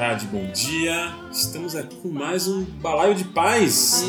tarde, 0.00 0.26
bom 0.28 0.50
dia. 0.50 1.14
Estamos 1.30 1.76
aqui 1.76 1.94
com 1.96 2.08
mais 2.08 2.48
um 2.48 2.64
Balaio 2.64 3.14
de 3.14 3.24
Paz. 3.24 4.06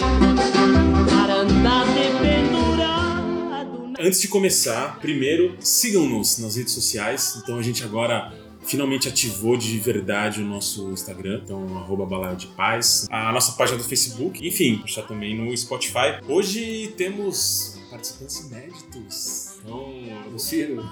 Antes 4.00 4.22
de 4.22 4.30
começar, 4.30 5.02
primeiro 5.02 5.58
sigam-nos 5.60 6.38
nas 6.38 6.56
redes 6.56 6.72
sociais. 6.72 7.38
Então 7.44 7.60
a 7.60 7.62
gente 7.62 7.84
agora 7.84 8.34
finalmente 8.62 9.10
ativou 9.10 9.58
de 9.58 9.78
verdade 9.80 10.42
o 10.42 10.46
nosso 10.46 10.90
Instagram, 10.92 11.42
então 11.44 11.78
arroba 11.78 12.06
Balaio 12.06 12.38
de 12.38 12.48
Paz, 12.48 13.06
a 13.12 13.30
nossa 13.34 13.52
página 13.58 13.78
do 13.78 13.84
Facebook, 13.84 14.48
enfim, 14.48 14.82
está 14.86 15.02
também 15.02 15.36
no 15.36 15.56
Spotify. 15.58 16.22
Hoje 16.26 16.94
temos 16.96 17.78
participantes 17.90 18.40
inéditos. 18.40 19.51
Então, 19.64 20.34
O 20.34 20.40
Ciro. 20.40 20.84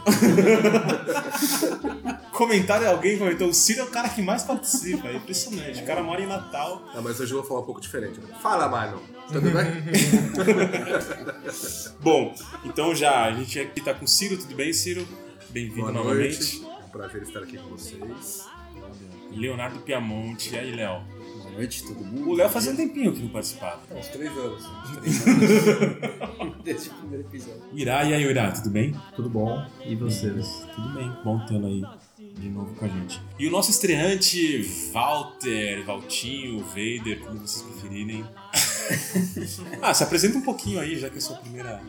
comentário 2.34 2.88
alguém 2.90 3.18
comentou, 3.18 3.50
o 3.50 3.54
Ciro 3.54 3.82
é 3.82 3.84
o 3.84 3.88
cara 3.88 4.08
que 4.10 4.22
mais 4.22 4.44
participa, 4.44 5.08
é 5.08 5.16
impressionante. 5.16 5.82
O 5.82 5.86
cara 5.86 6.04
mora 6.04 6.22
em 6.22 6.28
Natal. 6.28 6.84
Não, 6.94 7.02
mas 7.02 7.20
hoje 7.20 7.34
eu 7.34 7.40
vou 7.40 7.48
falar 7.48 7.62
um 7.62 7.66
pouco 7.66 7.82
diferente. 7.82 8.20
Fala, 8.42 8.68
mano. 8.70 9.02
Tudo 9.28 9.50
bem? 9.52 9.66
Bom, 12.02 12.34
então 12.64 12.96
já 12.96 13.26
a 13.26 13.32
gente 13.34 13.60
aqui 13.60 13.82
tá 13.82 13.94
com 13.94 14.06
o 14.06 14.08
Ciro, 14.08 14.38
tudo 14.38 14.56
bem, 14.56 14.72
Ciro? 14.72 15.06
Bem-vindo 15.50 15.82
Boa 15.82 15.92
novamente. 15.92 16.60
noite. 16.60 16.66
É 16.66 16.86
um 16.86 16.90
prazer 16.90 17.24
estar 17.24 17.40
aqui 17.40 17.58
com 17.58 17.70
vocês. 17.70 18.46
Leonardo 19.32 19.80
Piamonte, 19.82 20.54
e 20.54 20.58
aí, 20.58 20.76
Léo? 20.76 21.02
Boa 21.50 21.58
noite, 21.58 21.84
todo 21.84 22.06
mundo. 22.06 22.30
O 22.30 22.34
Léo 22.34 22.50
fazia 22.50 22.72
um 22.72 22.76
tempinho 22.76 23.12
que 23.12 23.22
não 23.22 23.30
participava. 23.30 23.82
Uns 23.92 24.08
três 24.08 24.32
anos. 24.38 24.64
Uns 24.66 24.98
três 24.98 25.28
anos. 25.28 26.64
Desde 26.64 26.90
o 26.90 26.94
primeiro 26.94 27.28
episódio. 27.28 27.64
Irá, 27.74 28.04
e 28.06 28.14
aí, 28.14 28.24
Irá, 28.24 28.52
tudo 28.52 28.70
bem? 28.70 28.96
Tudo 29.16 29.30
bom? 29.30 29.66
E 29.86 29.96
vocês? 29.96 30.66
Tudo 30.76 30.94
bem, 30.94 31.12
bom 31.24 31.40
tê-lo 31.46 31.66
aí 31.66 31.84
de 32.18 32.50
novo 32.50 32.74
com 32.76 32.86
a 32.86 32.88
gente. 32.88 33.22
E 33.38 33.48
o 33.48 33.52
nosso 33.52 33.72
estreante, 33.72 34.62
Walter, 34.94 35.84
Valtinho, 35.86 36.64
Vader, 36.64 37.20
como 37.22 37.40
vocês 37.40 37.62
preferirem. 37.64 38.26
ah, 39.82 39.94
se 39.94 40.04
apresenta 40.04 40.38
um 40.38 40.42
pouquinho 40.42 40.80
aí, 40.80 40.98
já 40.98 41.10
que 41.10 41.16
é 41.16 41.18
a 41.18 41.22
sua 41.22 41.38
primeira. 41.38 41.82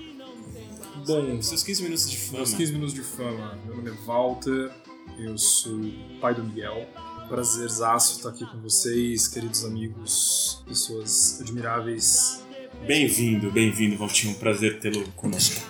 Bom, 1.07 1.41
Seus 1.43 1.63
15 1.63 1.83
minutos 1.83 2.11
de 2.11 2.17
fama. 2.17 2.39
meus 2.39 2.55
15 2.55 2.73
minutos 2.73 2.95
de 2.95 3.03
fama. 3.03 3.59
Meu 3.65 3.77
nome 3.77 3.91
é 3.91 3.95
Walter, 4.07 4.71
eu 5.19 5.37
sou 5.39 5.77
o 5.77 6.21
pai 6.21 6.35
do 6.35 6.43
Miguel. 6.43 6.87
Prazerzaço 7.31 8.17
estar 8.17 8.31
aqui 8.31 8.45
com 8.45 8.59
vocês, 8.59 9.29
queridos 9.29 9.65
amigos, 9.65 10.65
pessoas 10.67 11.41
admiráveis. 11.41 12.43
Bem-vindo, 12.85 13.53
bem-vindo, 13.53 13.97
Valtinho. 13.97 14.33
Um 14.33 14.37
prazer 14.37 14.81
tê-lo 14.81 15.05
conosco. 15.13 15.65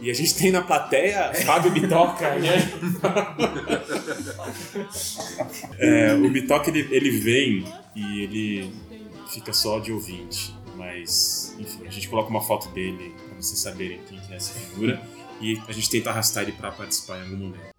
E 0.00 0.10
a 0.10 0.14
gente 0.14 0.34
tem 0.34 0.50
na 0.50 0.62
plateia 0.62 1.34
Fábio 1.44 1.70
Bitoca, 1.72 2.36
né? 2.36 2.56
É, 5.78 6.14
o 6.14 6.30
Bitoca 6.30 6.70
ele, 6.70 6.88
ele 6.90 7.10
vem 7.10 7.64
e 7.94 8.20
ele 8.22 8.72
fica 9.30 9.52
só 9.52 9.78
de 9.80 9.92
ouvinte, 9.92 10.54
mas 10.76 11.54
enfim, 11.58 11.86
a 11.86 11.90
gente 11.90 12.08
coloca 12.08 12.30
uma 12.30 12.40
foto 12.40 12.68
dele 12.70 13.14
pra 13.28 13.36
vocês 13.36 13.58
saberem 13.58 14.00
quem 14.08 14.18
que 14.20 14.32
é 14.32 14.36
essa 14.36 14.54
figura 14.54 15.02
e 15.40 15.60
a 15.68 15.72
gente 15.72 15.90
tenta 15.90 16.10
arrastar 16.10 16.44
ele 16.44 16.52
pra 16.52 16.70
participar 16.70 17.18
em 17.18 17.22
algum 17.22 17.36
momento. 17.36 17.74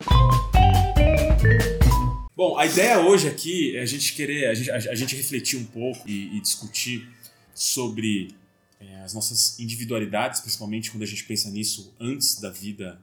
Bom, 2.36 2.58
a 2.58 2.66
ideia 2.66 3.00
hoje 3.00 3.30
aqui 3.30 3.78
é 3.78 3.82
a 3.82 3.86
gente 3.86 4.14
querer, 4.14 4.48
a 4.48 4.54
gente, 4.54 4.70
a, 4.70 4.94
gente 4.94 5.16
refletir 5.16 5.58
um 5.58 5.64
pouco 5.64 6.06
e, 6.06 6.36
e 6.36 6.42
discutir 6.42 7.08
sobre 7.54 8.36
é, 8.78 9.04
as 9.04 9.14
nossas 9.14 9.58
individualidades, 9.58 10.42
principalmente 10.42 10.92
quando 10.92 11.04
a 11.04 11.06
gente 11.06 11.24
pensa 11.24 11.50
nisso 11.50 11.96
antes 11.98 12.42
da 12.42 12.50
vida 12.50 13.00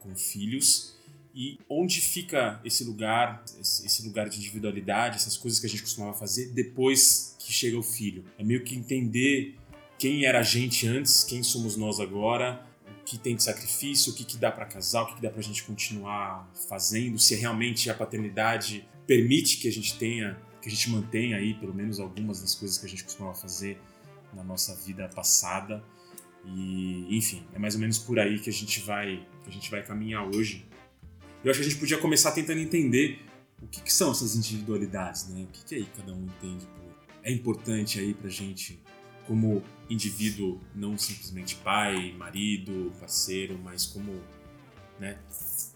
com 0.00 0.16
filhos 0.16 0.96
e 1.32 1.60
onde 1.70 2.00
fica 2.00 2.60
esse 2.64 2.82
lugar, 2.82 3.44
esse 3.60 4.04
lugar 4.04 4.28
de 4.28 4.38
individualidade, 4.38 5.14
essas 5.14 5.36
coisas 5.36 5.60
que 5.60 5.66
a 5.66 5.68
gente 5.68 5.82
costumava 5.82 6.18
fazer 6.18 6.46
depois 6.46 7.36
que 7.38 7.52
chega 7.52 7.78
o 7.78 7.84
filho. 7.84 8.24
É 8.36 8.42
meio 8.42 8.64
que 8.64 8.74
entender 8.74 9.54
quem 9.96 10.24
era 10.24 10.40
a 10.40 10.42
gente 10.42 10.88
antes, 10.88 11.22
quem 11.22 11.40
somos 11.40 11.76
nós 11.76 12.00
agora, 12.00 12.65
que 13.06 13.16
tem 13.16 13.36
de 13.36 13.42
sacrifício, 13.42 14.12
o 14.12 14.16
que, 14.16 14.24
que 14.24 14.36
dá 14.36 14.50
para 14.50 14.66
casar, 14.66 15.02
o 15.02 15.06
que, 15.06 15.14
que 15.14 15.22
dá 15.22 15.30
pra 15.30 15.40
gente 15.40 15.62
continuar 15.62 16.50
fazendo, 16.68 17.18
se 17.18 17.36
realmente 17.36 17.88
a 17.88 17.94
paternidade 17.94 18.86
permite 19.06 19.58
que 19.58 19.68
a 19.68 19.72
gente 19.72 19.96
tenha, 19.96 20.36
que 20.60 20.68
a 20.68 20.70
gente 20.70 20.90
mantenha 20.90 21.36
aí 21.36 21.54
pelo 21.54 21.72
menos 21.72 22.00
algumas 22.00 22.40
das 22.40 22.54
coisas 22.54 22.76
que 22.76 22.84
a 22.84 22.88
gente 22.88 23.04
costumava 23.04 23.34
fazer 23.34 23.80
na 24.34 24.42
nossa 24.42 24.74
vida 24.74 25.08
passada. 25.14 25.82
E, 26.44 27.16
enfim, 27.16 27.46
é 27.54 27.58
mais 27.58 27.74
ou 27.74 27.80
menos 27.80 27.98
por 27.98 28.18
aí 28.18 28.40
que 28.40 28.50
a 28.50 28.52
gente 28.52 28.80
vai, 28.80 29.24
que 29.44 29.50
a 29.50 29.52
gente 29.52 29.70
vai 29.70 29.82
caminhar 29.84 30.26
hoje. 30.26 30.66
Eu 31.44 31.50
acho 31.50 31.60
que 31.60 31.66
a 31.66 31.68
gente 31.68 31.78
podia 31.78 31.98
começar 31.98 32.32
tentando 32.32 32.58
entender 32.58 33.20
o 33.62 33.68
que, 33.68 33.80
que 33.80 33.92
são 33.92 34.10
essas 34.10 34.34
individualidades, 34.34 35.28
né? 35.28 35.44
O 35.44 35.46
que, 35.46 35.64
que 35.64 35.74
aí 35.76 35.88
cada 35.96 36.12
um 36.12 36.24
entende 36.24 36.66
por 36.66 36.86
é 37.26 37.32
importante 37.32 37.98
aí 37.98 38.14
pra 38.14 38.30
gente 38.30 38.78
como 39.26 39.62
indivíduo, 39.88 40.60
não 40.74 40.96
simplesmente 40.98 41.56
pai, 41.56 42.14
marido, 42.18 42.92
parceiro, 42.98 43.58
mas 43.62 43.86
como, 43.86 44.20
né, 44.98 45.18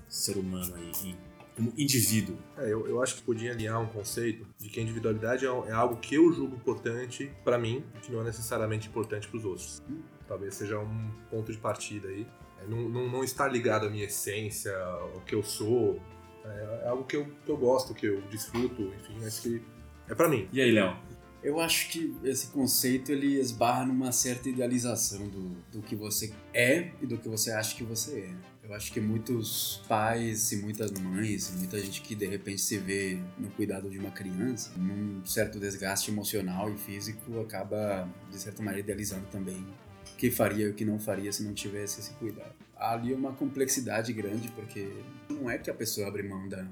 ser 0.09 0.37
humano 0.37 0.75
aí, 0.75 1.15
como 1.55 1.73
indivíduo. 1.77 2.37
É, 2.57 2.73
eu, 2.73 2.87
eu 2.87 3.03
acho 3.03 3.17
que 3.17 3.23
podia 3.23 3.53
alinhar 3.53 3.81
um 3.81 3.87
conceito 3.87 4.47
de 4.59 4.69
que 4.69 4.81
a 4.81 4.83
individualidade 4.83 5.47
é, 5.47 5.49
é 5.49 5.73
algo 5.73 5.97
que 5.97 6.15
eu 6.15 6.33
julgo 6.33 6.57
importante 6.57 7.31
pra 7.45 7.59
mim, 7.59 7.85
que 8.03 8.11
não 8.11 8.21
é 8.21 8.25
necessariamente 8.25 8.89
importante 8.89 9.29
pros 9.29 9.45
outros. 9.45 9.83
Talvez 10.27 10.55
seja 10.55 10.79
um 10.79 11.11
ponto 11.31 11.53
de 11.53 11.59
partida 11.59 12.09
aí. 12.09 12.27
É, 12.63 12.67
não, 12.67 12.89
não, 12.89 13.09
não 13.09 13.25
está 13.25 13.47
ligado 13.47 13.87
à 13.87 13.91
minha 13.91 14.05
essência, 14.05 14.77
ao 14.77 15.21
que 15.21 15.35
eu 15.35 15.43
sou. 15.43 16.01
É, 16.45 16.83
é 16.85 16.89
algo 16.89 17.05
que 17.05 17.17
eu, 17.17 17.27
que 17.45 17.51
eu 17.51 17.57
gosto, 17.57 17.95
que 17.95 18.07
eu 18.07 18.23
desfruto, 18.23 18.83
enfim, 18.83 19.17
mas 19.21 19.41
que 19.41 19.63
é 20.09 20.15
pra 20.15 20.29
mim. 20.29 20.49
E 20.53 20.61
aí, 20.61 20.71
Léo? 20.73 20.97
Eu 21.43 21.59
acho 21.59 21.89
que 21.89 22.15
esse 22.23 22.49
conceito 22.49 23.11
ele 23.11 23.41
esbarra 23.41 23.87
numa 23.87 24.13
certa 24.13 24.49
idealização 24.51 25.27
do, 25.27 25.57
do 25.73 25.81
que 25.81 25.97
você 25.97 26.33
é 26.53 26.91
e 27.01 27.07
do 27.07 27.17
que 27.17 27.29
você 27.29 27.51
acha 27.51 27.75
que 27.75 27.83
você 27.83 28.21
é. 28.21 28.51
Eu 28.71 28.75
acho 28.75 28.93
que 28.93 29.01
muitos 29.01 29.83
pais 29.89 30.53
e 30.53 30.57
muitas 30.59 30.93
mães, 30.93 31.49
e 31.49 31.53
muita 31.59 31.81
gente 31.81 32.03
que 32.03 32.15
de 32.15 32.27
repente 32.27 32.61
se 32.61 32.77
vê 32.77 33.19
no 33.39 33.51
cuidado 33.51 33.89
de 33.89 33.99
uma 33.99 34.11
criança, 34.11 34.71
num 34.77 35.25
certo 35.25 35.59
desgaste 35.59 36.11
emocional 36.11 36.71
e 36.71 36.77
físico, 36.77 37.41
acaba 37.41 38.09
de 38.31 38.39
certa 38.39 38.63
maneira 38.63 38.85
idealizando 38.85 39.27
também 39.29 39.57
o 39.57 40.17
que 40.17 40.31
faria 40.31 40.67
e 40.67 40.71
o 40.71 40.75
que 40.75 40.85
não 40.85 41.01
faria 41.01 41.33
se 41.33 41.43
não 41.43 41.55
tivesse 41.55 42.01
esse 42.01 42.13
cuidado. 42.15 42.55
Há 42.77 42.93
ali 42.93 43.15
uma 43.15 43.33
complexidade 43.33 44.13
grande 44.13 44.49
porque 44.51 44.89
não 45.29 45.51
é 45.51 45.57
que 45.57 45.71
a 45.71 45.75
pessoa 45.75 46.07
abre 46.07 46.23
mão 46.23 46.49
da 46.49 46.65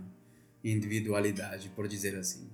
individualidade, 0.63 1.71
por 1.71 1.89
dizer 1.89 2.15
assim. 2.17 2.47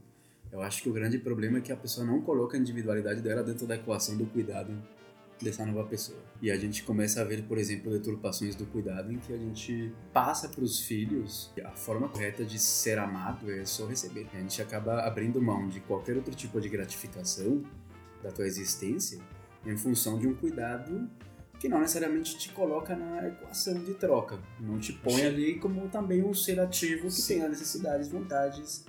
Eu 0.54 0.62
acho 0.62 0.84
que 0.84 0.88
o 0.88 0.92
grande 0.92 1.18
problema 1.18 1.58
é 1.58 1.60
que 1.60 1.72
a 1.72 1.76
pessoa 1.76 2.06
não 2.06 2.22
coloca 2.22 2.56
a 2.56 2.60
individualidade 2.60 3.20
dela 3.20 3.42
dentro 3.42 3.66
da 3.66 3.74
equação 3.74 4.16
do 4.16 4.24
cuidado 4.24 4.72
dessa 5.42 5.66
nova 5.66 5.82
pessoa. 5.82 6.18
E 6.40 6.48
a 6.48 6.56
gente 6.56 6.84
começa 6.84 7.20
a 7.20 7.24
ver, 7.24 7.42
por 7.42 7.58
exemplo, 7.58 7.90
deturpações 7.90 8.54
do 8.54 8.64
cuidado 8.64 9.12
em 9.12 9.18
que 9.18 9.32
a 9.32 9.36
gente 9.36 9.92
passa 10.12 10.48
para 10.48 10.62
os 10.62 10.78
filhos 10.78 11.52
a 11.64 11.72
forma 11.72 12.08
correta 12.08 12.44
de 12.44 12.56
ser 12.56 13.00
amado 13.00 13.50
é 13.50 13.64
só 13.64 13.84
receber. 13.84 14.28
A 14.32 14.38
gente 14.38 14.62
acaba 14.62 15.00
abrindo 15.00 15.42
mão 15.42 15.68
de 15.68 15.80
qualquer 15.80 16.16
outro 16.16 16.32
tipo 16.36 16.60
de 16.60 16.68
gratificação 16.68 17.60
da 18.22 18.30
tua 18.30 18.46
existência 18.46 19.18
em 19.66 19.76
função 19.76 20.20
de 20.20 20.28
um 20.28 20.34
cuidado 20.36 21.10
que 21.58 21.68
não 21.68 21.80
necessariamente 21.80 22.38
te 22.38 22.50
coloca 22.50 22.94
na 22.94 23.26
equação 23.26 23.74
de 23.82 23.94
troca. 23.94 24.38
Não 24.60 24.78
te 24.78 24.92
põe 24.92 25.22
ali 25.24 25.58
como 25.58 25.88
também 25.88 26.22
um 26.22 26.32
ser 26.32 26.60
ativo 26.60 27.08
que 27.08 27.22
tem 27.22 27.42
as 27.42 27.50
necessidades, 27.50 28.08
vontades, 28.08 28.84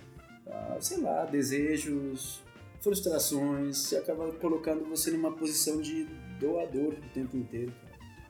ah, 0.48 0.78
sei 0.80 1.00
lá, 1.00 1.26
desejos, 1.26 2.42
frustrações, 2.82 3.94
acaba 3.94 4.32
colocando 4.34 4.86
você 4.86 5.12
numa 5.12 5.32
posição 5.32 5.82
de 5.82 6.06
doador 6.40 6.94
o 6.94 7.10
tempo 7.14 7.36
inteiro. 7.38 7.74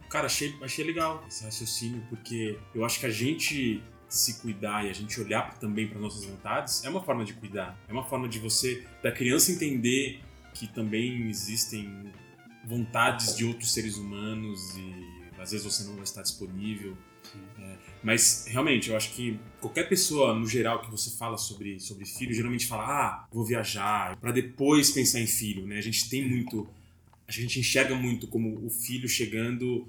Cara, 0.10 0.28
achei, 0.28 0.56
achei 0.62 0.86
legal 0.86 1.24
esse 1.28 1.44
raciocínio, 1.44 2.04
porque 2.10 2.58
eu 2.74 2.86
acho 2.86 3.00
que 3.00 3.06
a 3.06 3.10
gente 3.10 3.84
se 4.08 4.40
cuidar 4.40 4.86
e 4.86 4.90
a 4.90 4.94
gente 4.94 5.20
olhar 5.20 5.58
também 5.58 5.88
para 5.88 6.00
nossas 6.00 6.24
vontades 6.24 6.84
é 6.84 6.90
uma 6.90 7.04
forma 7.04 7.26
de 7.26 7.34
cuidar. 7.34 7.78
É 7.88 7.92
uma 7.92 8.04
forma 8.04 8.30
de 8.30 8.40
você, 8.40 8.86
da 9.04 9.12
criança, 9.12 9.52
entender 9.52 10.22
que 10.54 10.68
também 10.68 11.28
existem 11.28 12.12
vontades 12.66 13.36
de 13.36 13.46
outros 13.46 13.74
seres 13.74 13.98
humanos 13.98 14.76
e 14.78 15.42
às 15.42 15.52
vezes 15.52 15.66
você 15.66 15.84
não 15.84 15.96
vai 15.96 16.04
estar 16.04 16.22
disponível. 16.22 16.98
É, 17.60 17.78
mas 18.06 18.46
realmente, 18.48 18.92
eu 18.92 18.96
acho 18.96 19.14
que 19.14 19.40
qualquer 19.60 19.90
pessoa, 19.90 20.36
no 20.36 20.48
geral, 20.48 20.80
que 20.80 20.92
você 20.92 21.10
fala 21.10 21.40
sobre, 21.40 21.80
sobre 21.80 22.06
filho, 22.06 22.36
geralmente 22.36 22.68
fala, 22.68 22.84
ah, 22.84 23.28
vou 23.34 23.44
viajar, 23.44 24.16
para 24.18 24.32
depois 24.32 24.92
pensar 24.92 25.20
em 25.20 25.26
filho, 25.26 25.66
né? 25.66 25.80
A 25.80 25.82
gente 25.82 26.08
tem 26.08 26.24
muito. 26.24 26.70
A 27.28 27.32
gente 27.32 27.60
enxerga 27.60 27.96
muito 27.96 28.28
como 28.28 28.64
o 28.64 28.70
filho 28.70 29.10
chegando, 29.10 29.88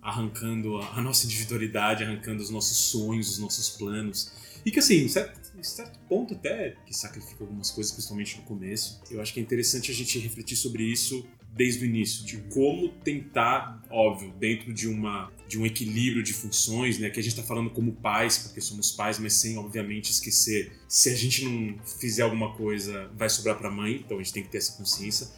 arrancando 0.00 0.78
a 0.78 1.02
nossa 1.02 1.26
individualidade, 1.26 2.04
arrancando 2.04 2.40
os 2.40 2.50
nossos 2.50 2.76
sonhos, 2.76 3.30
os 3.30 3.38
nossos 3.40 3.70
planos. 3.70 4.32
E 4.64 4.70
que 4.70 4.78
assim, 4.78 5.08
certo, 5.08 5.40
certo 5.60 5.98
ponto 6.08 6.34
até 6.34 6.76
que 6.86 6.96
sacrifica 6.96 7.42
algumas 7.42 7.72
coisas, 7.72 7.90
principalmente 7.90 8.36
no 8.36 8.44
começo. 8.44 9.02
Eu 9.10 9.20
acho 9.20 9.34
que 9.34 9.40
é 9.40 9.42
interessante 9.42 9.90
a 9.90 9.94
gente 9.94 10.20
refletir 10.20 10.54
sobre 10.54 10.84
isso 10.84 11.26
desde 11.56 11.84
o 11.84 11.86
início, 11.86 12.24
de 12.24 12.36
como 12.52 12.88
tentar, 12.88 13.82
óbvio, 13.90 14.32
dentro 14.38 14.72
de 14.72 14.86
uma 14.86 15.30
de 15.48 15.58
um 15.60 15.64
equilíbrio 15.64 16.24
de 16.24 16.32
funções, 16.32 16.98
né, 16.98 17.08
que 17.08 17.20
a 17.20 17.22
gente 17.22 17.32
está 17.32 17.42
falando 17.42 17.70
como 17.70 17.92
pais, 17.92 18.36
porque 18.36 18.60
somos 18.60 18.90
pais, 18.90 19.16
mas 19.20 19.34
sem 19.34 19.56
obviamente 19.56 20.10
esquecer 20.10 20.72
se 20.88 21.08
a 21.08 21.14
gente 21.14 21.44
não 21.44 21.78
fizer 21.84 22.22
alguma 22.22 22.54
coisa, 22.54 23.10
vai 23.16 23.28
sobrar 23.28 23.56
para 23.56 23.68
a 23.68 23.70
mãe, 23.70 24.02
então 24.04 24.18
a 24.18 24.22
gente 24.22 24.32
tem 24.32 24.42
que 24.42 24.48
ter 24.48 24.58
essa 24.58 24.76
consciência. 24.76 25.28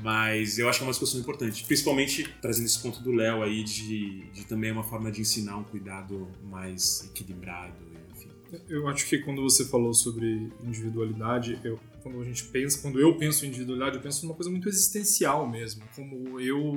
Mas 0.00 0.58
eu 0.58 0.68
acho 0.68 0.78
que 0.78 0.84
é 0.84 0.86
uma 0.86 0.92
discussão 0.92 1.20
importante, 1.20 1.64
principalmente 1.64 2.28
trazendo 2.40 2.66
esse 2.66 2.80
ponto 2.80 3.02
do 3.02 3.10
Léo 3.10 3.42
aí 3.42 3.64
de, 3.64 4.30
de 4.30 4.46
também 4.46 4.70
uma 4.70 4.84
forma 4.84 5.10
de 5.10 5.20
ensinar 5.20 5.56
um 5.56 5.64
cuidado 5.64 6.28
mais 6.44 7.04
equilibrado, 7.04 7.74
enfim. 8.16 8.30
Eu 8.68 8.86
acho 8.88 9.06
que 9.06 9.18
quando 9.18 9.42
você 9.42 9.64
falou 9.64 9.92
sobre 9.92 10.52
individualidade, 10.62 11.58
eu, 11.64 11.78
quando 12.02 12.20
a 12.20 12.24
gente 12.24 12.44
pensa, 12.44 12.80
quando 12.82 13.00
eu 13.00 13.16
penso 13.16 13.44
em 13.44 13.48
individualidade, 13.48 13.96
eu 13.96 14.02
penso 14.02 14.26
numa 14.26 14.34
coisa 14.34 14.50
muito 14.50 14.68
existencial 14.68 15.48
mesmo, 15.48 15.84
como 15.94 16.40
eu 16.40 16.74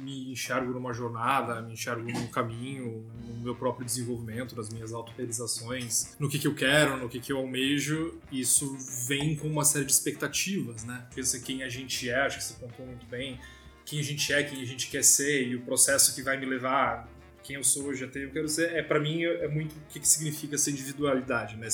me 0.00 0.30
enxergo 0.30 0.72
numa 0.72 0.92
jornada, 0.92 1.60
me 1.60 1.72
enxergo 1.72 2.10
num 2.10 2.26
caminho, 2.28 3.06
no 3.26 3.40
meu 3.42 3.54
próprio 3.54 3.84
desenvolvimento, 3.84 4.56
nas 4.56 4.70
minhas 4.70 4.92
autorrealizações, 4.92 6.16
no 6.18 6.28
que, 6.28 6.38
que 6.38 6.46
eu 6.46 6.54
quero, 6.54 6.96
no 6.96 7.08
que, 7.08 7.20
que 7.20 7.32
eu 7.32 7.38
almejo, 7.38 8.18
isso 8.30 8.76
vem 9.06 9.36
com 9.36 9.48
uma 9.48 9.64
série 9.64 9.84
de 9.84 9.92
expectativas, 9.92 10.84
né? 10.84 11.06
Pensa 11.14 11.40
quem 11.40 11.62
a 11.62 11.68
gente 11.68 12.08
é, 12.08 12.20
acho 12.20 12.38
que 12.38 12.44
você 12.44 12.54
contou 12.54 12.86
muito 12.86 13.06
bem, 13.06 13.38
quem 13.84 13.98
a 13.98 14.04
gente 14.04 14.32
é, 14.32 14.42
quem 14.42 14.62
a 14.62 14.66
gente 14.66 14.88
quer 14.88 15.02
ser 15.02 15.48
e 15.48 15.56
o 15.56 15.62
processo 15.62 16.14
que 16.14 16.22
vai 16.22 16.38
me 16.38 16.46
levar 16.46 17.08
quem 17.42 17.56
eu 17.56 17.64
sou 17.64 17.86
hoje 17.86 18.04
até 18.04 18.22
eu 18.22 18.30
quero 18.30 18.46
ser, 18.46 18.72
é 18.74 18.82
para 18.82 19.00
mim 19.00 19.24
é 19.24 19.48
muito 19.48 19.72
o 19.72 19.80
que, 19.88 19.98
que 19.98 20.06
significa 20.06 20.54
essa 20.54 20.70
individualidade, 20.70 21.56
né? 21.56 21.66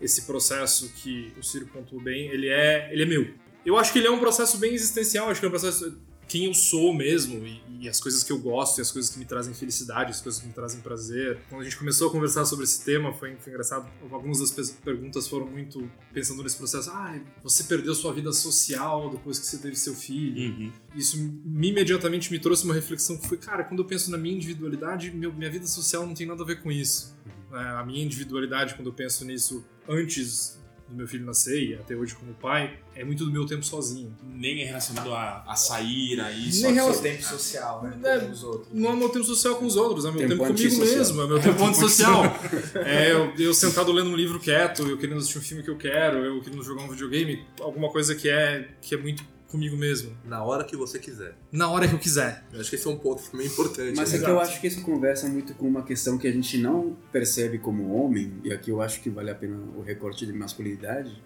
Esse 0.00 0.22
processo 0.22 0.92
que 0.94 1.32
o 1.38 1.42
Ciro 1.42 1.66
pontuou 1.66 2.02
bem, 2.02 2.28
ele 2.28 2.48
é, 2.48 2.88
ele 2.92 3.02
é 3.02 3.06
meu. 3.06 3.34
Eu 3.64 3.78
acho 3.78 3.92
que 3.92 3.98
ele 3.98 4.06
é 4.06 4.10
um 4.10 4.18
processo 4.18 4.58
bem 4.58 4.74
existencial, 4.74 5.30
acho 5.30 5.40
que 5.40 5.46
é 5.46 5.48
um 5.48 5.52
processo 5.52 5.96
quem 6.26 6.46
eu 6.46 6.54
sou 6.54 6.92
mesmo 6.92 7.46
e, 7.46 7.62
e, 7.80 7.88
as 7.88 8.00
coisas 8.00 8.22
que 8.22 8.32
eu 8.32 8.38
gosto 8.38 8.78
e 8.78 8.80
as 8.80 8.90
coisas 8.90 9.10
que 9.10 9.18
me 9.18 9.24
trazem 9.24 9.52
felicidade, 9.54 10.10
as 10.10 10.20
coisas 10.20 10.40
que 10.40 10.46
me 10.46 10.52
trazem 10.52 10.80
prazer. 10.80 11.38
Quando 11.48 11.62
a 11.62 11.64
gente 11.64 11.76
começou 11.76 12.08
a 12.08 12.10
conversar 12.10 12.44
sobre 12.44 12.64
esse 12.64 12.84
tema, 12.84 13.12
foi, 13.12 13.36
foi 13.36 13.52
engraçado. 13.52 13.90
Algumas 14.10 14.38
das 14.38 14.70
perguntas 14.70 15.28
foram 15.28 15.46
muito 15.46 15.90
pensando 16.12 16.42
nesse 16.42 16.56
processo. 16.56 16.90
Ah, 16.90 17.20
você 17.42 17.64
perdeu 17.64 17.94
sua 17.94 18.12
vida 18.12 18.32
social 18.32 19.10
depois 19.10 19.38
que 19.38 19.46
você 19.46 19.58
teve 19.58 19.76
seu 19.76 19.94
filho. 19.94 20.50
Uhum. 20.50 20.72
Isso 20.94 21.18
me, 21.18 21.68
imediatamente 21.68 22.30
me 22.32 22.38
trouxe 22.38 22.64
uma 22.64 22.74
reflexão 22.74 23.18
que 23.18 23.28
foi, 23.28 23.36
cara, 23.36 23.64
quando 23.64 23.80
eu 23.80 23.86
penso 23.86 24.10
na 24.10 24.18
minha 24.18 24.34
individualidade, 24.34 25.10
meu, 25.10 25.32
minha 25.32 25.50
vida 25.50 25.66
social 25.66 26.06
não 26.06 26.14
tem 26.14 26.26
nada 26.26 26.42
a 26.42 26.46
ver 26.46 26.62
com 26.62 26.72
isso. 26.72 27.14
Uhum. 27.50 27.58
É, 27.58 27.68
a 27.80 27.84
minha 27.84 28.02
individualidade, 28.02 28.74
quando 28.74 28.88
eu 28.88 28.94
penso 28.94 29.24
nisso 29.24 29.64
antes 29.88 30.58
do 30.88 30.94
meu 30.94 31.08
filho 31.08 31.24
nascer 31.24 31.62
e 31.62 31.74
até 31.74 31.94
hoje 31.94 32.14
como 32.14 32.34
pai, 32.34 32.78
é 32.94 33.04
muito 33.04 33.24
do 33.24 33.30
meu 33.30 33.46
tempo 33.46 33.64
sozinho. 33.64 34.14
Nem 34.22 34.62
é 34.62 34.64
relacionado 34.66 35.12
a, 35.12 35.44
a 35.46 35.56
sair, 35.56 36.20
a 36.20 36.30
isso. 36.30 36.62
Nem 36.62 36.74
relacionado 36.74 37.02
tempo 37.02 37.22
social, 37.22 37.82
né? 37.82 37.98
É, 38.04 38.18
com 38.18 38.30
os 38.30 38.42
outros. 38.44 38.68
Não 38.72 38.90
é 38.90 38.96
meu 38.96 39.08
tempo 39.08 39.24
social 39.24 39.56
com 39.56 39.64
os 39.64 39.76
outros, 39.76 40.04
é 40.04 40.10
meu 40.10 40.20
tempo, 40.20 40.30
tempo 40.30 40.46
comigo 40.46 40.78
mesmo, 40.78 41.22
é 41.22 41.26
meu 41.26 41.40
tempo 41.42 41.64
antissocial. 41.64 42.22
é 42.84 43.12
eu, 43.12 43.32
eu, 43.38 43.54
sentado 43.54 43.92
lendo 43.92 44.10
um 44.10 44.16
livro 44.16 44.38
quieto, 44.38 44.82
eu 44.82 44.98
querendo 44.98 45.18
assistir 45.18 45.38
um 45.38 45.42
filme 45.42 45.62
que 45.62 45.70
eu 45.70 45.76
quero, 45.76 46.18
eu 46.18 46.40
querendo 46.42 46.62
jogar 46.62 46.82
um 46.84 46.90
videogame, 46.90 47.44
alguma 47.60 47.90
coisa 47.90 48.14
que 48.14 48.28
é, 48.28 48.68
que 48.80 48.94
é 48.94 48.98
muito 48.98 49.24
comigo 49.54 49.76
mesmo. 49.76 50.16
Na 50.24 50.42
hora 50.42 50.64
que 50.64 50.76
você 50.76 50.98
quiser. 50.98 51.36
Na 51.52 51.70
hora 51.70 51.86
que 51.86 51.94
eu 51.94 51.98
quiser. 51.98 52.44
Eu 52.52 52.60
acho 52.60 52.70
que 52.70 52.74
esse 52.74 52.88
é 52.88 52.90
um 52.90 52.98
ponto 52.98 53.22
também 53.30 53.46
importante. 53.46 53.94
Mas 53.94 54.12
né? 54.12 54.18
é 54.18 54.22
que 54.22 54.28
eu 54.28 54.40
acho 54.40 54.60
que 54.60 54.66
isso 54.66 54.82
conversa 54.82 55.28
muito 55.28 55.54
com 55.54 55.68
uma 55.68 55.84
questão 55.84 56.18
que 56.18 56.26
a 56.26 56.32
gente 56.32 56.58
não 56.58 56.96
percebe 57.12 57.58
como 57.58 57.94
homem, 57.94 58.32
e 58.42 58.52
aqui 58.52 58.70
eu 58.70 58.82
acho 58.82 59.00
que 59.00 59.08
vale 59.08 59.30
a 59.30 59.34
pena 59.34 59.56
o 59.76 59.80
recorte 59.80 60.26
de 60.26 60.32
masculinidade, 60.32 61.22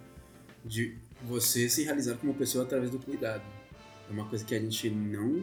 de 0.62 0.94
você 1.26 1.70
se 1.70 1.82
realizar 1.84 2.16
como 2.16 2.34
pessoa 2.34 2.64
através 2.64 2.90
do 2.90 2.98
cuidado. 2.98 3.42
É 4.08 4.12
uma 4.12 4.26
coisa 4.26 4.44
que 4.44 4.54
a 4.54 4.60
gente 4.60 4.90
não 4.90 5.42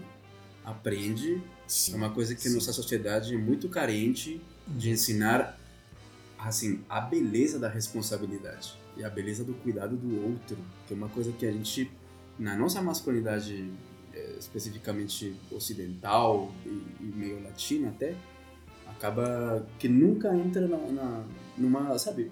aprende, 0.63 1.41
sim, 1.67 1.93
é 1.93 1.95
uma 1.95 2.11
coisa 2.11 2.35
que 2.35 2.41
sim. 2.41 2.53
nossa 2.53 2.71
sociedade 2.71 3.33
é 3.33 3.37
muito 3.37 3.67
carente 3.67 4.39
de 4.67 4.91
ensinar 4.91 5.59
assim 6.37 6.83
a 6.87 7.01
beleza 7.01 7.57
da 7.57 7.67
responsabilidade 7.67 8.77
e 8.95 9.03
a 9.03 9.09
beleza 9.09 9.43
do 9.43 9.53
cuidado 9.55 9.95
do 9.95 10.23
outro, 10.23 10.57
que 10.87 10.93
é 10.93 10.95
uma 10.95 11.09
coisa 11.09 11.31
que 11.31 11.45
a 11.45 11.51
gente 11.51 11.91
na 12.37 12.55
nossa 12.55 12.81
masculinidade 12.81 13.71
é, 14.13 14.35
especificamente 14.39 15.35
ocidental 15.51 16.53
e, 16.65 17.03
meio 17.03 17.41
latina 17.43 17.89
até, 17.89 18.15
acaba 18.87 19.65
que 19.79 19.87
nunca 19.87 20.33
entra 20.35 20.67
na, 20.67 20.77
na 20.77 21.25
numa, 21.57 21.97
sabe, 21.97 22.31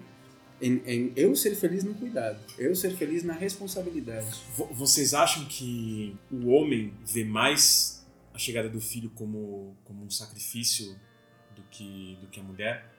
em, 0.60 0.82
em, 0.86 1.12
eu 1.16 1.34
ser 1.34 1.54
feliz 1.54 1.82
no 1.84 1.94
cuidado, 1.94 2.38
eu 2.58 2.74
ser 2.74 2.90
feliz 2.96 3.22
na 3.22 3.34
responsabilidade. 3.34 4.26
Vocês 4.72 5.14
acham 5.14 5.44
que 5.46 6.16
o 6.30 6.48
homem 6.48 6.92
vê 7.04 7.24
mais 7.24 8.06
a 8.32 8.38
chegada 8.38 8.68
do 8.68 8.80
filho 8.80 9.10
como, 9.14 9.76
como 9.84 10.04
um 10.04 10.10
sacrifício 10.10 10.94
do 11.56 11.62
que, 11.70 12.18
do 12.20 12.28
que 12.28 12.40
a 12.40 12.42
mulher? 12.42 12.92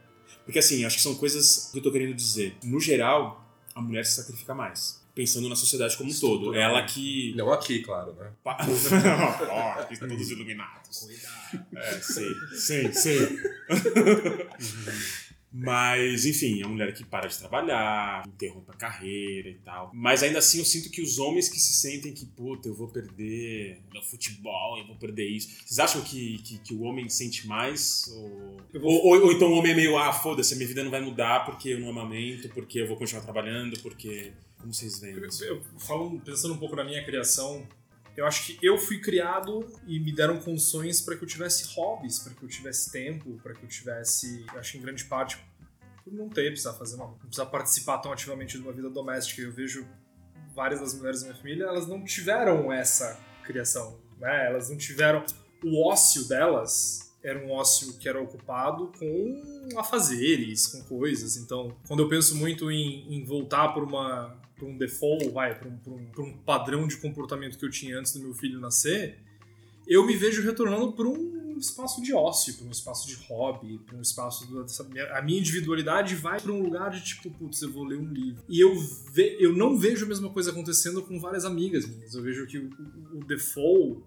Porque 0.44 0.60
assim, 0.60 0.86
acho 0.86 0.98
que 0.98 1.04
são 1.04 1.16
coisas 1.16 1.70
que 1.72 1.80
eu 1.80 1.84
tô 1.84 1.92
querendo 1.92 2.14
dizer. 2.14 2.56
No 2.64 2.80
geral, 2.80 3.48
a 3.74 3.82
mulher 3.82 4.06
se 4.06 4.14
sacrifica 4.14 4.54
mais 4.54 5.05
pensando 5.16 5.48
na 5.48 5.56
sociedade 5.56 5.98
como 5.98 6.12
um 6.12 6.20
todo. 6.20 6.54
Ela 6.54 6.84
que. 6.84 7.34
Não 7.36 7.52
aqui, 7.52 7.80
claro, 7.80 8.14
né? 8.14 8.32
Ó, 9.50 9.80
aqui 9.80 9.98
todos 9.98 10.30
iluminados. 10.30 11.00
Cuidado. 11.00 11.66
É, 11.76 12.00
sei, 12.02 12.34
sei, 12.54 12.94
sei. 12.94 13.40
Mas, 15.58 16.26
enfim, 16.26 16.62
é 16.62 16.66
uma 16.66 16.74
mulher 16.74 16.94
que 16.94 17.06
para 17.06 17.30
de 17.30 17.40
trabalhar, 17.40 18.28
interrompe 18.28 18.72
a 18.72 18.74
carreira 18.74 19.48
e 19.48 19.56
tal. 19.56 19.90
Mas 19.94 20.22
ainda 20.22 20.40
assim 20.40 20.60
eu 20.60 20.66
sinto 20.66 20.90
que 20.90 21.02
os 21.02 21.18
homens 21.18 21.48
que 21.48 21.58
se 21.58 21.74
sentem 21.74 22.12
que, 22.12 22.26
puta, 22.26 22.68
eu 22.68 22.76
vou 22.76 22.90
perder 22.90 23.82
no 23.94 24.04
futebol, 24.04 24.78
eu 24.78 24.86
vou 24.86 24.98
perder 24.98 25.30
isso. 25.30 25.48
Vocês 25.66 25.80
acham 25.80 26.02
que, 26.02 26.40
que, 26.40 26.58
que 26.58 26.74
o 26.74 26.82
homem 26.82 27.08
sente 27.08 27.48
mais? 27.48 28.04
Ou... 28.14 28.58
Vou... 28.74 28.92
Ou, 28.92 29.06
ou, 29.06 29.26
ou, 29.28 29.32
então 29.32 29.48
o 29.48 29.58
homem 29.58 29.72
é 29.72 29.76
meio, 29.76 29.98
ah, 29.98 30.12
foda-se, 30.12 30.54
a 30.54 30.58
minha 30.58 30.68
vida 30.68 30.84
não 30.84 30.92
vai 30.92 31.00
mudar 31.00 31.46
porque 31.46 31.70
eu 31.70 31.80
não 31.80 31.90
amamento, 31.90 32.50
porque 32.50 32.82
eu 32.82 32.88
vou 32.88 32.98
continuar 32.98 33.24
trabalhando, 33.24 33.80
porque. 33.80 34.34
Como 34.66 34.74
vocês 34.74 34.98
veem? 35.00 35.14
Eu, 35.14 35.30
eu, 35.48 35.62
falando, 35.78 36.20
pensando 36.22 36.56
um 36.56 36.58
pouco 36.58 36.76
na 36.76 36.84
minha 36.84 37.06
criação, 37.06 37.68
eu 38.18 38.26
acho 38.26 38.48
que 38.48 38.58
eu 38.66 38.80
fui 38.80 39.00
criado 39.00 39.64
e 39.86 40.00
me 40.00 40.12
deram 40.12 40.40
condições 40.40 41.02
para 41.02 41.16
que 41.16 41.24
eu 41.24 41.28
tivesse 41.28 41.76
hobbies, 41.76 42.18
para 42.18 42.34
que 42.34 42.42
eu 42.42 42.50
tivesse 42.50 42.92
tempo, 42.92 43.40
para 43.44 43.54
que 43.54 43.64
eu 43.64 43.70
tivesse, 43.70 44.44
eu 44.52 44.60
acho 44.60 44.76
em 44.76 44.82
grande 44.82 45.06
parte 45.06 45.38
por 46.04 46.12
não 46.12 46.30
ter, 46.30 46.50
precisar 46.50 46.74
fazer 46.74 46.96
uma, 46.96 47.10
precisar 47.14 47.46
participar 47.46 48.00
tão 48.00 48.12
ativamente 48.12 48.58
de 48.58 48.64
uma 48.64 48.74
vida 48.74 48.90
doméstica. 48.90 49.40
Eu 49.40 49.52
vejo 49.52 49.88
várias 50.56 50.80
das 50.80 50.96
mulheres 50.96 51.22
da 51.22 51.28
minha 51.28 51.38
família, 51.38 51.66
elas 51.66 51.86
não 51.88 52.04
tiveram 52.04 52.74
essa 52.74 53.20
criação, 53.44 54.00
né? 54.18 54.48
Elas 54.48 54.68
não 54.68 54.78
tiveram 54.78 55.24
o 55.64 55.88
ócio 55.88 56.28
delas 56.28 57.06
era 57.24 57.44
um 57.44 57.52
ócio 57.52 57.98
que 57.98 58.08
era 58.08 58.22
ocupado 58.22 58.92
com 59.00 59.70
afazeres, 59.80 60.68
com 60.68 60.84
coisas. 60.84 61.38
Então, 61.38 61.76
quando 61.88 62.04
eu 62.04 62.08
penso 62.08 62.36
muito 62.36 62.70
em, 62.70 63.16
em 63.16 63.24
voltar 63.24 63.70
por 63.70 63.84
uma 63.84 64.40
para 64.56 64.66
um 64.66 64.78
default, 64.78 65.30
vai, 65.30 65.58
para 65.58 65.68
um, 65.68 65.80
um, 65.88 66.24
um, 66.24 66.38
padrão 66.38 66.88
de 66.88 66.98
comportamento 66.98 67.58
que 67.58 67.66
eu 67.66 67.70
tinha 67.70 68.00
antes 68.00 68.14
do 68.14 68.20
meu 68.20 68.34
filho 68.34 68.60
nascer, 68.60 69.20
eu 69.88 70.06
me 70.06 70.16
vejo 70.16 70.42
retornando 70.42 70.94
para 70.94 71.08
um 71.08 71.58
espaço 71.58 72.02
de 72.02 72.14
ócio, 72.14 72.54
para 72.56 72.68
um 72.68 72.72
espaço 72.72 73.08
de 73.08 73.16
hobby, 73.28 73.80
para 73.86 73.98
um 73.98 74.02
espaço 74.02 74.48
do, 74.48 74.66
a 75.14 75.22
minha 75.22 75.40
individualidade 75.40 76.16
vai 76.16 76.40
para 76.40 76.52
um 76.52 76.62
lugar 76.62 76.90
de 76.92 77.04
tipo, 77.04 77.30
putz, 77.32 77.62
eu 77.62 77.72
vou 77.72 77.84
ler 77.84 78.00
um 78.00 78.12
livro. 78.12 78.44
E 78.50 78.60
eu 78.60 78.76
ve, 79.12 79.38
eu 79.40 79.54
não 79.54 79.78
vejo 79.78 80.06
a 80.06 80.08
mesma 80.08 80.30
coisa 80.30 80.52
acontecendo 80.52 81.02
com 81.04 81.20
várias 81.20 81.46
amigas 81.46 81.88
minhas. 81.88 82.14
Eu 82.14 82.24
vejo 82.24 82.48
que 82.48 82.58
o, 82.58 82.70
o, 83.14 83.20
o 83.20 83.24
default 83.26 84.04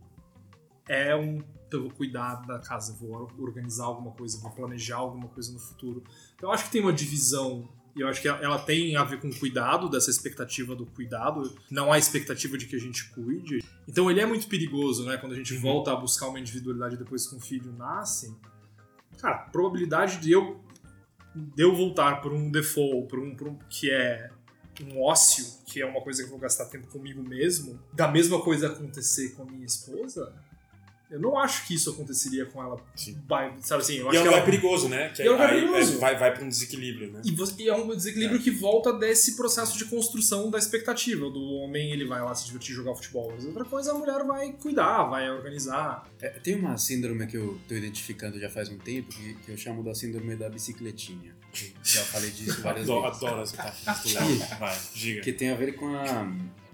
é 0.88 1.14
um 1.14 1.42
eu 1.70 1.82
vou 1.82 1.90
cuidar 1.90 2.46
da 2.46 2.58
casa, 2.58 2.96
vou 2.98 3.30
organizar 3.38 3.84
alguma 3.84 4.10
coisa, 4.12 4.38
vou 4.38 4.50
planejar 4.50 4.96
alguma 4.96 5.28
coisa 5.28 5.52
no 5.52 5.58
futuro. 5.58 6.02
Então 6.34 6.48
eu 6.48 6.54
acho 6.54 6.64
que 6.64 6.70
tem 6.70 6.80
uma 6.80 6.92
divisão 6.92 7.68
e 7.98 8.00
eu 8.00 8.06
acho 8.06 8.22
que 8.22 8.28
ela 8.28 8.60
tem 8.60 8.94
a 8.94 9.02
ver 9.02 9.20
com 9.20 9.28
cuidado, 9.32 9.88
dessa 9.88 10.08
expectativa 10.08 10.72
do 10.76 10.86
cuidado. 10.86 11.52
Não 11.68 11.92
há 11.92 11.98
expectativa 11.98 12.56
de 12.56 12.66
que 12.66 12.76
a 12.76 12.78
gente 12.78 13.10
cuide. 13.10 13.58
Então 13.88 14.08
ele 14.08 14.20
é 14.20 14.26
muito 14.26 14.46
perigoso, 14.46 15.04
né? 15.04 15.16
Quando 15.16 15.32
a 15.32 15.34
gente 15.34 15.52
uhum. 15.54 15.60
volta 15.60 15.92
a 15.92 15.96
buscar 15.96 16.28
uma 16.28 16.38
individualidade 16.38 16.96
depois 16.96 17.26
que 17.26 17.34
um 17.34 17.40
filho 17.40 17.72
nasce. 17.72 18.32
Cara, 19.20 19.34
a 19.34 19.38
probabilidade 19.38 20.18
de 20.18 20.30
eu, 20.30 20.60
de 21.34 21.60
eu 21.60 21.74
voltar 21.74 22.20
por 22.20 22.32
um 22.32 22.52
default, 22.52 23.08
por 23.08 23.18
um, 23.18 23.34
por 23.34 23.48
um 23.48 23.58
que 23.68 23.90
é 23.90 24.30
um 24.84 25.02
ócio, 25.02 25.44
que 25.66 25.82
é 25.82 25.86
uma 25.86 26.00
coisa 26.00 26.22
que 26.22 26.26
eu 26.26 26.30
vou 26.30 26.38
gastar 26.38 26.66
tempo 26.66 26.86
comigo 26.86 27.20
mesmo, 27.20 27.82
da 27.92 28.06
mesma 28.06 28.40
coisa 28.40 28.68
acontecer 28.68 29.30
com 29.30 29.42
a 29.42 29.46
minha 29.46 29.66
esposa, 29.66 30.32
eu 31.10 31.18
não 31.18 31.38
acho 31.38 31.66
que 31.66 31.74
isso 31.74 31.90
aconteceria 31.90 32.44
com 32.46 32.62
ela. 32.62 32.80
Vai, 33.26 33.54
sabe 33.62 33.82
assim, 33.82 33.96
eu 33.96 34.08
acho 34.08 34.16
e 34.16 34.20
ela, 34.20 34.28
ela 34.28 34.36
é 34.38 34.44
perigoso, 34.44 34.88
né? 34.88 35.08
Que 35.08 35.22
e 35.22 35.26
ela 35.26 35.42
é 35.42 35.48
perigoso. 35.48 35.94
É, 35.94 35.98
vai, 35.98 36.18
vai 36.18 36.34
para 36.34 36.44
um 36.44 36.48
desequilíbrio, 36.48 37.12
né? 37.12 37.22
E, 37.24 37.30
você, 37.30 37.62
e, 37.62 37.68
é 37.68 37.74
um 37.74 37.88
desequilíbrio 37.88 38.38
é. 38.40 38.42
que 38.42 38.50
volta 38.50 38.92
desse 38.92 39.36
processo 39.36 39.78
de 39.78 39.86
construção 39.86 40.50
da 40.50 40.58
expectativa. 40.58 41.30
Do 41.30 41.42
homem, 41.54 41.92
ele 41.92 42.04
vai 42.04 42.20
lá 42.20 42.34
se 42.34 42.46
divertir 42.46 42.74
jogar 42.74 42.94
futebol. 42.94 43.32
Mas 43.34 43.44
outra 43.44 43.64
coisa, 43.64 43.92
a 43.92 43.94
mulher 43.94 44.22
vai 44.24 44.52
cuidar, 44.52 45.04
vai 45.04 45.30
organizar. 45.30 46.06
É, 46.20 46.28
tem 46.28 46.56
uma 46.56 46.76
síndrome 46.76 47.26
que 47.26 47.36
eu 47.36 47.56
estou 47.62 47.76
identificando 47.76 48.38
já 48.38 48.50
faz 48.50 48.68
um 48.68 48.76
tempo, 48.76 49.08
que, 49.08 49.34
que 49.34 49.50
eu 49.50 49.56
chamo 49.56 49.82
da 49.82 49.94
síndrome 49.94 50.36
da 50.36 50.48
bicicletinha 50.50 51.38
Já 51.82 52.02
falei 52.02 52.30
disso 52.30 52.60
várias 52.60 52.84
Adoro, 52.84 53.08
vezes. 53.08 53.22
adoro 53.22 53.40
as 53.40 53.52
palavras 53.52 54.02
do 54.02 54.14
Léo. 54.14 54.58
Vai, 54.58 54.78
diga. 54.94 55.20
Que 55.22 55.32
tem 55.32 55.50
a 55.50 55.56
ver 55.56 55.74
com 55.74 55.94
a, 55.94 56.30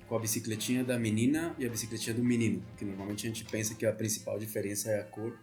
com 0.08 0.16
a 0.16 0.18
bicicletinha 0.18 0.84
da 0.84 0.98
menina 0.98 1.54
e 1.58 1.66
a 1.66 1.68
bicicletinha 1.68 2.14
do 2.14 2.24
menino. 2.24 2.62
Que 2.76 2.84
normalmente 2.84 3.26
a 3.26 3.30
gente 3.30 3.44
pensa 3.44 3.74
que 3.74 3.86
a 3.86 3.92
principal 3.92 4.38
diferença 4.38 4.90
é 4.90 5.00
a 5.00 5.04
cor, 5.04 5.36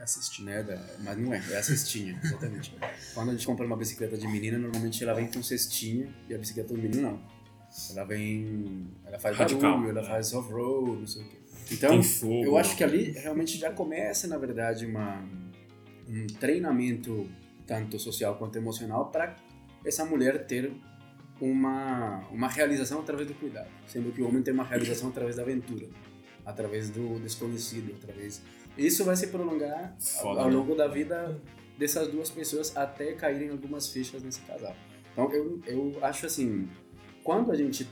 Assistir. 0.00 0.42
né? 0.42 0.62
Da, 0.62 0.84
mas 1.00 1.16
não 1.16 1.32
é, 1.32 1.42
é 1.50 1.58
a 1.58 1.62
cestinha, 1.62 2.18
exatamente. 2.22 2.74
Quando 3.14 3.28
a 3.28 3.32
gente 3.32 3.46
compra 3.46 3.64
uma 3.64 3.76
bicicleta 3.76 4.16
de 4.16 4.26
menina, 4.26 4.58
normalmente 4.58 5.02
ela 5.02 5.14
vem 5.14 5.28
com 5.28 5.42
cestinha 5.42 6.12
e 6.28 6.34
a 6.34 6.38
bicicleta 6.38 6.74
do 6.74 6.80
menino 6.80 7.02
não. 7.02 7.22
Ela 7.90 8.04
vem. 8.04 8.86
Ela 9.06 9.18
faz 9.18 9.36
Radical, 9.36 9.72
barulho, 9.72 9.90
ela 9.90 10.02
né? 10.02 10.08
faz 10.08 10.34
off-road, 10.34 11.00
não 11.00 11.06
sei 11.06 11.22
o 11.22 11.28
quê. 11.28 11.38
Então, 11.70 12.02
fogo. 12.02 12.44
eu 12.44 12.58
acho 12.58 12.76
que 12.76 12.84
ali 12.84 13.12
realmente 13.12 13.56
já 13.56 13.72
começa, 13.72 14.26
na 14.26 14.36
verdade, 14.36 14.84
uma, 14.84 15.24
um 16.08 16.26
treinamento 16.26 17.30
tanto 17.66 17.98
social 17.98 18.36
quanto 18.36 18.56
emocional 18.56 19.10
para 19.10 19.36
essa 19.86 20.04
mulher 20.04 20.46
ter 20.46 20.72
uma, 21.42 22.20
uma 22.30 22.46
realização 22.46 23.00
através 23.00 23.26
do 23.26 23.34
cuidado, 23.34 23.68
sendo 23.88 24.12
que 24.12 24.22
o 24.22 24.28
homem 24.28 24.42
tem 24.44 24.54
uma 24.54 24.62
realização 24.62 25.08
através 25.08 25.34
da 25.34 25.42
aventura, 25.42 25.88
através 26.46 26.88
do 26.88 27.18
desconhecido, 27.18 27.96
através 28.00 28.40
isso 28.78 29.04
vai 29.04 29.16
se 29.16 29.26
prolongar 29.26 29.96
ao, 30.20 30.38
ao 30.38 30.48
né? 30.48 30.54
longo 30.54 30.76
da 30.76 30.86
vida 30.86 31.36
dessas 31.76 32.06
duas 32.06 32.30
pessoas 32.30 32.76
até 32.76 33.12
caírem 33.14 33.50
algumas 33.50 33.88
fichas 33.88 34.22
nesse 34.22 34.40
casal. 34.42 34.76
Então 35.12 35.32
eu, 35.32 35.60
eu 35.66 35.98
acho 36.00 36.26
assim, 36.26 36.68
quando 37.24 37.50
a 37.50 37.56
gente 37.56 37.88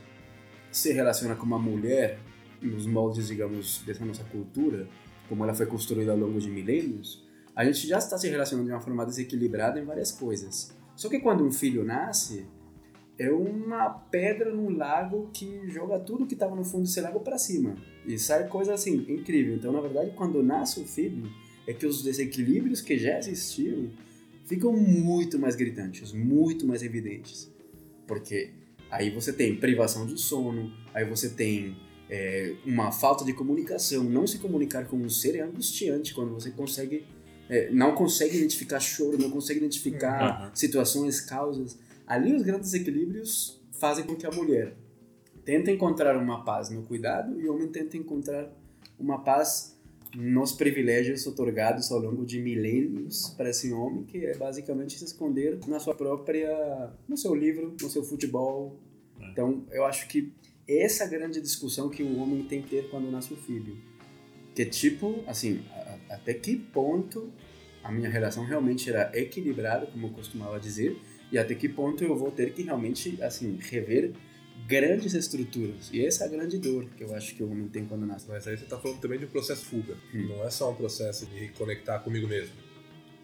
se 0.71 0.93
relaciona 0.93 1.35
com 1.35 1.45
uma 1.45 1.59
mulher 1.59 2.19
nos 2.61 2.85
moldes, 2.85 3.27
digamos, 3.27 3.79
dessa 3.85 4.05
nossa 4.05 4.23
cultura, 4.23 4.87
como 5.27 5.43
ela 5.43 5.53
foi 5.53 5.65
construída 5.65 6.13
ao 6.13 6.17
longo 6.17 6.39
de 6.39 6.49
milênios, 6.49 7.27
a 7.53 7.65
gente 7.65 7.85
já 7.85 7.97
está 7.97 8.17
se 8.17 8.29
relacionando 8.29 8.69
de 8.69 8.73
uma 8.73 8.79
forma 8.79 9.05
desequilibrada 9.05 9.77
em 9.77 9.83
várias 9.83 10.09
coisas. 10.09 10.73
Só 10.95 11.09
que 11.09 11.19
quando 11.19 11.45
um 11.45 11.51
filho 11.51 11.83
nasce, 11.83 12.47
é 13.21 13.31
uma 13.31 13.89
pedra 13.89 14.53
num 14.53 14.69
lago 14.75 15.29
que 15.33 15.69
joga 15.69 15.99
tudo 15.99 16.25
que 16.25 16.33
estava 16.33 16.55
no 16.55 16.63
fundo 16.63 16.83
desse 16.83 16.99
lago 17.01 17.19
para 17.19 17.37
cima. 17.37 17.75
E 18.05 18.17
sai 18.17 18.47
coisa 18.47 18.73
assim, 18.73 19.05
incrível. 19.07 19.55
Então, 19.55 19.71
na 19.71 19.79
verdade, 19.81 20.11
quando 20.15 20.41
nasce 20.41 20.79
o 20.79 20.85
filho, 20.85 21.29
é 21.67 21.73
que 21.73 21.85
os 21.85 22.01
desequilíbrios 22.03 22.81
que 22.81 22.97
já 22.97 23.19
existiam 23.19 23.89
ficam 24.45 24.73
muito 24.73 25.37
mais 25.37 25.55
gritantes, 25.55 26.11
muito 26.11 26.65
mais 26.65 26.81
evidentes. 26.81 27.49
Porque 28.07 28.49
aí 28.89 29.09
você 29.09 29.31
tem 29.31 29.55
privação 29.55 30.05
de 30.05 30.19
sono, 30.19 30.71
aí 30.93 31.05
você 31.05 31.29
tem 31.29 31.77
é, 32.09 32.55
uma 32.65 32.91
falta 32.91 33.23
de 33.23 33.33
comunicação. 33.33 34.03
Não 34.03 34.25
se 34.25 34.39
comunicar 34.39 34.85
com 34.87 34.97
um 34.97 35.09
ser 35.09 35.35
é 35.35 35.41
angustiante 35.41 36.13
quando 36.13 36.33
você 36.33 36.49
consegue 36.51 37.05
é, 37.49 37.69
não 37.69 37.93
consegue 37.93 38.37
identificar 38.37 38.79
choro, 38.79 39.17
não 39.17 39.29
consegue 39.29 39.59
identificar 39.59 40.45
Uhum. 40.45 40.49
situações, 40.55 41.19
causas. 41.19 41.77
Ali 42.13 42.35
os 42.35 42.41
grandes 42.43 42.73
equilíbrios 42.73 43.61
fazem 43.79 44.03
com 44.05 44.15
que 44.15 44.25
a 44.25 44.31
mulher 44.31 44.75
tente 45.45 45.71
encontrar 45.71 46.17
uma 46.17 46.43
paz 46.43 46.69
no 46.69 46.83
cuidado 46.83 47.39
e 47.39 47.47
o 47.47 47.53
homem 47.53 47.69
tente 47.69 47.97
encontrar 47.97 48.51
uma 48.99 49.23
paz 49.23 49.79
nos 50.13 50.51
privilégios 50.51 51.25
otorgados 51.25 51.89
ao 51.89 51.99
longo 51.99 52.25
de 52.25 52.41
milênios 52.41 53.29
para 53.37 53.49
esse 53.49 53.71
homem, 53.71 54.03
que 54.03 54.25
é 54.25 54.35
basicamente 54.37 54.99
se 54.99 55.05
esconder 55.05 55.57
na 55.67 55.79
sua 55.79 55.95
própria, 55.95 56.91
no 57.07 57.15
seu 57.15 57.33
livro, 57.33 57.73
no 57.81 57.89
seu 57.89 58.03
futebol. 58.03 58.77
Então, 59.31 59.63
eu 59.71 59.85
acho 59.85 60.09
que 60.09 60.33
essa 60.67 61.05
é 61.05 61.07
grande 61.07 61.39
discussão 61.39 61.87
que 61.89 62.03
o 62.03 62.17
homem 62.19 62.43
tem 62.43 62.61
que 62.61 62.69
ter 62.71 62.89
quando 62.89 63.09
nasce 63.09 63.33
o 63.33 63.37
filho. 63.37 63.77
Que 64.53 64.65
tipo, 64.65 65.23
assim, 65.27 65.63
a- 65.71 66.15
até 66.15 66.33
que 66.33 66.57
ponto 66.57 67.31
a 67.81 67.89
minha 67.89 68.09
relação 68.09 68.43
realmente 68.43 68.89
era 68.89 69.09
equilibrada, 69.17 69.85
como 69.87 70.07
eu 70.07 70.11
costumava 70.11 70.59
dizer, 70.59 70.99
e 71.31 71.37
até 71.37 71.55
que 71.55 71.69
ponto 71.69 72.03
eu 72.03 72.15
vou 72.15 72.31
ter 72.31 72.53
que 72.53 72.63
realmente, 72.63 73.21
assim, 73.21 73.57
rever 73.61 74.13
grandes 74.67 75.13
estruturas. 75.13 75.89
E 75.91 76.05
essa 76.05 76.25
é 76.25 76.27
a 76.27 76.29
grande 76.29 76.57
dor 76.57 76.85
que 76.95 77.03
eu 77.03 77.13
acho 77.15 77.35
que 77.35 77.43
o 77.43 77.49
homem 77.49 77.67
tem 77.67 77.85
quando 77.85 78.05
nasce. 78.05 78.27
Mas 78.27 78.47
aí 78.47 78.57
você 78.57 78.65
tá 78.65 78.77
falando 78.77 78.99
também 78.99 79.17
de 79.17 79.25
um 79.25 79.29
processo 79.29 79.65
fuga. 79.65 79.95
Hum. 80.13 80.27
Não 80.27 80.43
é 80.43 80.49
só 80.49 80.71
um 80.71 80.75
processo 80.75 81.25
de 81.25 81.49
conectar 81.49 81.99
comigo 81.99 82.27
mesmo. 82.27 82.53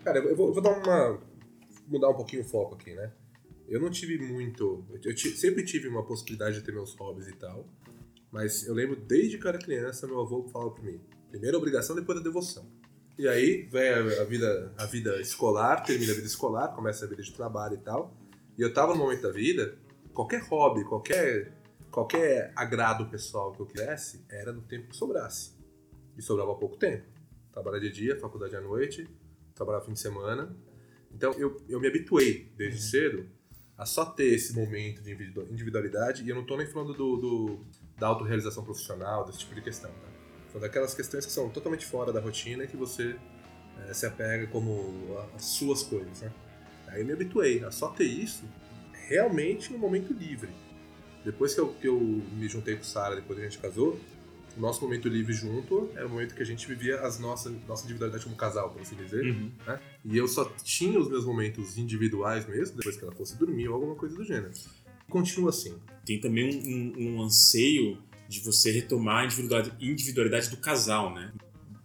Cara, 0.04 0.20
eu 0.20 0.36
vou, 0.36 0.48
eu 0.48 0.54
vou 0.54 0.64
dar 0.64 0.72
uma. 0.72 1.22
mudar 1.88 2.10
um 2.10 2.16
pouquinho 2.16 2.42
o 2.42 2.46
foco 2.46 2.76
aqui, 2.76 2.94
né? 2.94 3.12
Eu 3.68 3.82
não 3.82 3.90
tive 3.90 4.18
muito. 4.18 4.86
Eu 5.04 5.18
sempre 5.18 5.64
tive 5.64 5.88
uma 5.90 6.06
possibilidade 6.06 6.60
de 6.60 6.66
ter 6.66 6.72
meus 6.72 6.96
hobbies 6.96 7.28
e 7.28 7.34
tal. 7.34 7.68
Mas 8.32 8.66
eu 8.66 8.74
lembro 8.74 8.96
desde 8.96 9.38
que 9.38 9.46
eu 9.46 9.50
era 9.50 9.58
criança, 9.58 10.08
meu 10.08 10.22
avô 10.22 10.48
falava 10.48 10.72
pra 10.72 10.84
mim: 10.84 11.00
primeiro 11.30 11.58
a 11.58 11.60
obrigação, 11.60 11.96
depois 11.96 12.18
a 12.20 12.24
devoção. 12.24 12.66
E 13.18 13.28
aí 13.28 13.64
vem 13.72 13.90
a, 13.90 14.22
a 14.22 14.24
vida, 14.26 14.74
a 14.78 14.86
vida 14.86 15.20
escolar, 15.20 15.82
termina 15.84 16.12
a 16.12 16.16
vida 16.16 16.28
escolar, 16.28 16.70
começa 16.70 17.06
a 17.06 17.08
vida 17.08 17.22
de 17.24 17.34
trabalho 17.34 17.76
e 17.76 17.80
tal. 17.80 18.16
E 18.58 18.62
eu 18.62 18.74
tava 18.74 18.94
no 18.94 19.00
momento 19.00 19.22
da 19.24 19.32
vida, 19.32 19.78
qualquer 20.14 20.42
hobby, 20.44 20.84
qualquer, 20.84 21.52
qualquer 21.92 22.52
agrado 22.56 23.08
pessoal 23.10 23.52
que 23.54 23.60
eu 23.60 23.66
quisesse, 23.66 24.24
era 24.30 24.52
no 24.54 24.62
tempo 24.62 24.90
que 24.90 24.96
sobrasse. 24.96 25.56
E 26.18 26.22
sobrava 26.22 26.54
pouco 26.56 26.78
tempo. 26.78 27.06
Trabalhar 27.52 27.80
de 27.80 27.92
dia, 27.92 28.20
faculdade 28.20 28.56
à 28.56 28.62
noite, 28.62 29.08
trabalhar 29.56 29.82
fim 29.82 29.94
de 29.94 30.00
semana. 30.00 30.56
Então 31.12 31.32
eu, 31.34 31.58
eu 31.68 31.80
me 31.80 31.88
habituei 31.88 32.52
desde 32.56 32.82
cedo 32.82 33.28
a 33.76 33.86
só 33.86 34.06
ter 34.06 34.34
esse 34.34 34.54
momento 34.54 35.02
de 35.02 35.12
individu- 35.12 35.48
individualidade. 35.52 36.24
E 36.24 36.30
eu 36.30 36.36
não 36.36 36.46
tô 36.46 36.56
nem 36.58 36.68
falando 36.68 36.94
do, 36.94 37.18
do- 37.18 37.60
da 37.98 38.08
autorrealização 38.08 38.64
profissional, 38.64 39.26
desse 39.26 39.40
tipo 39.40 39.56
de 39.56 39.62
questão. 39.62 39.90
Tá? 39.92 40.17
São 40.58 40.60
daquelas 40.60 40.94
questões 40.96 41.26
que 41.26 41.32
são 41.32 41.50
totalmente 41.50 41.86
fora 41.86 42.12
da 42.12 42.20
rotina 42.20 42.64
e 42.64 42.68
que 42.68 42.76
você 42.76 43.16
eh, 43.88 43.94
se 43.94 44.06
apega 44.08 44.48
como 44.48 45.16
as 45.36 45.44
suas 45.46 45.84
coisas. 45.84 46.22
Né? 46.22 46.32
Aí 46.88 47.02
eu 47.02 47.06
me 47.06 47.14
habituei 47.14 47.64
a 47.64 47.70
só 47.72 47.90
ter 47.90 48.06
isso 48.06 48.44
realmente 49.08 49.72
no 49.72 49.78
momento 49.78 50.12
livre. 50.14 50.50
Depois 51.24 51.54
que 51.54 51.60
eu, 51.60 51.70
que 51.74 51.88
eu 51.88 52.00
me 52.00 52.48
juntei 52.48 52.76
com 52.76 52.84
Sara, 52.84 53.16
depois 53.16 53.38
que 53.38 53.46
a 53.46 53.50
gente 53.50 53.62
casou, 53.62 54.00
o 54.56 54.60
nosso 54.60 54.82
momento 54.82 55.08
livre 55.08 55.32
junto 55.34 55.92
era 55.96 56.08
o 56.08 56.10
momento 56.10 56.34
que 56.34 56.42
a 56.42 56.46
gente 56.46 56.66
vivia 56.68 57.02
as 57.02 57.20
nossas 57.20 57.54
nossa 57.68 57.84
individualidade 57.84 58.24
como 58.24 58.36
casal, 58.36 58.72
por 58.72 58.82
assim 58.82 58.96
dizer. 58.96 59.24
Uhum. 59.26 59.52
né? 59.68 59.80
E 60.06 60.18
eu 60.18 60.28
só 60.28 60.46
tinha 60.64 61.00
os 61.00 61.08
meus 61.08 61.24
momentos 61.26 61.78
individuais 61.78 62.48
mesmo, 62.48 62.76
depois 62.78 62.98
que 62.98 63.04
ela 63.04 63.14
fosse 63.14 63.36
dormir 63.38 63.68
ou 63.68 63.76
alguma 63.76 63.94
coisa 63.96 64.16
do 64.16 64.24
gênero. 64.24 64.52
Continua 65.08 65.52
assim. 65.52 65.78
Tem 66.06 66.20
também 66.20 66.50
um, 66.50 66.94
um- 66.98 67.16
um 67.18 67.22
anseio 67.22 67.98
de 68.28 68.40
você 68.42 68.72
retomar 68.72 69.24
a 69.24 69.26
individualidade, 69.80 70.50
do 70.50 70.58
casal, 70.58 71.14
né? 71.14 71.32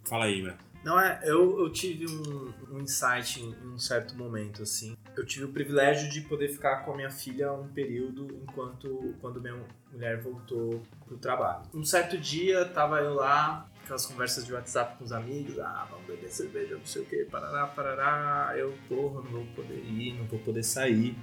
Fala 0.04 0.24
aí, 0.24 0.40
Ibra. 0.40 0.58
Não 0.84 0.98
é, 0.98 1.20
eu, 1.22 1.60
eu 1.60 1.70
tive 1.70 2.06
um, 2.08 2.52
um 2.72 2.80
insight 2.80 3.40
em, 3.40 3.50
em 3.50 3.68
um 3.74 3.78
certo 3.78 4.16
momento, 4.16 4.62
assim. 4.62 4.96
Eu 5.16 5.24
tive 5.24 5.44
o 5.44 5.48
privilégio 5.48 6.10
de 6.10 6.22
poder 6.22 6.48
ficar 6.48 6.84
com 6.84 6.92
a 6.92 6.96
minha 6.96 7.10
filha 7.10 7.52
um 7.52 7.68
período 7.68 8.26
enquanto 8.42 9.14
quando 9.20 9.40
minha 9.40 9.64
mulher 9.92 10.20
voltou 10.20 10.82
pro 11.06 11.16
trabalho. 11.18 11.62
Um 11.72 11.84
certo 11.84 12.18
dia, 12.18 12.64
tava 12.64 12.98
eu 12.98 13.14
lá, 13.14 13.70
aquelas 13.82 14.06
conversas 14.06 14.44
de 14.44 14.52
WhatsApp 14.52 14.98
com 14.98 15.04
os 15.04 15.12
amigos, 15.12 15.58
ah, 15.60 15.86
vamos 15.88 16.06
beber 16.06 16.30
cerveja, 16.30 16.76
não 16.76 16.86
sei 16.86 17.02
o 17.02 17.04
que, 17.06 17.24
parará, 17.26 17.66
parará. 17.68 18.58
Eu, 18.58 18.74
porra, 18.88 19.22
não 19.22 19.30
vou 19.30 19.46
poder 19.54 19.84
ir, 19.84 20.14
não 20.14 20.26
vou 20.26 20.40
poder 20.40 20.64
sair. 20.64 21.16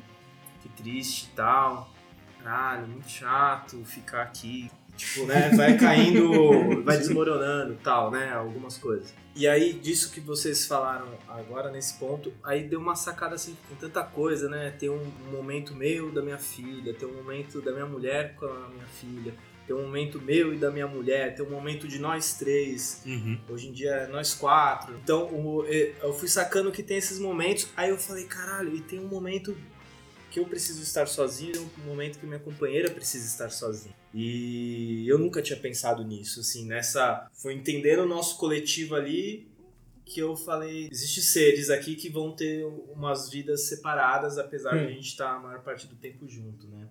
Que 0.61 0.69
triste 0.69 1.29
e 1.31 1.35
tal. 1.35 1.91
Caralho, 2.41 2.87
muito 2.87 3.09
chato 3.09 3.83
ficar 3.83 4.21
aqui. 4.21 4.71
Tipo, 4.99 5.25
né, 5.25 5.49
vai 5.55 5.77
caindo, 5.77 6.83
vai 6.83 6.97
desmoronando 6.97 7.77
tal, 7.81 8.11
né, 8.11 8.33
algumas 8.33 8.77
coisas. 8.77 9.13
E 9.33 9.47
aí, 9.47 9.71
disso 9.71 10.11
que 10.11 10.19
vocês 10.19 10.65
falaram 10.65 11.07
agora 11.25 11.71
nesse 11.71 11.93
ponto, 11.93 12.33
aí 12.43 12.67
deu 12.67 12.81
uma 12.81 12.95
sacada 12.95 13.35
assim, 13.35 13.55
com 13.69 13.75
tanta 13.75 14.03
coisa, 14.03 14.49
né? 14.49 14.73
Tem 14.77 14.89
um 14.89 15.05
momento 15.31 15.73
meu 15.73 16.11
da 16.11 16.21
minha 16.21 16.37
filha, 16.37 16.93
tem 16.93 17.07
um 17.07 17.13
momento 17.13 17.61
da 17.61 17.71
minha 17.71 17.85
mulher 17.85 18.35
com 18.35 18.45
a 18.45 18.67
minha 18.67 18.87
filha, 18.99 19.33
tem 19.65 19.73
um 19.73 19.83
momento 19.83 20.19
meu 20.19 20.53
e 20.53 20.57
da 20.57 20.69
minha 20.69 20.87
mulher, 20.87 21.35
tem 21.35 21.45
um 21.45 21.49
momento 21.49 21.87
de 21.87 21.99
nós 21.99 22.33
três, 22.33 23.01
Uhum. 23.05 23.39
Hoje 23.47 23.69
em 23.69 23.71
dia 23.71 23.91
é 23.91 24.07
nós 24.07 24.33
quatro. 24.33 24.93
Então 25.01 25.29
eu 26.01 26.13
fui 26.13 26.27
sacando 26.27 26.69
que 26.71 26.83
tem 26.83 26.97
esses 26.97 27.19
momentos. 27.19 27.69
Aí 27.77 27.91
eu 27.91 27.97
falei, 27.97 28.25
caralho, 28.25 28.75
e 28.75 28.81
tem 28.81 28.99
um 28.99 29.07
momento 29.07 29.55
que 30.29 30.39
eu 30.39 30.45
preciso 30.45 30.81
estar 30.81 31.07
sozinho, 31.07 31.53
e 31.55 31.81
um 31.81 31.85
momento 31.85 32.19
que 32.19 32.25
minha 32.25 32.39
companheira 32.39 32.89
precisa 32.91 33.25
estar 33.25 33.49
sozinha. 33.49 33.95
E 34.13 35.07
eu 35.07 35.17
nunca 35.17 35.41
tinha 35.41 35.59
pensado 35.59 36.03
nisso, 36.03 36.39
assim, 36.39 36.65
nessa. 36.65 37.27
Foi 37.33 37.53
entendendo 37.53 38.03
o 38.03 38.07
nosso 38.07 38.37
coletivo 38.37 38.95
ali 38.95 39.47
que 40.05 40.19
eu 40.19 40.35
falei, 40.35 40.89
existem 40.91 41.23
seres 41.23 41.69
aqui 41.69 41.95
que 41.95 42.09
vão 42.09 42.31
ter 42.35 42.65
umas 42.65 43.29
vidas 43.29 43.67
separadas, 43.67 44.39
apesar 44.39 44.71
de 44.71 44.85
a 44.85 44.89
gente 44.89 45.09
estar 45.09 45.35
a 45.35 45.39
maior 45.39 45.61
parte 45.61 45.85
do 45.85 45.95
tempo 45.95 46.27
junto, 46.27 46.67
né? 46.67 46.87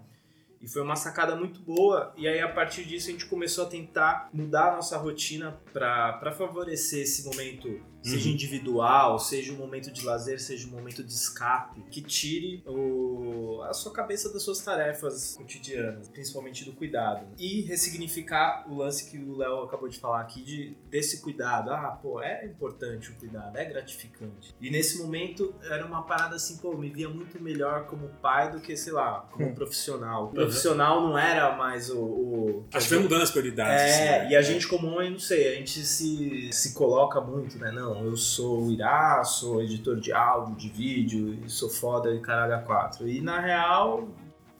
E 0.60 0.68
foi 0.68 0.82
uma 0.82 0.96
sacada 0.96 1.34
muito 1.36 1.60
boa. 1.60 2.12
E 2.16 2.26
aí, 2.26 2.40
a 2.40 2.48
partir 2.48 2.84
disso, 2.84 3.08
a 3.08 3.12
gente 3.12 3.26
começou 3.26 3.64
a 3.64 3.68
tentar 3.68 4.28
mudar 4.32 4.72
a 4.72 4.76
nossa 4.76 4.96
rotina 4.96 5.60
para 5.72 6.32
favorecer 6.32 7.02
esse 7.02 7.24
momento 7.24 7.80
seja 8.08 8.28
individual, 8.30 9.18
seja 9.18 9.52
um 9.52 9.56
momento 9.56 9.90
de 9.90 10.04
lazer, 10.04 10.40
seja 10.40 10.66
um 10.66 10.70
momento 10.70 11.02
de 11.02 11.12
escape, 11.12 11.82
que 11.90 12.02
tire 12.02 12.62
o, 12.66 13.62
a 13.62 13.72
sua 13.72 13.92
cabeça 13.92 14.32
das 14.32 14.42
suas 14.42 14.60
tarefas 14.60 15.36
cotidianas, 15.36 16.08
principalmente 16.08 16.64
do 16.64 16.72
cuidado. 16.72 17.26
E 17.38 17.62
ressignificar 17.62 18.64
o 18.68 18.76
lance 18.76 19.10
que 19.10 19.18
o 19.18 19.36
Léo 19.36 19.62
acabou 19.62 19.88
de 19.88 19.98
falar 19.98 20.20
aqui 20.20 20.42
de, 20.42 20.76
desse 20.90 21.20
cuidado. 21.20 21.70
Ah, 21.70 21.98
pô, 22.00 22.20
é 22.22 22.46
importante 22.46 23.10
o 23.10 23.14
cuidado, 23.14 23.56
é 23.56 23.64
gratificante. 23.64 24.54
E 24.60 24.70
nesse 24.70 24.98
momento 24.98 25.54
era 25.62 25.84
uma 25.84 26.02
parada 26.02 26.36
assim, 26.36 26.56
pô, 26.58 26.72
eu 26.72 26.78
me 26.78 26.90
via 26.90 27.08
muito 27.08 27.40
melhor 27.42 27.86
como 27.86 28.08
pai 28.20 28.50
do 28.50 28.60
que, 28.60 28.76
sei 28.76 28.92
lá, 28.92 29.28
como 29.32 29.54
profissional. 29.54 30.26
O 30.26 30.32
profissional 30.32 31.02
não 31.02 31.18
era 31.18 31.56
mais 31.56 31.90
o. 31.90 31.98
o 31.98 32.66
Acho 32.72 32.88
que 32.88 32.94
vai 32.94 33.02
mudando 33.02 33.22
as 33.22 33.30
prioridades. 33.30 33.82
é, 33.82 34.20
assim, 34.20 34.32
e 34.32 34.36
a 34.36 34.42
gente 34.42 34.66
como 34.66 34.88
homem, 34.88 35.10
não 35.10 35.18
sei, 35.18 35.52
a 35.52 35.54
gente 35.56 35.84
se, 35.84 36.50
se 36.52 36.74
coloca 36.74 37.20
muito, 37.20 37.58
né? 37.58 37.70
Não, 37.72 37.97
eu 38.04 38.16
sou 38.16 38.64
o 38.64 38.72
Irá, 38.72 39.22
sou 39.24 39.62
editor 39.62 40.00
de 40.00 40.12
áudio, 40.12 40.56
de 40.56 40.68
vídeo, 40.68 41.38
e 41.44 41.50
sou 41.50 41.68
foda 41.68 42.14
e 42.14 42.20
caralho 42.20 42.54
a 42.54 42.58
quatro. 42.58 43.08
E 43.08 43.20
na 43.20 43.40
real, 43.40 44.08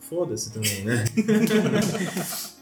foda-se 0.00 0.52
também, 0.52 0.84
né? 0.84 1.04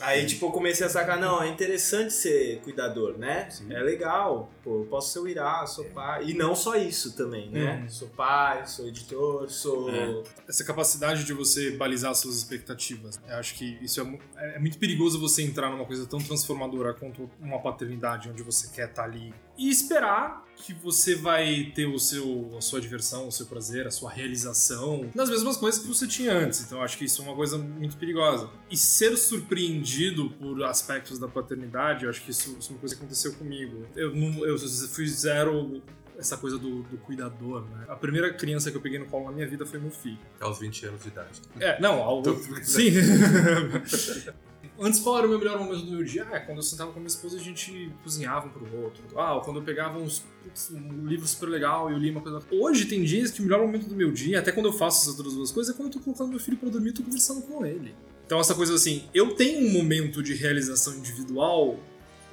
Aí, 0.00 0.24
tipo, 0.24 0.46
eu 0.46 0.50
comecei 0.50 0.86
a 0.86 0.88
sacar, 0.88 1.20
não, 1.20 1.42
é 1.42 1.48
interessante 1.48 2.12
ser 2.12 2.60
cuidador, 2.62 3.18
né? 3.18 3.48
É 3.68 3.80
legal, 3.80 4.50
pô, 4.64 4.80
eu 4.80 4.86
posso 4.86 5.12
ser 5.12 5.18
o 5.18 5.28
Irá, 5.28 5.66
sou 5.66 5.84
pai. 5.84 6.24
E 6.24 6.34
não 6.34 6.54
só 6.54 6.74
isso 6.74 7.14
também, 7.14 7.50
né? 7.50 7.84
Sou 7.88 8.08
pai, 8.08 8.66
sou 8.66 8.88
editor, 8.88 9.50
sou... 9.50 9.90
É. 9.90 10.22
essa 10.48 10.64
capacidade 10.64 11.24
de 11.24 11.34
você 11.34 11.72
balizar 11.72 12.14
suas 12.14 12.36
expectativas. 12.36 13.20
Eu 13.28 13.36
acho 13.36 13.54
que 13.54 13.78
isso 13.82 14.00
é, 14.36 14.56
é 14.56 14.58
muito 14.58 14.78
perigoso 14.78 15.20
você 15.20 15.42
entrar 15.42 15.68
numa 15.68 15.84
coisa 15.84 16.06
tão 16.06 16.18
transformadora 16.18 16.94
quanto 16.94 17.30
uma 17.38 17.60
paternidade, 17.60 18.30
onde 18.30 18.42
você 18.42 18.68
quer 18.74 18.88
estar 18.88 19.04
ali 19.04 19.34
e 19.56 19.68
esperar 19.68 20.44
que 20.56 20.74
você 20.74 21.14
vai 21.14 21.72
ter 21.74 21.86
o 21.86 21.98
seu, 21.98 22.50
a 22.56 22.60
sua 22.60 22.80
diversão, 22.80 23.28
o 23.28 23.32
seu 23.32 23.46
prazer, 23.46 23.86
a 23.86 23.90
sua 23.90 24.10
realização 24.10 25.10
nas 25.14 25.30
mesmas 25.30 25.56
coisas 25.56 25.80
que 25.80 25.88
você 25.88 26.06
tinha 26.06 26.32
antes. 26.32 26.60
Então 26.60 26.78
eu 26.78 26.84
acho 26.84 26.98
que 26.98 27.04
isso 27.04 27.22
é 27.22 27.24
uma 27.24 27.34
coisa 27.34 27.56
muito 27.56 27.96
perigosa. 27.96 28.50
E 28.70 28.76
ser 28.76 29.16
surpreendido 29.16 30.30
por 30.30 30.62
aspectos 30.64 31.18
da 31.18 31.26
paternidade, 31.26 32.04
eu 32.04 32.10
acho 32.10 32.22
que 32.22 32.30
isso, 32.30 32.56
isso 32.58 32.70
é 32.70 32.72
uma 32.74 32.80
coisa 32.80 32.94
que 32.94 33.00
aconteceu 33.00 33.32
comigo. 33.34 33.86
Eu, 33.96 34.14
não, 34.14 34.44
eu 34.44 34.58
fui 34.58 35.08
zero 35.08 35.82
essa 36.18 36.36
coisa 36.36 36.58
do, 36.58 36.82
do 36.82 36.98
cuidador, 36.98 37.62
né? 37.70 37.86
A 37.88 37.96
primeira 37.96 38.32
criança 38.32 38.70
que 38.70 38.76
eu 38.76 38.80
peguei 38.82 38.98
no 38.98 39.06
colo 39.06 39.24
na 39.26 39.32
minha 39.32 39.48
vida 39.48 39.64
foi 39.64 39.80
meu 39.80 39.90
filho. 39.90 40.18
Aos 40.38 40.58
20 40.58 40.86
anos 40.86 41.02
de 41.02 41.08
idade. 41.08 41.40
É, 41.58 41.80
não, 41.80 42.02
ao... 42.02 42.22
Sim. 42.62 42.90
Antes, 44.82 44.98
qual 45.00 45.18
era 45.18 45.26
o 45.26 45.30
meu 45.30 45.38
melhor 45.38 45.58
momento 45.58 45.84
do 45.84 45.92
meu 45.92 46.02
dia? 46.02 46.26
Ah, 46.32 46.36
é 46.36 46.40
quando 46.40 46.56
eu 46.56 46.62
sentava 46.62 46.90
com 46.90 46.98
a 46.98 47.02
minha 47.02 47.08
esposa 47.08 47.36
a 47.36 47.40
gente 47.40 47.92
cozinhava 48.02 48.46
um 48.46 48.50
pro 48.50 48.82
outro. 48.82 49.02
Ah, 49.14 49.34
ou 49.34 49.42
quando 49.42 49.58
eu 49.58 49.62
pegava 49.62 49.98
uns, 49.98 50.24
putz, 50.42 50.70
um 50.70 51.06
livro 51.06 51.28
super 51.28 51.50
legal 51.50 51.90
e 51.90 51.92
eu 51.92 51.98
li 51.98 52.10
uma 52.10 52.22
coisa. 52.22 52.40
Hoje 52.50 52.86
tem 52.86 53.04
dias 53.04 53.30
que 53.30 53.40
o 53.40 53.44
melhor 53.44 53.60
momento 53.60 53.86
do 53.86 53.94
meu 53.94 54.10
dia, 54.10 54.38
até 54.38 54.50
quando 54.50 54.66
eu 54.66 54.72
faço 54.72 55.02
essas 55.02 55.18
outras 55.18 55.34
duas 55.34 55.52
coisas, 55.52 55.74
é 55.74 55.76
quando 55.76 55.88
eu 55.88 55.98
tô 55.98 56.00
colocando 56.00 56.30
meu 56.30 56.40
filho 56.40 56.56
pra 56.56 56.70
dormir 56.70 56.90
e 56.90 56.92
tô 56.94 57.02
conversando 57.02 57.42
com 57.42 57.66
ele. 57.66 57.94
Então, 58.24 58.40
essa 58.40 58.54
coisa 58.54 58.74
assim, 58.74 59.04
eu 59.12 59.34
tenho 59.34 59.68
um 59.68 59.72
momento 59.72 60.22
de 60.22 60.32
realização 60.32 60.94
individual 60.94 61.78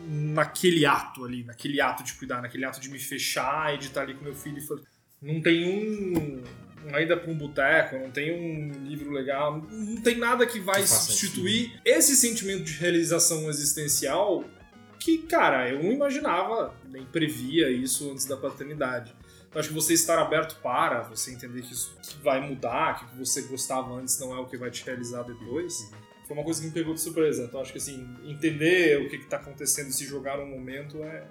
naquele 0.08 0.86
ato 0.86 1.26
ali, 1.26 1.44
naquele 1.44 1.82
ato 1.82 2.02
de 2.02 2.14
cuidar, 2.14 2.42
naquele 2.42 2.64
ato 2.64 2.80
de 2.80 2.90
me 2.90 3.00
fechar 3.00 3.76
e 3.76 3.78
de 3.78 3.88
estar 3.88 4.04
ali 4.04 4.14
com 4.14 4.24
meu 4.24 4.36
filho 4.36 4.60
e 4.60 4.62
falar. 4.62 4.82
Não 5.22 5.42
tem 5.42 5.66
um. 5.66 6.44
Uma 6.86 7.02
ida 7.02 7.18
pra 7.18 7.30
um 7.32 7.38
boteco, 7.38 7.98
não 7.98 8.12
tem 8.12 8.32
um 8.32 8.72
livro 8.86 9.12
legal, 9.12 9.58
não 9.70 10.02
tem 10.02 10.18
nada 10.18 10.46
que 10.46 10.60
vai 10.60 10.82
Que 10.82 10.88
substituir 10.88 11.80
esse 11.84 12.16
sentimento 12.16 12.64
de 12.64 12.74
realização 12.74 13.50
existencial 13.50 14.44
que, 15.00 15.20
cara, 15.20 15.70
eu 15.70 15.82
não 15.84 15.92
imaginava, 15.92 16.74
nem 16.90 17.04
previa 17.06 17.70
isso 17.70 18.12
antes 18.12 18.26
da 18.26 18.38
paternidade. 18.38 19.14
Então 19.50 19.60
acho 19.60 19.70
que 19.70 19.76
você 19.76 19.94
estar 19.94 20.20
aberto 20.20 20.60
para, 20.62 21.02
você 21.04 21.32
entender 21.32 21.62
que 21.62 21.74
isso 21.74 21.96
vai 22.24 22.40
mudar, 22.42 23.00
que 23.00 23.06
o 23.06 23.08
que 23.10 23.18
você 23.18 23.42
gostava 23.44 23.94
antes 23.96 24.20
não 24.20 24.36
é 24.36 24.40
o 24.40 24.46
que 24.46 24.58
vai 24.58 24.70
te 24.72 24.84
realizar 24.86 25.24
depois, 25.24 25.90
foi 26.28 26.36
uma 26.36 26.44
coisa 26.44 26.60
que 26.62 26.68
me 26.68 26.74
pegou 26.74 26.94
de 26.94 27.02
surpresa. 27.02 27.44
Então 27.44 27.62
acho 27.62 27.72
que 27.72 27.78
assim, 27.78 28.08
entender 28.26 29.00
o 29.02 29.10
que 29.10 29.16
está 29.18 29.38
acontecendo 29.38 29.88
e 29.90 29.94
se 29.94 30.06
jogar 30.06 30.38
no 30.38 30.46
momento 30.46 31.02
é. 31.04 31.26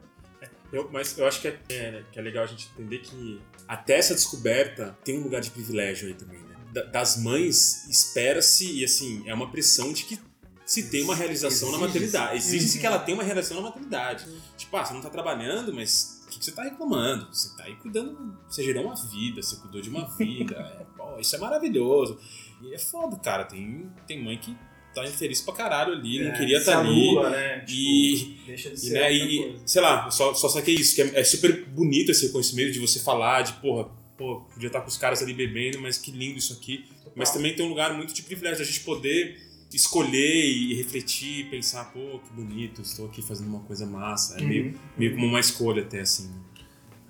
Eu- 0.72 0.88
mas 0.92 1.16
eu 1.16 1.26
acho 1.26 1.40
que 1.40 1.48
é, 1.48 1.58
é, 1.70 2.02
que 2.10 2.18
é 2.18 2.22
legal 2.22 2.44
a 2.44 2.46
gente 2.46 2.68
entender 2.74 2.98
que 2.98 3.40
até 3.68 3.98
essa 3.98 4.14
descoberta 4.14 4.96
tem 5.04 5.18
um 5.18 5.22
lugar 5.22 5.40
de 5.40 5.50
privilégio 5.50 6.08
aí 6.08 6.14
também, 6.14 6.38
né? 6.40 6.56
Da- 6.72 6.84
das 6.84 7.16
mães, 7.16 7.86
espera-se, 7.88 8.70
e 8.80 8.84
assim, 8.84 9.22
é 9.26 9.34
uma 9.34 9.50
pressão 9.50 9.92
de 9.92 10.04
que 10.04 10.18
se 10.64 10.90
tem 10.90 11.02
uma 11.02 11.14
realização 11.14 11.70
na 11.70 11.78
maternidade. 11.78 12.36
Exige-se 12.38 12.78
que 12.80 12.86
ela 12.86 12.98
tenha 12.98 13.16
uma 13.16 13.22
realização 13.24 13.56
na 13.58 13.68
maternidade. 13.68 14.26
Tipo, 14.56 14.76
ah, 14.76 14.84
você 14.84 14.92
não 14.94 15.00
tá 15.00 15.08
trabalhando, 15.10 15.72
mas 15.72 16.22
o 16.24 16.28
que, 16.28 16.38
que 16.40 16.44
você 16.44 16.50
tá 16.52 16.64
reclamando? 16.64 17.32
Você 17.32 17.56
tá 17.56 17.64
aí 17.64 17.76
cuidando, 17.76 18.36
você 18.48 18.64
gerou 18.64 18.84
uma 18.86 18.94
vida, 18.96 19.40
você 19.42 19.56
cuidou 19.56 19.80
de 19.80 19.88
uma 19.88 20.06
vida. 20.18 20.56
É, 20.56 20.84
pô, 20.96 21.18
isso 21.20 21.36
é 21.36 21.38
maravilhoso. 21.38 22.18
E 22.62 22.74
é 22.74 22.78
foda, 22.78 23.16
cara. 23.16 23.44
Tem, 23.44 23.88
tem 24.08 24.22
mãe 24.24 24.36
que 24.38 24.56
tá 25.02 25.08
infeliz 25.08 25.40
pra 25.40 25.54
caralho 25.54 25.92
ali, 25.94 26.24
não 26.24 26.32
queria 26.32 26.58
estar 26.58 26.78
ali. 26.80 27.08
anula, 27.08 27.30
né? 27.30 27.58
Tipo, 27.60 27.70
E 27.72 28.38
deixa 28.46 28.68
de 28.70 28.74
e, 28.76 28.78
ser 28.78 28.92
né, 28.94 29.12
e- 29.12 29.36
coisa. 29.42 29.58
sei 29.66 29.82
lá, 29.82 30.10
só, 30.10 30.34
só 30.34 30.48
saquei 30.48 30.74
isso, 30.74 30.94
que 30.94 31.02
é, 31.02 31.20
é 31.20 31.24
super 31.24 31.64
bonito 31.66 32.10
esse 32.10 32.26
reconhecimento 32.26 32.72
de 32.72 32.78
você 32.80 32.98
falar, 33.00 33.42
de 33.42 33.52
porra, 33.54 33.88
pô, 34.16 34.40
podia 34.52 34.68
estar 34.68 34.80
com 34.80 34.88
os 34.88 34.96
caras 34.96 35.22
ali 35.22 35.32
bebendo, 35.34 35.80
mas 35.80 35.98
que 35.98 36.10
lindo 36.10 36.38
isso 36.38 36.52
aqui. 36.54 36.84
Mas 37.14 37.30
também 37.30 37.54
tem 37.54 37.64
um 37.64 37.68
lugar 37.70 37.94
muito 37.94 38.12
de 38.12 38.22
privilégio, 38.22 38.58
da 38.58 38.64
gente 38.64 38.80
poder 38.80 39.40
escolher 39.72 40.44
e 40.46 40.74
refletir, 40.74 41.40
e 41.40 41.44
pensar, 41.44 41.84
pô, 41.92 42.18
que 42.20 42.32
bonito, 42.32 42.80
estou 42.82 43.06
aqui 43.06 43.20
fazendo 43.22 43.48
uma 43.48 43.60
coisa 43.60 43.84
massa. 43.86 44.38
É 44.38 44.42
meio, 44.42 44.78
meio 44.96 45.14
como 45.14 45.26
uma 45.26 45.40
escolha 45.40 45.82
até, 45.82 46.00
assim. 46.00 46.30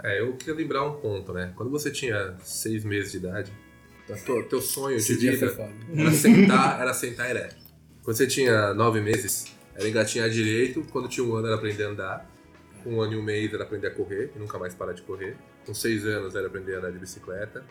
É, 0.02 0.20
eu 0.20 0.36
queria 0.36 0.54
lembrar 0.54 0.84
um 0.86 1.00
ponto, 1.00 1.32
né? 1.32 1.52
Quando 1.56 1.70
você 1.70 1.90
tinha 1.90 2.36
seis 2.44 2.84
meses 2.84 3.12
de 3.12 3.18
idade, 3.18 3.52
a 4.10 4.16
tua- 4.16 4.42
teu 4.44 4.60
sonho 4.60 4.96
Esse 4.96 5.16
de 5.18 5.28
vida 5.30 5.56
era 5.96 6.12
sentar, 6.12 6.80
era 6.80 6.94
sentar 6.94 7.30
ereto. 7.30 7.56
Quando 8.06 8.18
você 8.18 8.26
tinha 8.28 8.72
nove 8.72 9.00
meses, 9.00 9.46
era 9.74 9.88
engatinhar 9.88 10.30
direito. 10.30 10.86
Quando 10.92 11.08
tinha 11.08 11.26
um 11.26 11.34
ano, 11.34 11.48
era 11.48 11.56
aprender 11.56 11.82
a 11.82 11.88
andar. 11.88 12.30
Com 12.84 12.94
um 12.94 13.00
ano 13.00 13.14
e 13.14 13.16
um 13.16 13.22
mês, 13.22 13.52
era 13.52 13.64
aprender 13.64 13.88
a 13.88 13.90
correr 13.90 14.30
e 14.32 14.38
nunca 14.38 14.60
mais 14.60 14.76
parar 14.76 14.92
de 14.92 15.02
correr. 15.02 15.36
Com 15.66 15.74
seis 15.74 16.06
anos, 16.06 16.36
era 16.36 16.46
aprender 16.46 16.76
a 16.76 16.78
andar 16.78 16.92
de 16.92 17.00
bicicleta. 17.00 17.64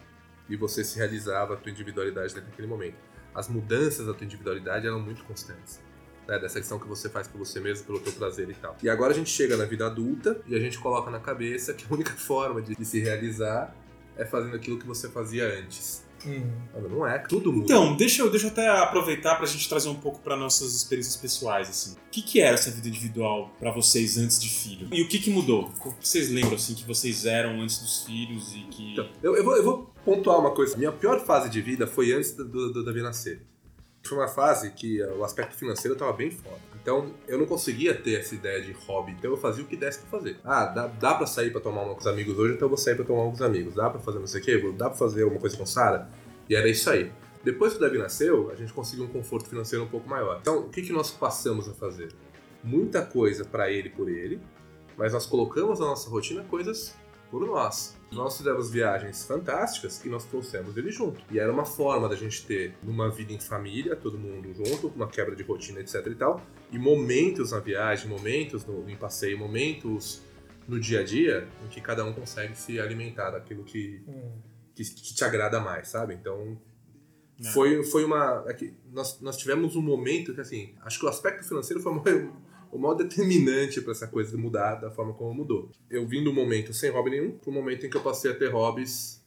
E 0.50 0.58
você 0.58 0.84
se 0.84 0.98
realizava 0.98 1.54
a 1.54 1.56
tua 1.56 1.72
individualidade 1.72 2.36
naquele 2.36 2.68
momento. 2.68 2.98
As 3.34 3.48
mudanças 3.48 4.08
da 4.08 4.14
tua 4.14 4.26
individualidade 4.26 4.86
eram 4.86 5.00
muito 5.00 5.24
constantes. 5.24 5.80
Né, 6.28 6.38
dessa 6.38 6.60
questão 6.60 6.78
que 6.80 6.88
você 6.88 7.08
faz 7.08 7.30
por 7.30 7.38
você 7.38 7.62
mesmo, 7.62 7.86
pelo 7.86 8.02
teu 8.02 8.12
prazer 8.12 8.50
e 8.50 8.56
tal. 8.56 8.76
E 8.84 8.90
agora 8.90 9.14
a 9.14 9.16
gente 9.16 9.30
chega 9.30 9.56
na 9.56 9.64
vida 9.64 9.86
adulta 9.86 10.42
e 10.46 10.54
a 10.54 10.60
gente 10.60 10.78
coloca 10.80 11.10
na 11.10 11.20
cabeça 11.22 11.74
que 11.74 11.86
a 11.90 11.94
única 11.94 12.12
forma 12.12 12.62
de, 12.62 12.76
de 12.76 12.84
se 12.84 13.00
realizar 13.00 13.74
é 14.18 14.26
fazendo 14.26 14.58
aquilo 14.58 14.78
que 14.78 14.86
você 14.86 15.08
fazia 15.08 15.48
antes. 15.60 16.04
Mano, 16.26 16.90
Não 16.90 17.08
é, 17.08 17.20
tudo 17.20 17.52
muda. 17.52 17.66
Então, 17.66 17.96
deixa 17.96 18.22
eu, 18.22 18.30
deixa 18.30 18.48
eu 18.48 18.52
até 18.52 18.68
aproveitar 18.68 19.36
pra 19.36 19.46
gente 19.46 19.68
trazer 19.68 19.90
um 19.90 19.96
pouco 19.96 20.20
pra 20.20 20.36
nossas 20.36 20.76
experiências 20.76 21.16
pessoais, 21.16 21.70
assim. 21.70 21.94
O 21.94 22.10
que, 22.12 22.22
que 22.22 22.42
era 22.42 22.56
essa 22.56 22.72
vida 22.72 22.88
individual 22.88 23.52
pra 23.60 23.72
vocês 23.72 24.18
antes 24.18 24.40
de 24.40 24.50
filho? 24.50 24.88
E 24.92 25.02
o 25.02 25.08
que, 25.08 25.20
que 25.20 25.30
mudou? 25.30 25.72
O 25.86 25.94
que 25.94 26.08
vocês 26.08 26.30
lembram, 26.30 26.56
assim, 26.56 26.74
que 26.74 26.84
vocês 26.84 27.26
eram 27.26 27.62
antes 27.62 27.80
dos 27.80 28.04
filhos 28.04 28.54
e 28.54 28.60
que... 28.72 28.94
Então, 28.94 29.08
eu, 29.22 29.36
eu 29.36 29.44
vou, 29.44 29.56
eu 29.58 29.64
vou 29.64 29.94
pontuar 30.04 30.40
uma 30.40 30.52
coisa. 30.52 30.78
Minha 30.78 30.92
pior 30.92 31.20
fase 31.26 31.50
de 31.50 31.62
vida 31.62 31.88
foi 31.88 32.14
antes 32.14 32.32
do, 32.32 32.46
do, 32.46 32.74
do 32.74 32.86
Davi 32.86 33.02
nascer. 33.02 33.42
Foi 34.04 34.18
uma 34.18 34.28
fase 34.28 34.72
que 34.72 35.02
uh, 35.02 35.18
o 35.18 35.24
aspecto 35.24 35.56
financeiro 35.56 35.94
estava 35.94 36.14
bem 36.14 36.30
foda. 36.30 36.75
Então 36.86 37.08
eu 37.28 37.40
não 37.40 37.48
conseguia 37.48 37.96
ter 37.96 38.20
essa 38.20 38.36
ideia 38.36 38.62
de 38.62 38.72
hobby. 38.72 39.14
Então 39.14 39.32
eu 39.32 39.38
fazia 39.38 39.64
o 39.64 39.68
que 39.68 39.76
desse 39.76 40.02
pra 40.02 40.20
fazer. 40.20 40.38
Ah, 40.44 40.66
dá, 40.66 40.86
dá 40.86 41.16
pra 41.16 41.26
sair 41.26 41.50
pra 41.50 41.60
tomar 41.60 41.82
uma 41.82 41.96
com 41.96 42.00
os 42.00 42.06
amigos 42.06 42.38
hoje, 42.38 42.54
então 42.54 42.68
eu 42.68 42.70
vou 42.70 42.78
sair 42.78 42.94
pra 42.94 43.04
tomar 43.04 43.24
uma 43.24 43.30
com 43.30 43.38
os 43.38 43.42
amigos. 43.42 43.74
Dá 43.74 43.90
pra 43.90 44.00
fazer 44.00 44.20
não 44.20 44.28
sei 44.28 44.40
o 44.40 44.44
quê? 44.44 44.74
Dá 44.78 44.88
pra 44.88 44.96
fazer 44.96 45.24
alguma 45.24 45.42
coisa 45.42 45.58
com 45.58 45.66
Sara? 45.66 46.08
E 46.48 46.56
era 46.56 46.70
isso 46.70 46.88
aí. 46.88 47.12
Depois 47.44 47.74
que 47.74 47.80
o 47.80 47.82
Davi 47.82 47.98
nasceu, 47.98 48.52
a 48.52 48.56
gente 48.56 48.72
conseguiu 48.72 49.06
um 49.06 49.08
conforto 49.08 49.50
financeiro 49.50 49.84
um 49.84 49.88
pouco 49.88 50.08
maior. 50.08 50.38
Então, 50.40 50.60
o 50.60 50.70
que, 50.70 50.84
que 50.84 50.94
nós 50.94 51.10
passamos 51.10 51.68
a 51.68 51.74
fazer? 51.74 52.10
Muita 52.64 53.04
coisa 53.04 53.44
pra 53.44 53.72
ele 53.72 53.90
por 53.90 54.08
ele, 54.08 54.40
mas 54.96 55.12
nós 55.12 55.26
colocamos 55.26 55.80
na 55.80 55.88
nossa 55.88 56.08
rotina 56.08 56.44
coisas 56.44 56.96
por 57.32 57.48
nós. 57.48 57.95
Nós 58.12 58.38
fizemos 58.38 58.70
viagens 58.70 59.26
fantásticas 59.26 60.04
e 60.06 60.10
nós 60.10 60.24
trouxemos 60.26 60.78
ele 60.78 60.92
junto. 60.92 61.22
E 61.30 61.40
era 61.40 61.52
uma 61.52 61.66
forma 61.66 62.08
da 62.08 62.16
gente 62.16 62.46
ter 62.46 62.74
uma 62.84 63.10
vida 63.10 63.34
em 63.34 63.40
família, 63.40 63.96
todo 63.96 64.18
mundo 64.18 64.54
junto, 64.54 64.88
uma 64.96 65.08
quebra 65.08 65.36
de 65.36 65.44
rotina, 65.44 65.80
etc 65.82 66.06
e 66.08 66.16
tal, 66.16 66.42
e 66.72 66.78
momentos 66.80 67.52
na 67.52 67.60
viagem, 67.60 68.08
momentos 68.10 68.66
no, 68.66 68.90
em 68.90 68.96
passeio, 68.96 69.38
momentos 69.38 70.22
no 70.68 70.80
dia 70.80 71.02
a 71.02 71.04
dia 71.04 71.48
em 71.64 71.68
que 71.68 71.82
cada 71.82 72.06
um 72.06 72.14
consegue 72.14 72.56
se 72.56 72.80
alimentar 72.80 73.32
daquilo 73.32 73.64
que, 73.64 74.02
que, 74.74 74.84
que 74.84 75.14
te 75.14 75.24
agrada 75.24 75.60
mais, 75.60 75.88
sabe? 75.90 76.14
Então, 76.14 76.58
Né. 77.38 77.52
foi, 77.52 77.84
foi 77.84 78.06
uma. 78.06 78.46
é 78.48 78.54
que 78.54 78.74
nós, 78.94 79.20
nós 79.20 79.36
tivemos 79.36 79.76
um 79.76 79.82
momento 79.82 80.34
que, 80.34 80.40
assim, 80.40 80.74
acho 80.82 80.98
que 81.00 81.06
o 81.06 81.10
aspecto 81.10 81.46
financeiro 81.46 81.82
foi 81.84 81.92
maior- 81.94 82.32
o 82.72 82.78
maior 82.78 82.96
determinante 82.96 83.82
para 83.82 83.92
essa 83.92 84.08
coisa 84.08 84.38
mudar 84.38 84.76
da 84.76 84.92
forma 84.92 85.14
como 85.14 85.34
mudou. 85.34 85.72
Eu 85.90 86.08
vim 86.08 86.24
do 86.24 86.34
momento 86.34 86.74
sem 86.74 86.90
hobby 86.90 87.12
nenhum 87.12 87.32
pro 87.32 87.52
momento 87.52 87.86
em 87.86 87.90
que 87.90 87.98
eu 87.98 88.02
passei 88.02 88.32
a 88.32 88.36
ter 88.36 88.52
hobbies 88.52 89.24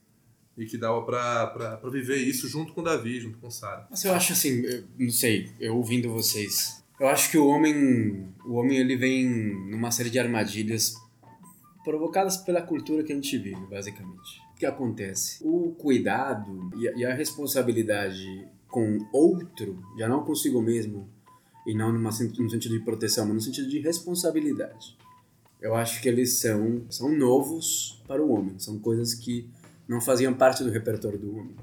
e 0.57 0.67
que 0.67 0.77
dava 0.77 1.03
pra 1.03 1.81
viver 1.91 2.17
isso 2.17 2.49
junto 2.49 2.73
com 2.73 2.81
o 2.81 2.85
Davi, 2.85 3.21
junto 3.21 3.39
com 3.39 3.47
o 3.47 3.51
Sara. 3.51 3.87
Mas 3.91 4.05
eu 4.05 4.13
acho 4.13 4.33
assim, 4.33 4.65
eu 4.65 4.85
não 4.99 5.11
sei, 5.11 5.51
eu 5.61 5.77
ouvindo 5.77 6.13
vocês, 6.13 6.83
eu 6.99 7.07
acho 7.07 7.31
que 7.31 7.39
o 7.39 7.47
homem, 7.47 8.35
o 8.45 8.55
homem 8.55 8.79
ele 8.79 8.97
vem 8.97 9.25
numa 9.71 9.91
série 9.93 10.11
de 10.11 10.19
armadilhas 10.19 10.95
provocadas 11.85 12.37
pela 12.39 12.61
cultura 12.61 13.05
que 13.05 13.13
a 13.13 13.15
gente 13.15 13.39
vive, 13.39 13.65
basicamente. 13.71 14.41
O 14.53 14.59
que 14.59 14.67
acontece? 14.67 15.39
O 15.43 15.77
cuidado 15.79 16.71
e 16.77 16.89
a, 16.89 16.93
e 16.97 17.05
a 17.05 17.15
responsabilidade 17.15 18.49
com 18.67 18.99
outro, 19.13 19.81
já 19.97 20.09
não 20.09 20.25
consigo 20.25 20.61
mesmo, 20.61 21.09
e 21.69 21.75
não 21.75 21.93
numa, 21.93 22.09
no 22.09 22.51
sentido 22.51 22.79
de 22.79 22.81
proteção, 22.81 23.27
mas 23.27 23.35
no 23.35 23.41
sentido 23.43 23.69
de 23.69 23.79
responsabilidade. 23.79 24.97
Eu 25.61 25.75
acho 25.75 26.01
que 26.01 26.09
eles 26.09 26.39
são, 26.39 26.87
são 26.89 27.13
novos 27.15 28.03
para 28.09 28.25
o 28.25 28.31
homem, 28.33 28.59
são 28.59 28.79
coisas 28.79 29.13
que 29.13 29.51
não 29.87 30.01
faziam 30.01 30.33
parte 30.33 30.65
do 30.65 30.71
repertório 30.71 31.19
do 31.19 31.31
homem. 31.37 31.55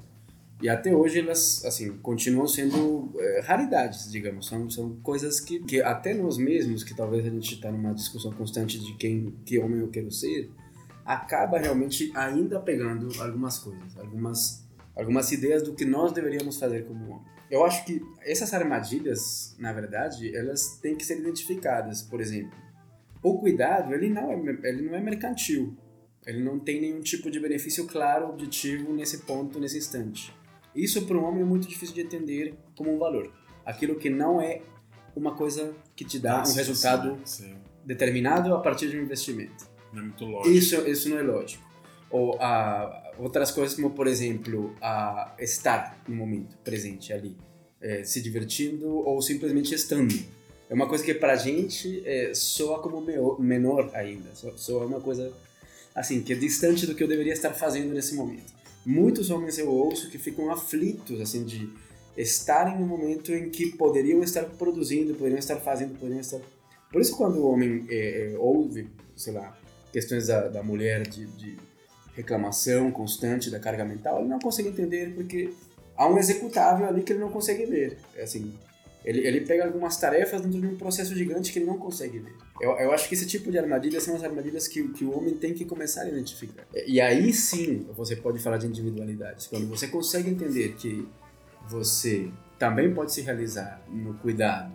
E 0.62 0.70
até 0.70 0.96
hoje 0.96 1.20
elas, 1.20 1.66
assim, 1.66 1.98
continuam 1.98 2.48
sendo 2.48 3.12
é, 3.18 3.42
raridades, 3.42 4.12
digamos. 4.12 4.46
São, 4.46 4.70
são 4.70 4.96
coisas 4.98 5.40
que, 5.40 5.60
que 5.62 5.82
até 5.82 6.14
nós 6.14 6.38
mesmos, 6.38 6.84
que 6.84 6.96
talvez 6.96 7.26
a 7.26 7.30
gente 7.30 7.56
está 7.56 7.72
numa 7.72 7.92
discussão 7.92 8.32
constante 8.32 8.78
de 8.78 8.94
quem, 8.94 9.34
que 9.44 9.58
homem 9.58 9.80
eu 9.80 9.88
quero 9.88 10.12
ser, 10.12 10.52
acaba 11.04 11.58
realmente 11.58 12.12
ainda 12.14 12.60
pegando 12.60 13.10
algumas 13.20 13.58
coisas, 13.58 13.98
algumas, 13.98 14.64
algumas 14.96 15.32
ideias 15.32 15.64
do 15.64 15.74
que 15.74 15.84
nós 15.84 16.12
deveríamos 16.12 16.60
fazer 16.60 16.86
como 16.86 17.06
homem. 17.06 17.35
Eu 17.50 17.64
acho 17.64 17.86
que 17.86 18.02
essas 18.22 18.54
armadilhas, 18.54 19.56
na 19.60 19.72
verdade, 19.72 20.36
elas 20.36 20.80
têm 20.82 20.96
que 20.96 21.06
ser 21.06 21.20
identificadas. 21.20 22.02
Por 22.02 22.20
exemplo, 22.20 22.58
o 23.22 23.40
cuidado, 23.40 23.94
ele 23.94 24.10
não 24.10 24.32
é, 24.32 24.70
ele 24.70 24.82
não 24.84 24.96
é 24.96 25.02
mercantil. 25.02 25.78
Ele 26.26 26.44
não 26.44 26.60
tem 26.60 26.82
nenhum 26.82 27.02
tipo 27.02 27.30
de 27.30 27.40
benefício 27.40 27.86
claro, 27.86 28.30
objetivo 28.30 28.92
nesse 28.94 29.20
ponto, 29.20 29.60
nesse 29.60 29.78
instante. 29.78 30.34
Isso 30.76 31.06
para 31.06 31.18
um 31.18 31.24
homem 31.24 31.42
é 31.42 31.46
muito 31.46 31.68
difícil 31.68 31.96
de 31.96 32.02
entender 32.02 32.56
como 32.76 32.94
um 32.94 32.98
valor. 32.98 33.32
Aquilo 33.64 33.96
que 33.96 34.10
não 34.10 34.42
é 34.42 34.62
uma 35.16 35.36
coisa 35.36 35.74
que 35.96 36.04
te 36.04 36.20
dá 36.20 36.44
um 36.44 36.54
resultado 36.54 37.18
sim, 37.24 37.46
sim. 37.46 37.56
determinado 37.86 38.54
a 38.54 38.60
partir 38.60 38.90
de 38.90 38.98
um 38.98 39.04
investimento. 39.04 39.70
Não 39.94 40.02
é 40.02 40.06
muito 40.06 40.26
lógico. 40.26 40.56
Isso, 40.56 40.76
isso 40.88 41.10
não 41.10 41.20
é 41.20 41.22
lógico. 41.22 41.64
Ou 42.10 42.36
a, 42.40 43.14
outras 43.18 43.52
coisas 43.52 43.76
como, 43.76 43.92
por 43.92 44.08
exemplo, 44.08 44.76
a 44.82 45.34
estar 45.40 46.02
no 46.08 46.16
momento 46.16 46.58
presente 46.64 47.12
ali, 47.12 47.36
é, 47.82 48.04
se 48.04 48.22
divertindo 48.22 48.88
ou 48.88 49.22
simplesmente 49.22 49.74
estando. 49.74 50.14
É 50.70 50.74
uma 50.74 50.88
coisa 50.88 51.04
que 51.04 51.14
para 51.14 51.34
a 51.34 51.38
gente 51.38 52.02
é, 52.06 52.34
soa 52.34 52.80
como 52.82 53.02
menor 53.40 53.92
ainda, 53.94 54.30
soa 54.34 54.86
uma 54.86 55.00
coisa 55.00 55.32
assim 55.94 56.22
que 56.22 56.34
é 56.34 56.36
distante 56.36 56.86
do 56.86 56.96
que 56.96 57.04
eu 57.04 57.08
deveria 57.08 57.34
estar 57.34 57.54
fazendo 57.54 57.94
nesse 57.94 58.16
momento 58.16 58.56
muitos 58.86 59.32
homens 59.32 59.58
eu 59.58 59.70
ouço 59.70 60.10
que 60.10 60.18
ficam 60.18 60.52
aflitos, 60.52 61.20
assim, 61.20 61.44
de 61.44 61.68
estarem 62.16 62.80
no 62.80 62.86
momento 62.86 63.34
em 63.34 63.50
que 63.50 63.72
poderiam 63.72 64.22
estar 64.22 64.44
produzindo, 64.44 65.16
poderiam 65.16 65.40
estar 65.40 65.58
fazendo, 65.58 65.98
poderiam 65.98 66.22
estar... 66.22 66.40
Por 66.92 67.02
isso 67.02 67.18
quando 67.18 67.38
o 67.38 67.52
homem 67.52 67.86
é, 67.90 68.34
é, 68.34 68.38
ouve, 68.38 68.88
sei 69.16 69.34
lá, 69.34 69.58
questões 69.92 70.28
da, 70.28 70.48
da 70.48 70.64
mulher 70.64 71.08
de, 71.08 71.26
de 71.26 71.58
reclamação 72.16 72.92
constante 72.92 73.50
da 73.50 73.60
carga 73.60 73.84
mental, 73.84 74.20
ele 74.20 74.30
não 74.30 74.40
consegue 74.40 74.70
entender 74.70 75.14
porque 75.14 75.52
há 75.98 76.08
um 76.08 76.18
executável 76.18 76.88
ali 76.88 77.04
que 77.04 77.14
ele 77.14 77.20
não 77.20 77.30
consegue 77.30 77.66
ver. 77.66 77.98
É 78.16 78.24
assim, 78.24 78.54
ele, 79.04 79.20
ele 79.20 79.42
pega 79.42 79.66
algumas 79.66 79.98
tarefas 79.98 80.42
dentro 80.42 80.60
de 80.60 80.68
um 80.68 80.76
processo 80.76 81.14
gigante 81.16 81.52
que 81.52 81.60
ele 81.60 81.66
não 81.66 81.78
consegue 81.78 82.20
ver. 82.20 82.34
Eu, 82.60 82.72
eu 82.72 82.92
acho 82.92 83.08
que 83.08 83.14
esse 83.14 83.28
tipo 83.28 83.52
de 83.52 83.60
armadilhas 83.60 84.04
são 84.04 84.16
as 84.16 84.24
armadilhas 84.24 84.68
que, 84.68 84.88
que 84.90 85.06
o 85.06 85.16
homem 85.16 85.36
tem 85.36 85.54
que 85.54 85.66
começar 85.66 86.02
a 86.02 86.10
identificar. 86.10 86.66
E 86.88 87.00
aí 87.00 87.32
sim 87.34 87.86
você 87.96 88.16
pode 88.16 88.40
falar 88.40 88.58
de 88.58 88.66
individualidades. 88.66 89.48
Quando 89.48 89.68
você 89.68 89.88
consegue 89.88 90.30
entender 90.30 90.74
que 90.74 91.08
você 91.68 92.30
também 92.58 92.94
pode 92.94 93.14
se 93.14 93.22
realizar 93.22 93.82
no 93.90 94.14
cuidado, 94.16 94.72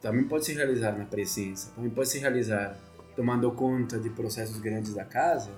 também 0.00 0.24
pode 0.24 0.44
se 0.44 0.52
realizar 0.52 0.96
na 0.96 1.04
presença, 1.04 1.72
também 1.74 1.90
pode 1.90 2.08
se 2.08 2.18
realizar 2.18 2.78
tomando 3.16 3.50
conta 3.50 3.98
de 3.98 4.10
processos 4.10 4.58
grandes 4.60 4.94
da 4.94 5.04
casa, 5.04 5.50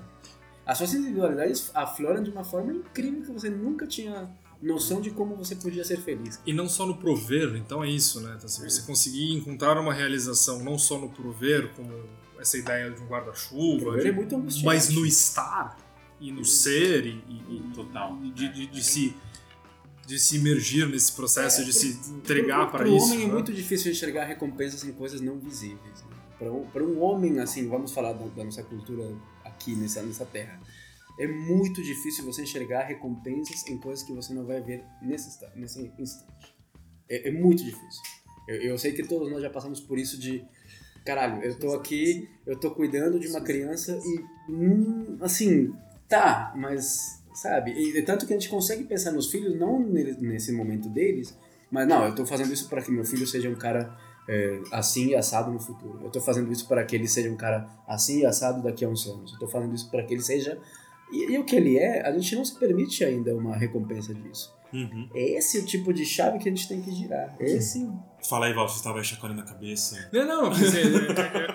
as 0.68 0.76
suas 0.76 0.92
individualidades 0.92 1.70
afloram 1.74 2.22
de 2.22 2.30
uma 2.30 2.44
forma 2.44 2.74
incrível 2.74 3.22
que 3.22 3.32
você 3.32 3.48
nunca 3.48 3.86
tinha 3.86 4.30
noção 4.60 5.00
de 5.00 5.10
como 5.10 5.34
você 5.34 5.56
podia 5.56 5.82
ser 5.82 5.98
feliz. 5.98 6.38
E 6.44 6.52
não 6.52 6.68
só 6.68 6.84
no 6.84 6.98
prover, 6.98 7.56
então 7.56 7.82
é 7.82 7.88
isso, 7.88 8.20
né? 8.20 8.34
Então, 8.36 8.46
se 8.46 8.62
você 8.62 8.82
conseguir 8.82 9.32
encontrar 9.32 9.80
uma 9.80 9.94
realização 9.94 10.62
não 10.62 10.78
só 10.78 10.98
no 10.98 11.08
prover, 11.08 11.70
como 11.74 11.90
essa 12.38 12.58
ideia 12.58 12.90
de 12.90 13.00
um 13.00 13.06
guarda-chuva, 13.06 13.98
é 13.98 14.12
muito 14.12 14.38
mas 14.62 14.90
no 14.90 15.06
estar 15.06 15.78
e 16.20 16.30
no 16.30 16.44
ser 16.44 17.06
e, 17.06 17.22
e 17.48 17.70
total 17.74 18.18
de, 18.18 18.48
de, 18.48 18.66
de, 18.66 18.84
se 18.84 19.16
de 20.06 20.18
se 20.18 20.36
imergir 20.36 20.86
nesse 20.86 21.12
processo, 21.12 21.62
é, 21.62 21.64
de 21.64 21.72
se 21.72 21.98
entregar 22.10 22.70
para 22.70 22.86
isso. 22.86 22.96
Para 22.96 23.04
o 23.04 23.14
homem 23.14 23.16
é 23.16 23.26
né? 23.26 23.30
é 23.30 23.32
muito 23.32 23.54
difícil 23.54 23.90
enxergar 23.90 24.24
recompensas 24.24 24.84
em 24.84 24.92
coisas 24.92 25.22
não 25.22 25.38
visíveis. 25.38 26.04
Né? 26.10 26.16
Para 26.38 26.82
um, 26.84 26.94
um 26.94 27.02
homem, 27.02 27.38
assim, 27.40 27.68
vamos 27.68 27.92
falar 27.92 28.12
da, 28.12 28.26
da 28.26 28.44
nossa 28.44 28.62
cultura 28.62 29.10
aqui 29.58 29.74
nessa, 29.74 30.02
nessa 30.02 30.24
terra 30.24 30.60
é 31.18 31.26
muito 31.26 31.82
difícil 31.82 32.24
você 32.24 32.42
enxergar 32.42 32.84
recompensas 32.84 33.66
em 33.66 33.76
coisas 33.76 34.04
que 34.04 34.12
você 34.12 34.32
não 34.32 34.46
vai 34.46 34.60
ver 34.60 34.84
nesse, 35.02 35.36
nesse 35.56 35.92
instante. 35.98 36.54
É, 37.08 37.28
é 37.28 37.32
muito 37.32 37.64
difícil. 37.64 38.02
Eu, 38.46 38.56
eu, 38.62 38.78
sei 38.78 38.92
que 38.92 39.02
todos 39.02 39.30
nós 39.30 39.42
já 39.42 39.50
passamos 39.50 39.80
por 39.80 39.98
isso 39.98 40.18
de 40.18 40.44
caralho, 41.04 41.42
eu 41.42 41.58
tô 41.58 41.74
aqui, 41.74 42.28
eu 42.46 42.58
tô 42.58 42.70
cuidando 42.70 43.18
de 43.18 43.26
uma 43.28 43.40
criança 43.40 43.98
e 44.04 44.52
hum, 44.52 45.16
assim, 45.20 45.74
tá, 46.06 46.52
mas 46.54 47.18
sabe? 47.34 47.72
E, 47.72 48.00
tanto 48.02 48.26
que 48.26 48.32
a 48.32 48.38
gente 48.38 48.48
consegue 48.48 48.84
pensar 48.84 49.10
nos 49.10 49.30
filhos 49.30 49.58
não 49.58 49.80
nesse 49.80 50.52
momento 50.52 50.88
deles, 50.88 51.36
mas 51.70 51.88
não, 51.88 52.04
eu 52.04 52.14
tô 52.14 52.24
fazendo 52.26 52.52
isso 52.52 52.68
para 52.68 52.82
que 52.82 52.90
meu 52.90 53.04
filho 53.04 53.26
seja 53.26 53.48
um 53.48 53.54
cara 53.54 53.96
é, 54.28 54.60
assim 54.70 55.08
e 55.08 55.14
assado 55.16 55.50
no 55.50 55.58
futuro. 55.58 56.00
Eu 56.02 56.10
tô 56.10 56.20
fazendo 56.20 56.52
isso 56.52 56.68
para 56.68 56.84
que 56.84 56.94
ele 56.94 57.08
seja 57.08 57.30
um 57.30 57.36
cara 57.36 57.68
assim 57.86 58.20
e 58.20 58.26
assado 58.26 58.62
daqui 58.62 58.84
a 58.84 58.88
uns 58.88 59.06
anos. 59.06 59.32
Eu 59.32 59.38
tô 59.38 59.48
fazendo 59.48 59.74
isso 59.74 59.90
para 59.90 60.02
que 60.02 60.14
ele 60.14 60.22
seja 60.22 60.58
e, 61.10 61.32
e, 61.32 61.38
o 61.38 61.44
que 61.44 61.56
ele 61.56 61.78
é, 61.78 62.06
a 62.06 62.12
gente 62.12 62.36
não 62.36 62.44
se 62.44 62.54
permite 62.58 63.02
ainda 63.04 63.34
uma 63.34 63.56
recompensa 63.56 64.14
disso. 64.14 64.56
Uhum. 64.72 65.08
É 65.14 65.38
esse 65.38 65.58
o 65.58 65.64
tipo 65.64 65.94
de 65.94 66.04
chave 66.04 66.38
que 66.38 66.46
a 66.46 66.52
gente 66.52 66.68
tem 66.68 66.82
que 66.82 66.90
girar. 66.92 67.34
É 67.40 67.50
esse. 67.52 67.88
Fala 68.28 68.46
aí, 68.46 68.52
Val, 68.52 68.68
você 68.68 68.76
estava 68.76 69.02
chacoalhando 69.02 69.40
a 69.40 69.44
cabeça. 69.44 70.10
Não, 70.12 70.26
não, 70.26 70.50
dizer, 70.50 70.84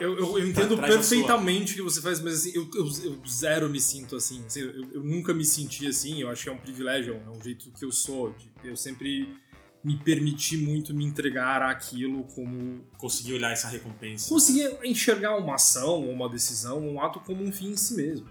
eu, 0.02 0.18
eu, 0.18 0.40
eu, 0.40 0.48
entendo 0.48 0.76
perfeitamente 0.78 1.74
o 1.74 1.76
que 1.76 1.82
você 1.84 2.02
faz, 2.02 2.20
mas 2.20 2.40
assim, 2.40 2.52
eu, 2.56 2.68
eu, 2.74 2.86
eu 3.04 3.28
zero 3.28 3.70
me 3.70 3.80
sinto 3.80 4.16
assim. 4.16 4.44
assim 4.48 4.62
eu, 4.62 4.94
eu, 4.94 5.04
nunca 5.04 5.32
me 5.32 5.46
senti 5.46 5.86
assim, 5.86 6.22
eu 6.22 6.30
acho 6.30 6.44
que 6.44 6.50
é 6.50 6.52
um 6.52 6.58
privilégio, 6.58 7.22
é 7.24 7.30
um 7.30 7.40
jeito 7.40 7.72
que 7.72 7.86
eu 7.86 7.92
sou. 7.92 8.34
Eu 8.64 8.76
sempre 8.76 9.30
me 9.84 9.98
permitir 9.98 10.58
muito 10.58 10.94
me 10.94 11.04
entregar 11.04 11.62
àquilo 11.62 12.24
como. 12.36 12.82
Conseguir 12.98 13.34
olhar 13.34 13.52
essa 13.52 13.68
recompensa. 13.68 14.30
Conseguir 14.30 14.78
enxergar 14.84 15.36
uma 15.36 15.56
ação, 15.56 16.10
uma 16.10 16.30
decisão, 16.30 16.80
um 16.80 17.02
ato 17.02 17.20
como 17.20 17.44
um 17.44 17.52
fim 17.52 17.72
em 17.72 17.76
si 17.76 17.96
mesmo. 17.96 18.26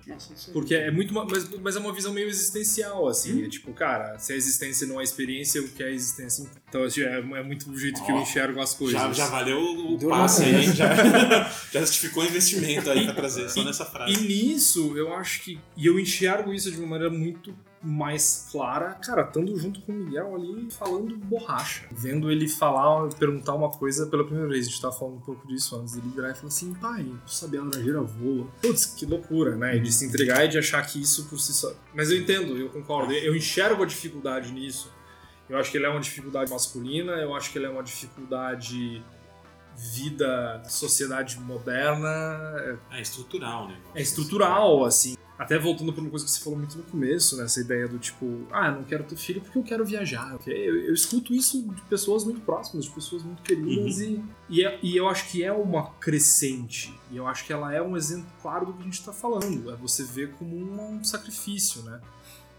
Porque 0.53 0.75
é 0.75 0.91
muito. 0.91 1.13
Mas, 1.13 1.51
mas 1.61 1.77
é 1.77 1.79
uma 1.79 1.93
visão 1.93 2.13
meio 2.13 2.29
existencial, 2.29 3.07
assim. 3.07 3.43
Hum. 3.43 3.45
É 3.45 3.49
tipo, 3.51 3.73
cara, 3.75 4.19
se 4.19 4.33
a 4.33 4.37
existência 4.37 4.87
não 4.87 4.99
é 4.99 5.05
experiência, 5.05 5.61
o 5.61 5.69
que 5.69 5.83
é 5.83 5.89
a 5.89 5.91
existência? 5.91 6.51
Então, 6.69 6.85
assim, 6.85 7.03
é, 7.03 7.19
é 7.19 7.43
muito 7.43 7.71
o 7.71 7.77
jeito 7.77 8.01
oh, 8.01 8.07
que 8.07 8.13
eu 8.13 8.17
enxergo 8.17 8.59
as 8.59 8.73
coisas. 8.73 8.99
Já, 8.99 9.13
já 9.13 9.27
valeu 9.27 9.61
o 9.61 10.09
passe 10.09 10.45
aí, 10.45 10.73
já, 10.73 10.95
já 11.71 11.81
justificou 11.81 12.23
o 12.23 12.27
investimento 12.27 12.91
aí 12.91 13.05
pra 13.05 13.15
trazer 13.15 13.51
só 13.51 13.63
nessa 13.63 13.85
frase. 13.85 14.15
E 14.15 14.17
nisso, 14.27 14.97
eu 14.97 15.13
acho 15.13 15.43
que. 15.43 15.61
E 15.77 15.87
eu 15.87 16.01
enxergo 16.01 16.55
isso 16.55 16.71
de 16.71 16.79
uma 16.79 16.87
maneira 16.87 17.13
muito 17.13 17.55
mais 17.83 18.49
clara, 18.51 18.95
cara, 18.95 19.23
estando 19.23 19.57
junto 19.59 19.81
com 19.83 19.93
o 19.93 19.95
Miguel 19.95 20.35
ali 20.37 20.71
falando 20.71 21.17
borracha. 21.17 21.87
Vendo 21.91 22.31
ele 22.31 22.49
falar, 22.49 23.09
perguntar 23.11 23.55
uma 23.55 23.71
coisa 23.71 24.07
pela 24.07 24.25
primeira 24.25 24.49
vez. 24.49 24.67
A 24.67 24.71
gente 24.71 24.81
tava 24.81 24.95
falando 24.95 25.17
um 25.17 25.21
pouco 25.21 25.47
disso 25.49 25.77
antes 25.77 25.95
dele 25.95 26.09
virar 26.15 26.31
e 26.31 26.35
falar 26.35 26.49
assim: 26.49 26.75
pai, 26.75 27.05
tu 27.27 27.33
sabia 27.33 27.61
a 27.61 28.01
voa. 28.03 28.47
Putz, 28.61 28.87
que 28.87 29.05
loucura, 29.05 29.57
né? 29.57 29.77
E 29.77 29.81
de 29.81 29.93
se 29.93 30.07
entregar 30.07 30.45
e 30.45 30.49
de 30.49 30.59
achar 30.59 30.87
que 30.87 31.01
isso 31.01 31.29
por 31.29 31.39
si 31.39 31.53
só. 31.53 31.73
Mas 31.95 32.11
eu 32.11 32.19
entendo, 32.19 32.57
eu 32.57 32.69
concordo. 32.69 33.13
Eu 33.13 33.35
enxergo 33.35 33.83
a 33.83 33.87
dificuldade 33.87 34.53
nisso. 34.53 34.93
Eu 35.49 35.59
acho 35.59 35.71
que 35.71 35.77
ele 35.77 35.87
é 35.87 35.89
uma 35.89 36.01
dificuldade 36.01 36.51
masculina, 36.51 37.13
eu 37.13 37.35
acho 37.35 37.51
que 37.51 37.59
ele 37.59 37.67
é 37.67 37.69
uma 37.69 37.83
dificuldade 37.83 39.03
vida, 39.77 40.63
sociedade 40.69 41.39
moderna. 41.41 42.79
É 42.91 43.01
estrutural, 43.01 43.69
né? 43.69 43.77
É 43.95 44.01
estrutural, 44.01 44.85
assim. 44.85 45.17
Até 45.43 45.59
voltando 45.59 45.93
para 45.93 46.01
uma 46.01 46.11
coisa 46.11 46.25
que 46.25 46.31
você 46.31 46.41
falou 46.41 46.59
muito 46.59 46.77
no 46.77 46.85
começo, 46.85 47.37
né? 47.37 47.45
Essa 47.45 47.61
ideia 47.61 47.89
do 47.89 47.99
tipo, 47.99 48.47
ah, 48.51 48.71
não 48.71 48.85
quero 48.85 49.05
ter 49.05 49.17
filho 49.17 49.41
porque 49.41 49.59
eu 49.59 49.63
quero 49.63 49.85
viajar. 49.85 50.39
Eu, 50.47 50.77
eu 50.87 50.95
escuto 50.95 51.35
isso 51.35 51.63
de 51.63 51.83
pessoas 51.83 52.25
muito 52.25 52.41
próximas, 52.41 52.85
de 52.85 52.91
pessoas 52.91 53.23
muito 53.23 53.43
queridas 53.43 53.99
uhum. 53.99 54.25
e, 54.49 54.61
e, 54.61 54.65
é, 54.65 54.79
e, 54.83 54.97
eu 54.97 55.09
acho 55.09 55.31
que 55.31 55.43
é 55.43 55.53
uma 55.53 55.91
crescente. 55.95 56.93
E 57.11 57.17
eu 57.17 57.27
acho 57.27 57.45
que 57.45 57.53
ela 57.53 57.73
é 57.75 57.83
um 57.83 57.97
exemplo 57.97 58.27
claro 58.41 58.67
do 58.67 58.73
que 58.73 58.81
a 58.81 58.85
gente 58.85 58.99
está 58.99 59.13
falando. 59.13 59.71
É 59.71 59.77
você 59.77 60.05
ver 60.05 60.33
como 60.33 60.57
um 60.57 61.03
sacrifício, 61.05 61.83
né? 61.83 62.01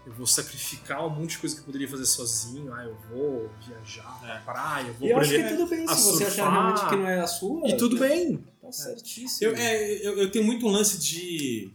eu 0.06 0.12
vou 0.12 0.26
sacrificar 0.26 1.06
um 1.06 1.10
monte 1.10 1.30
de 1.30 1.38
coisa 1.38 1.54
que 1.54 1.62
eu 1.62 1.64
poderia 1.64 1.88
fazer 1.88 2.04
sozinho. 2.04 2.72
Ah, 2.74 2.84
eu 2.84 2.96
vou 3.10 3.50
viajar 3.66 4.20
é. 4.22 4.26
pra 4.44 4.52
praia, 4.52 4.88
eu 4.88 4.94
vou 4.94 5.08
e 5.08 5.10
eu 5.10 5.18
acho 5.18 5.30
que 5.30 5.42
tudo 5.44 5.66
bem 5.66 5.88
se 5.88 6.02
você 6.02 6.24
achar 6.24 6.50
realmente 6.50 6.88
que 6.88 6.96
não 6.96 7.08
é 7.08 7.20
a 7.20 7.26
sua. 7.26 7.68
E 7.68 7.76
tudo 7.76 7.98
bem. 7.98 8.44
Tá 8.60 8.70
certíssimo. 8.70 9.50
Eu, 9.50 9.56
é, 9.56 10.06
eu, 10.06 10.18
eu, 10.18 10.30
tenho 10.30 10.44
muito 10.44 10.66
um 10.66 10.70
lance 10.70 10.98
de 10.98 11.70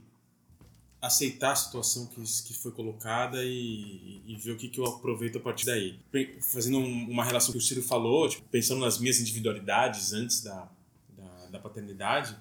aceitar 1.02 1.54
a 1.54 1.56
situação 1.56 2.08
que, 2.08 2.22
que 2.22 2.54
foi 2.54 2.72
colocada 2.72 3.44
e, 3.44 4.22
e 4.26 4.36
ver 4.36 4.52
o 4.52 4.58
que, 4.58 4.68
que 4.68 4.80
eu 4.80 4.86
aproveito 4.86 5.38
a 5.38 5.42
partir 5.42 5.66
daí. 5.66 5.98
Fazendo 6.42 6.78
um, 6.80 7.10
uma 7.10 7.24
relação 7.24 7.52
que 7.52 7.58
o 7.58 7.62
Ciro 7.62 7.82
falou, 7.82 8.28
tipo, 8.28 8.44
pensando 8.50 8.82
nas 8.82 9.00
minhas 9.00 9.20
individualidades 9.20 10.12
antes 10.12 10.42
da, 10.42 10.70
da, 11.18 11.46
da 11.52 11.60
paternidade, 11.60 12.36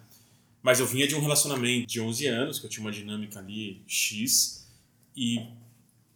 Mas 0.60 0.80
eu 0.80 0.86
vinha 0.86 1.06
de 1.06 1.14
um 1.14 1.20
relacionamento 1.20 1.86
de 1.86 2.00
11 2.00 2.26
anos, 2.26 2.58
que 2.58 2.66
eu 2.66 2.70
tinha 2.70 2.84
uma 2.84 2.90
dinâmica 2.92 3.38
ali 3.38 3.80
X, 3.86 4.66
e 5.16 5.46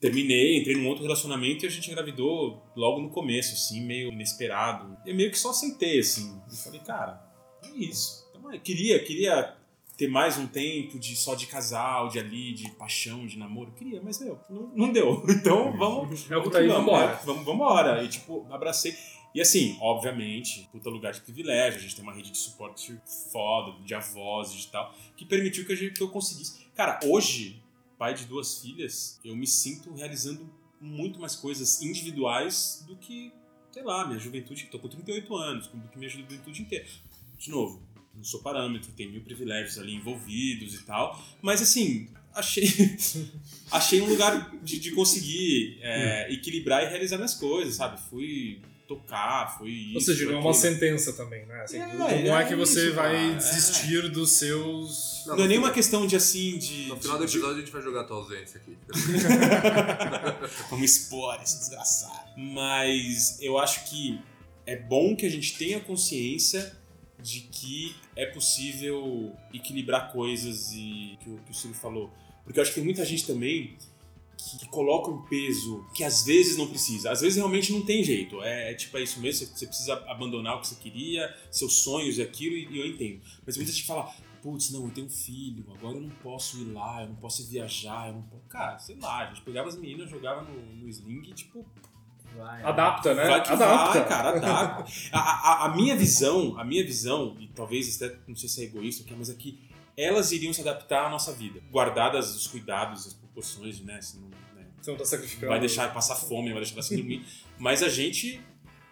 terminei, 0.00 0.58
entrei 0.58 0.76
num 0.76 0.88
outro 0.88 1.04
relacionamento 1.04 1.64
e 1.64 1.68
a 1.68 1.70
gente 1.70 1.88
engravidou 1.88 2.60
logo 2.74 3.00
no 3.00 3.08
começo, 3.10 3.54
assim, 3.54 3.80
meio 3.80 4.12
inesperado. 4.12 4.96
Eu 5.06 5.14
meio 5.14 5.30
que 5.30 5.38
só 5.38 5.50
aceitei, 5.50 6.00
assim. 6.00 6.40
E 6.52 6.56
falei, 6.56 6.80
cara, 6.80 7.24
é 7.64 7.70
isso. 7.70 8.28
Então, 8.30 8.52
eu 8.52 8.60
queria, 8.60 8.98
queria 9.04 9.56
ter 10.02 10.08
mais 10.08 10.36
um 10.36 10.48
tempo 10.48 10.98
de 10.98 11.14
só 11.14 11.36
de 11.36 11.46
casal, 11.46 12.08
de 12.08 12.18
ali, 12.18 12.52
de 12.52 12.68
paixão, 12.72 13.24
de 13.24 13.38
namoro. 13.38 13.70
Eu 13.70 13.74
queria, 13.74 14.02
mas, 14.02 14.18
meu, 14.18 14.36
não, 14.50 14.72
não 14.74 14.92
deu. 14.92 15.22
Então, 15.30 15.76
vamos... 15.78 16.28
É 16.28 16.36
o 16.36 16.42
que 16.42 16.50
tá 16.50 16.58
aí, 16.58 16.66
vamos, 16.66 16.86
vambora. 16.86 17.12
é, 17.12 17.24
vamos, 17.24 17.44
vamos 17.44 17.54
embora. 17.54 18.02
E, 18.02 18.08
tipo, 18.08 18.44
abracei. 18.50 18.96
E 19.32 19.40
assim, 19.40 19.78
obviamente, 19.80 20.68
puta 20.72 20.90
lugar 20.90 21.12
de 21.12 21.20
privilégio, 21.20 21.78
a 21.78 21.82
gente 21.82 21.94
tem 21.94 22.02
uma 22.02 22.12
rede 22.12 22.32
de 22.32 22.38
suporte 22.38 23.00
foda, 23.32 23.78
de 23.84 23.94
avós 23.94 24.52
e 24.52 24.72
tal, 24.72 24.92
que 25.16 25.24
permitiu 25.24 25.64
que, 25.64 25.72
a 25.72 25.76
gente, 25.76 25.92
que 25.92 26.02
eu 26.02 26.08
conseguisse. 26.08 26.66
Cara, 26.74 26.98
hoje, 27.04 27.62
pai 27.96 28.12
de 28.12 28.24
duas 28.24 28.60
filhas, 28.60 29.20
eu 29.24 29.36
me 29.36 29.46
sinto 29.46 29.94
realizando 29.94 30.52
muito 30.80 31.20
mais 31.20 31.36
coisas 31.36 31.80
individuais 31.80 32.84
do 32.88 32.96
que, 32.96 33.32
sei 33.70 33.84
lá, 33.84 34.04
minha 34.04 34.18
juventude, 34.18 34.66
tô 34.66 34.80
com 34.80 34.88
38 34.88 35.36
anos, 35.36 35.68
do 35.68 35.88
que 35.88 35.96
minha 35.96 36.10
juventude 36.10 36.60
inteira. 36.60 36.86
De 37.38 37.50
novo, 37.50 37.80
não 38.14 38.24
sou 38.24 38.40
parâmetro, 38.40 38.90
tem 38.92 39.10
mil 39.10 39.22
privilégios 39.22 39.78
ali 39.78 39.94
envolvidos 39.94 40.74
e 40.74 40.82
tal, 40.84 41.20
mas 41.40 41.60
assim, 41.62 42.08
achei, 42.34 42.64
achei 43.70 44.00
um 44.00 44.06
lugar 44.06 44.50
de, 44.62 44.78
de 44.78 44.90
conseguir 44.92 45.78
é, 45.82 46.32
equilibrar 46.32 46.82
e 46.84 46.88
realizar 46.88 47.16
minhas 47.16 47.34
coisas, 47.34 47.74
sabe? 47.76 48.00
Fui 48.10 48.60
tocar, 48.86 49.56
fui 49.58 49.70
isso. 49.70 49.94
Ou 49.94 50.00
seja, 50.02 50.26
não 50.26 50.38
é 50.38 50.40
uma 50.40 50.52
sentença 50.52 51.12
também, 51.14 51.46
né? 51.46 51.62
Assim, 51.62 51.78
É, 51.78 51.86
não 51.94 51.98
não 51.98 52.38
é 52.38 52.42
é 52.42 52.46
que 52.46 52.54
você 52.54 52.86
isso, 52.88 52.94
vai 52.94 53.12
cara, 53.14 53.32
é. 53.32 53.34
desistir 53.36 54.10
dos 54.10 54.32
seus. 54.32 55.22
Não, 55.26 55.44
é 55.44 55.48
nenhuma 55.48 55.70
questão 55.70 56.06
de 56.06 56.14
assim, 56.14 56.58
de. 56.58 56.86
No 56.88 56.96
final 57.00 57.16
do 57.16 57.24
de- 57.26 57.32
episódio 57.32 57.56
a 57.56 57.60
gente 57.60 57.72
vai 57.72 57.80
jogar 57.80 58.02
a 58.02 58.04
tua 58.04 58.16
ausência 58.18 58.60
aqui. 58.60 58.76
Vamos 60.70 60.90
expor 60.90 61.40
esse 61.42 61.58
desgraçado. 61.58 62.30
Mas 62.36 63.38
eu 63.40 63.58
acho 63.58 63.84
que 63.88 64.20
é 64.66 64.76
bom 64.76 65.16
que 65.16 65.24
a 65.26 65.30
gente 65.30 65.56
tenha 65.56 65.80
consciência 65.80 66.76
de 67.22 67.42
que 67.42 67.94
é 68.16 68.26
possível 68.26 69.34
equilibrar 69.52 70.12
coisas 70.12 70.72
e 70.72 71.16
que 71.20 71.30
o, 71.30 71.38
que 71.38 71.50
o 71.50 71.54
Ciro 71.54 71.74
falou. 71.74 72.10
Porque 72.44 72.58
eu 72.58 72.62
acho 72.62 72.72
que 72.72 72.76
tem 72.76 72.84
muita 72.84 73.04
gente 73.04 73.26
também 73.26 73.76
que, 74.36 74.58
que 74.58 74.68
coloca 74.68 75.10
um 75.10 75.22
peso 75.22 75.86
que 75.94 76.02
às 76.02 76.24
vezes 76.24 76.56
não 76.56 76.66
precisa. 76.66 77.10
Às 77.10 77.20
vezes 77.20 77.36
realmente 77.36 77.72
não 77.72 77.82
tem 77.82 78.02
jeito. 78.02 78.42
É, 78.42 78.72
é 78.72 78.74
tipo, 78.74 78.96
é 78.98 79.02
isso 79.02 79.20
mesmo, 79.20 79.46
você, 79.46 79.52
você 79.52 79.66
precisa 79.66 79.94
abandonar 80.08 80.56
o 80.56 80.60
que 80.60 80.68
você 80.68 80.74
queria, 80.74 81.34
seus 81.50 81.74
sonhos 81.74 82.18
e 82.18 82.22
aquilo, 82.22 82.56
e, 82.56 82.68
e 82.76 82.80
eu 82.80 82.86
entendo. 82.86 83.20
Mas 83.46 83.56
muita 83.56 83.70
gente 83.70 83.84
fala, 83.84 84.12
putz, 84.42 84.70
não, 84.70 84.84
eu 84.84 84.90
tenho 84.90 85.06
um 85.06 85.10
filho, 85.10 85.64
agora 85.72 85.96
eu 85.96 86.02
não 86.02 86.10
posso 86.10 86.58
ir 86.58 86.72
lá, 86.72 87.02
eu 87.02 87.08
não 87.08 87.16
posso 87.16 87.46
viajar, 87.48 88.08
eu 88.08 88.14
não 88.14 88.22
posso... 88.22 88.42
Cara, 88.48 88.78
sei 88.78 88.96
lá, 88.96 89.18
a 89.18 89.26
gente 89.28 89.42
pegava 89.42 89.68
as 89.68 89.76
meninas, 89.76 90.10
jogava 90.10 90.42
no, 90.42 90.76
no 90.76 90.88
sling 90.88 91.22
e 91.28 91.32
tipo, 91.32 91.64
Vai, 92.36 92.62
Adapta, 92.62 93.14
né? 93.14 93.24
Vai 93.26 93.42
que 93.42 93.52
Adapta. 93.52 93.98
vai, 94.00 94.08
cara, 94.08 94.28
adapta. 94.36 94.92
A, 95.12 95.20
a, 95.20 95.66
a 95.66 95.76
minha 95.76 95.96
visão, 95.96 96.58
a 96.58 96.64
minha 96.64 96.84
visão, 96.84 97.36
e 97.40 97.48
talvez 97.48 98.00
até, 98.02 98.16
não 98.26 98.36
sei 98.36 98.48
se 98.48 98.60
é 98.62 98.64
egoísta, 98.64 99.04
mas 99.16 99.30
é 99.30 99.34
que 99.34 99.58
elas 99.96 100.32
iriam 100.32 100.52
se 100.52 100.60
adaptar 100.60 101.06
à 101.06 101.10
nossa 101.10 101.32
vida. 101.32 101.60
Guardadas 101.70 102.34
os 102.34 102.46
cuidados, 102.46 103.06
as 103.06 103.14
proporções, 103.14 103.80
né? 103.80 104.00
Se 104.00 104.16
não, 104.18 104.28
né, 104.28 104.66
Você 104.80 104.90
não 104.90 104.98
tá 104.98 105.04
sacrificando. 105.04 105.48
vai 105.50 105.60
deixar 105.60 105.92
passar 105.92 106.16
fome, 106.16 106.50
vai 106.50 106.60
deixar 106.60 106.74
elas 106.74 106.86
sem 106.86 106.96
dormir. 106.96 107.24
Mas 107.58 107.82
a 107.82 107.88
gente 107.88 108.40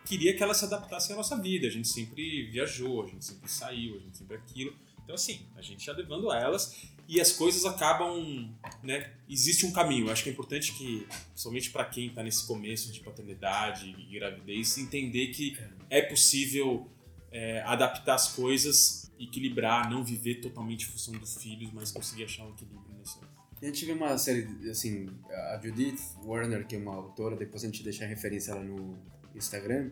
queria 0.04 0.34
que 0.36 0.42
elas 0.42 0.58
se 0.58 0.64
adaptassem 0.64 1.14
à 1.14 1.16
nossa 1.16 1.36
vida. 1.36 1.66
A 1.66 1.70
gente 1.70 1.88
sempre 1.88 2.44
viajou, 2.50 3.04
a 3.04 3.06
gente 3.06 3.24
sempre 3.24 3.50
saiu, 3.50 3.96
a 3.96 3.98
gente 4.00 4.18
sempre 4.18 4.36
aquilo. 4.36 4.74
Então, 5.02 5.14
assim, 5.14 5.40
a 5.56 5.62
gente 5.62 5.84
ia 5.86 5.92
levando 5.94 6.30
elas 6.32 6.76
e 7.10 7.20
as 7.20 7.32
coisas 7.32 7.66
acabam, 7.66 8.48
né? 8.84 9.10
Existe 9.28 9.66
um 9.66 9.72
caminho. 9.72 10.06
Eu 10.06 10.12
acho 10.12 10.22
que 10.22 10.28
é 10.28 10.32
importante 10.32 10.72
que, 10.74 11.04
principalmente 11.30 11.70
para 11.70 11.84
quem 11.84 12.08
tá 12.08 12.22
nesse 12.22 12.46
começo 12.46 12.92
de 12.92 13.00
paternidade 13.00 13.96
e 13.98 14.14
gravidez, 14.16 14.78
entender 14.78 15.26
que 15.32 15.58
é 15.90 16.02
possível 16.02 16.88
é, 17.32 17.62
adaptar 17.62 18.14
as 18.14 18.28
coisas, 18.28 19.10
equilibrar, 19.18 19.90
não 19.90 20.04
viver 20.04 20.36
totalmente 20.36 20.86
em 20.86 20.88
função 20.92 21.12
dos 21.14 21.42
filhos, 21.42 21.72
mas 21.72 21.90
conseguir 21.90 22.22
achar 22.22 22.46
um 22.46 22.50
equilíbrio 22.50 22.94
nesse. 22.96 23.18
A 23.60 23.66
gente 23.66 23.84
vê 23.84 23.92
uma 23.92 24.16
série, 24.16 24.70
assim, 24.70 25.08
a 25.28 25.60
Judith 25.60 26.00
Warner, 26.22 26.64
que 26.64 26.76
é 26.76 26.78
uma 26.78 26.94
autora, 26.94 27.34
depois 27.34 27.64
a 27.64 27.66
gente 27.66 27.82
deixa 27.82 28.04
a 28.04 28.06
referência 28.06 28.54
lá 28.54 28.62
no 28.62 28.96
Instagram, 29.34 29.90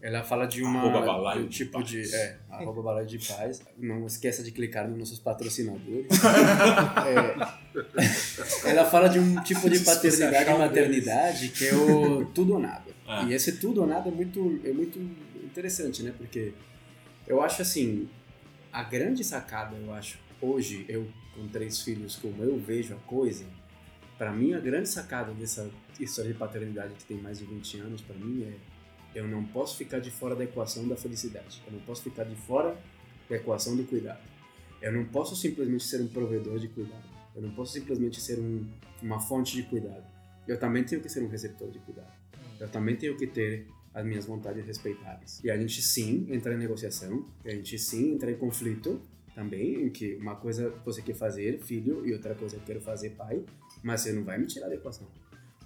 ela 0.00 0.22
fala 0.22 0.46
de 0.46 0.62
uma 0.62 0.80
Arroba 0.80 1.06
balaio 1.06 1.40
de 1.40 1.46
um 1.46 1.48
de 1.48 1.56
tipo 1.56 1.72
paz. 1.72 1.88
de, 1.88 2.14
é, 2.14 2.38
arroba 2.50 2.82
balaio 2.82 3.06
de 3.06 3.18
paz. 3.18 3.62
Não 3.78 4.06
esqueça 4.06 4.42
de 4.42 4.52
clicar 4.52 4.88
nos 4.88 4.98
nossos 4.98 5.18
patrocinadores. 5.18 6.06
É, 8.66 8.70
ela 8.70 8.84
fala 8.84 9.08
de 9.08 9.18
um 9.18 9.42
tipo 9.42 9.68
de 9.68 9.80
paternidade 9.80 10.50
e 10.50 10.54
um 10.54 10.58
maternidade 10.58 11.48
que 11.50 11.66
é 11.66 11.74
o 11.74 12.24
tudo 12.26 12.54
ou 12.54 12.58
nada. 12.58 12.90
Ah. 13.06 13.24
E 13.24 13.34
esse 13.34 13.58
tudo 13.58 13.82
ou 13.82 13.86
nada 13.86 14.08
é 14.08 14.12
muito, 14.12 14.60
é 14.64 14.72
muito 14.72 14.98
interessante, 15.44 16.02
né? 16.02 16.12
Porque 16.16 16.52
eu 17.26 17.42
acho 17.42 17.62
assim, 17.62 18.08
a 18.72 18.82
grande 18.82 19.22
sacada, 19.22 19.76
eu 19.76 19.92
acho, 19.92 20.18
hoje, 20.40 20.84
eu 20.88 21.06
com 21.34 21.46
três 21.48 21.82
filhos, 21.82 22.16
como 22.16 22.42
eu 22.42 22.58
vejo 22.58 22.94
a 22.94 22.98
coisa, 22.98 23.44
para 24.16 24.32
mim 24.32 24.54
a 24.54 24.60
grande 24.60 24.88
sacada 24.88 25.32
dessa 25.32 25.68
história 26.00 26.32
de 26.32 26.38
paternidade 26.38 26.94
que 26.94 27.04
tem 27.04 27.18
mais 27.18 27.38
de 27.38 27.44
20 27.44 27.78
anos, 27.80 28.00
para 28.00 28.16
mim 28.16 28.42
é 28.42 28.54
eu 29.16 29.26
não 29.26 29.42
posso 29.42 29.78
ficar 29.78 29.98
de 29.98 30.10
fora 30.10 30.36
da 30.36 30.44
equação 30.44 30.86
da 30.86 30.94
felicidade. 30.94 31.62
Eu 31.66 31.72
não 31.72 31.80
posso 31.80 32.02
ficar 32.02 32.24
de 32.24 32.36
fora 32.36 32.76
da 33.30 33.36
equação 33.36 33.74
do 33.74 33.82
cuidado. 33.84 34.20
Eu 34.80 34.92
não 34.92 35.06
posso 35.06 35.34
simplesmente 35.34 35.84
ser 35.84 36.02
um 36.02 36.06
provedor 36.06 36.58
de 36.58 36.68
cuidado. 36.68 37.02
Eu 37.34 37.40
não 37.40 37.50
posso 37.50 37.72
simplesmente 37.72 38.20
ser 38.20 38.38
um, 38.38 38.66
uma 39.02 39.18
fonte 39.18 39.56
de 39.56 39.62
cuidado. 39.62 40.04
Eu 40.46 40.60
também 40.60 40.84
tenho 40.84 41.00
que 41.00 41.08
ser 41.08 41.22
um 41.22 41.28
receptor 41.28 41.70
de 41.70 41.78
cuidado. 41.78 42.12
Eu 42.60 42.68
também 42.68 42.94
tenho 42.94 43.16
que 43.16 43.26
ter 43.26 43.66
as 43.94 44.04
minhas 44.04 44.26
vontades 44.26 44.66
respeitadas. 44.66 45.42
E 45.42 45.50
a 45.50 45.56
gente 45.56 45.80
sim 45.80 46.26
entra 46.28 46.52
em 46.52 46.58
negociação, 46.58 47.26
a 47.42 47.48
gente 47.48 47.78
sim 47.78 48.12
entra 48.12 48.30
em 48.30 48.36
conflito 48.36 49.00
também, 49.34 49.86
em 49.86 49.88
que 49.88 50.14
uma 50.16 50.36
coisa 50.36 50.68
você 50.84 51.00
quer 51.00 51.14
fazer, 51.14 51.58
filho, 51.60 52.06
e 52.06 52.12
outra 52.12 52.34
coisa 52.34 52.56
eu 52.56 52.60
quero 52.66 52.82
fazer, 52.82 53.10
pai, 53.10 53.42
mas 53.82 54.02
você 54.02 54.12
não 54.12 54.24
vai 54.24 54.36
me 54.36 54.46
tirar 54.46 54.68
da 54.68 54.74
equação. 54.74 55.06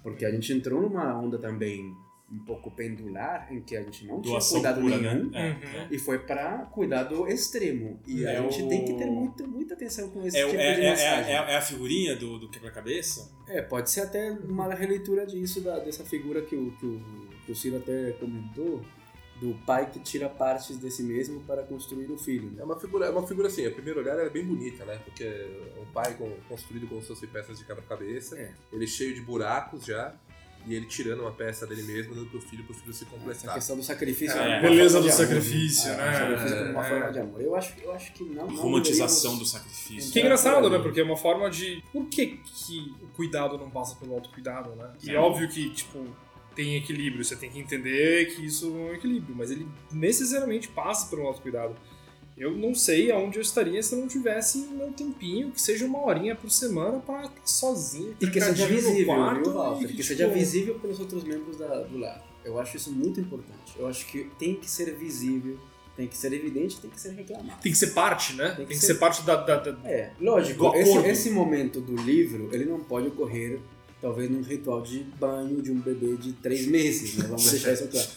Porque 0.01 0.23
a 0.23 0.31
gente 0.31 0.53
entrou 0.53 0.81
numa 0.81 1.13
onda 1.19 1.37
também 1.37 1.93
um 2.31 2.39
pouco 2.39 2.71
pendular, 2.71 3.47
em 3.51 3.59
que 3.61 3.75
a 3.75 3.83
gente 3.83 4.05
não 4.07 4.21
tinha 4.21 4.33
Doação 4.35 4.53
cuidado 4.61 4.81
pura, 4.81 4.97
nenhum, 4.97 5.29
né? 5.29 5.59
É, 5.61 5.67
é. 5.79 5.87
e 5.91 5.99
foi 5.99 6.19
para 6.19 6.59
cuidado 6.71 7.27
extremo. 7.27 7.99
E 8.07 8.23
É 8.23 8.37
a 8.37 8.41
gente 8.43 8.63
o- 8.63 8.69
tem 8.69 8.85
que 8.85 8.93
ter 8.93 9.05
muito, 9.05 9.47
muita 9.47 9.73
atenção 9.73 10.09
com 10.09 10.25
esse 10.25 10.37
É, 10.37 10.45
tipo 10.45 10.55
é, 10.61 10.73
de 10.75 10.81
é, 10.81 10.89
mensagem. 10.91 11.31
é, 11.31 11.35
é 11.35 11.55
a 11.57 11.61
figurinha 11.61 12.15
do, 12.15 12.39
do 12.39 12.49
quebra-cabeça? 12.49 13.29
É, 13.49 13.61
pode 13.61 13.89
ser 13.91 14.01
até 14.01 14.31
uma 14.31 14.73
releitura 14.73 15.25
disso, 15.25 15.59
da, 15.61 15.79
dessa 15.79 16.05
figura 16.05 16.41
que 16.41 16.55
o, 16.55 16.71
que, 16.79 16.85
o, 16.85 17.01
que 17.45 17.51
o 17.51 17.55
Ciro 17.55 17.77
até 17.77 18.11
comentou, 18.13 18.81
do 19.41 19.55
pai 19.65 19.89
que 19.89 19.99
tira 19.99 20.29
partes 20.29 20.79
de 20.79 20.91
si 20.91 21.01
mesmo 21.01 21.41
para 21.41 21.63
construir 21.63 22.11
o 22.11 22.17
filho. 22.17 22.51
né? 22.51 22.61
É 22.61 22.63
uma 22.63 22.79
figura, 22.79 23.07
é 23.07 23.09
uma 23.09 23.25
figura 23.27 23.47
assim, 23.47 23.65
a 23.65 23.71
primeiro 23.71 23.99
olhar 23.99 24.11
ela 24.11 24.21
é 24.21 24.29
bem 24.29 24.45
bonita, 24.45 24.85
né? 24.85 24.99
Porque 25.03 25.23
é 25.23 25.81
um 25.81 25.91
pai 25.91 26.13
com- 26.13 26.31
construído 26.47 26.87
como 26.87 27.01
se 27.01 27.07
fosse 27.07 27.25
peças 27.25 27.57
de 27.57 27.65
quebra-cabeça, 27.65 28.37
É. 28.39 28.51
ele 28.71 28.85
cheio 28.85 29.15
de 29.15 29.21
buracos 29.21 29.83
já, 29.83 30.13
e 30.67 30.75
ele 30.75 30.85
tirando 30.85 31.21
uma 31.21 31.31
peça 31.31 31.65
dele 31.65 31.83
mesmo, 31.83 32.13
dando 32.15 32.29
pro 32.29 32.39
filho, 32.41 32.63
pro 32.63 32.73
filho 32.73 32.93
se 32.93 33.03
Essa 33.03 33.11
completar. 33.15 33.53
questão 33.55 33.75
do 33.77 33.83
sacrifício. 33.83 34.37
É, 34.37 34.57
é 34.57 34.61
beleza 34.61 34.99
do 34.99 35.05
amor, 35.07 35.11
sacrifício, 35.17 35.89
É, 35.91 35.97
né? 35.97 36.13
sacrifício 36.19 36.57
como 36.57 36.71
uma 36.71 36.85
É. 36.85 36.89
forma 36.89 37.11
de 37.11 37.19
amor. 37.19 37.41
Eu 37.41 37.55
acho, 37.55 37.73
eu 37.81 37.91
acho 37.93 38.13
que 38.13 38.23
não. 38.23 38.47
não 38.47 38.55
Romantização 38.55 39.37
do 39.37 39.45
sacrifício. 39.45 40.11
Que 40.11 40.19
é 40.19 40.21
É, 40.21 40.25
engraçado, 40.25 40.69
né? 40.69 40.79
Porque 40.79 40.99
é 40.99 41.03
uma 41.03 41.17
forma 41.17 41.49
de. 41.49 41.83
Por 41.91 42.05
que, 42.05 42.39
que 42.45 42.93
o 43.01 43.07
cuidado 43.15 43.57
não 43.57 43.69
passa 43.69 43.95
pelo 43.95 44.13
autocuidado, 44.13 44.75
né? 44.75 44.91
E 45.03 45.09
é 45.11 45.13
É. 45.15 45.19
óbvio 45.19 45.47
que, 45.49 45.69
tipo, 45.71 46.05
tem 46.55 46.75
equilíbrio, 46.75 47.23
você 47.23 47.35
tem 47.35 47.49
que 47.49 47.59
entender 47.59 48.25
que 48.35 48.45
isso 48.45 48.65
é 48.67 48.69
um 48.69 48.93
equilíbrio, 48.93 49.33
mas 49.35 49.49
ele 49.51 49.67
necessariamente 49.91 50.67
passa 50.67 51.07
pelo 51.09 51.25
autocuidado. 51.25 51.75
Eu 52.37 52.51
não 52.57 52.73
sei 52.73 53.11
aonde 53.11 53.37
eu 53.37 53.41
estaria 53.41 53.81
se 53.83 53.93
eu 53.93 53.99
não 53.99 54.07
tivesse 54.07 54.59
meu 54.71 54.91
tempinho, 54.93 55.51
que 55.51 55.61
seja 55.61 55.85
uma 55.85 56.03
horinha 56.05 56.35
por 56.35 56.49
semana 56.49 56.97
estar 56.97 57.31
sozinho. 57.45 58.15
E 58.19 58.27
que 58.27 58.39
seja 58.41 58.65
visível, 58.67 59.05
quarto, 59.05 59.43
viu, 59.43 59.53
Walter? 59.53 59.83
e 59.83 59.87
Que 59.87 59.93
tipo, 59.95 60.03
seja 60.07 60.27
visível 60.27 60.75
pelos 60.79 60.99
outros 60.99 61.23
membros 61.23 61.57
da- 61.57 61.81
do 61.81 61.97
lar. 61.99 62.25
Eu 62.43 62.59
acho 62.59 62.77
isso 62.77 62.91
muito 62.91 63.19
importante. 63.19 63.73
Eu 63.77 63.85
acho 63.87 64.05
que 64.07 64.29
tem 64.39 64.55
que 64.55 64.69
ser 64.69 64.95
visível, 64.95 65.59
tem 65.95 66.07
que 66.07 66.17
ser 66.17 66.33
evidente, 66.33 66.79
tem 66.79 66.89
que 66.89 66.99
ser 66.99 67.11
reclamado. 67.11 67.61
Tem 67.61 67.71
que 67.71 67.77
ser 67.77 67.87
parte, 67.91 68.33
né? 68.33 68.53
Tem 68.57 68.65
que, 68.65 68.75
ser... 68.75 68.95
parte 68.95 69.21
da. 69.23 69.35
da- 69.35 69.57
da- 69.59 69.77
É, 69.89 70.11
lógico, 70.19 70.73
esse, 70.75 70.97
esse 71.07 71.29
momento 71.29 71.79
do 71.79 71.95
livro, 71.95 72.49
ele 72.51 72.65
não 72.65 72.79
pode 72.79 73.07
ocorrer, 73.09 73.59
talvez, 74.01 74.31
num 74.31 74.41
ritual 74.41 74.81
de 74.81 74.99
banho 75.19 75.61
de 75.61 75.71
um 75.71 75.79
bebê 75.79 76.15
de 76.15 76.33
três 76.33 76.65
meses, 76.65 77.17
né? 77.17 77.25
Vamos 77.27 77.51
deixar 77.51 77.73
isso 77.73 77.87
claro. 77.87 78.07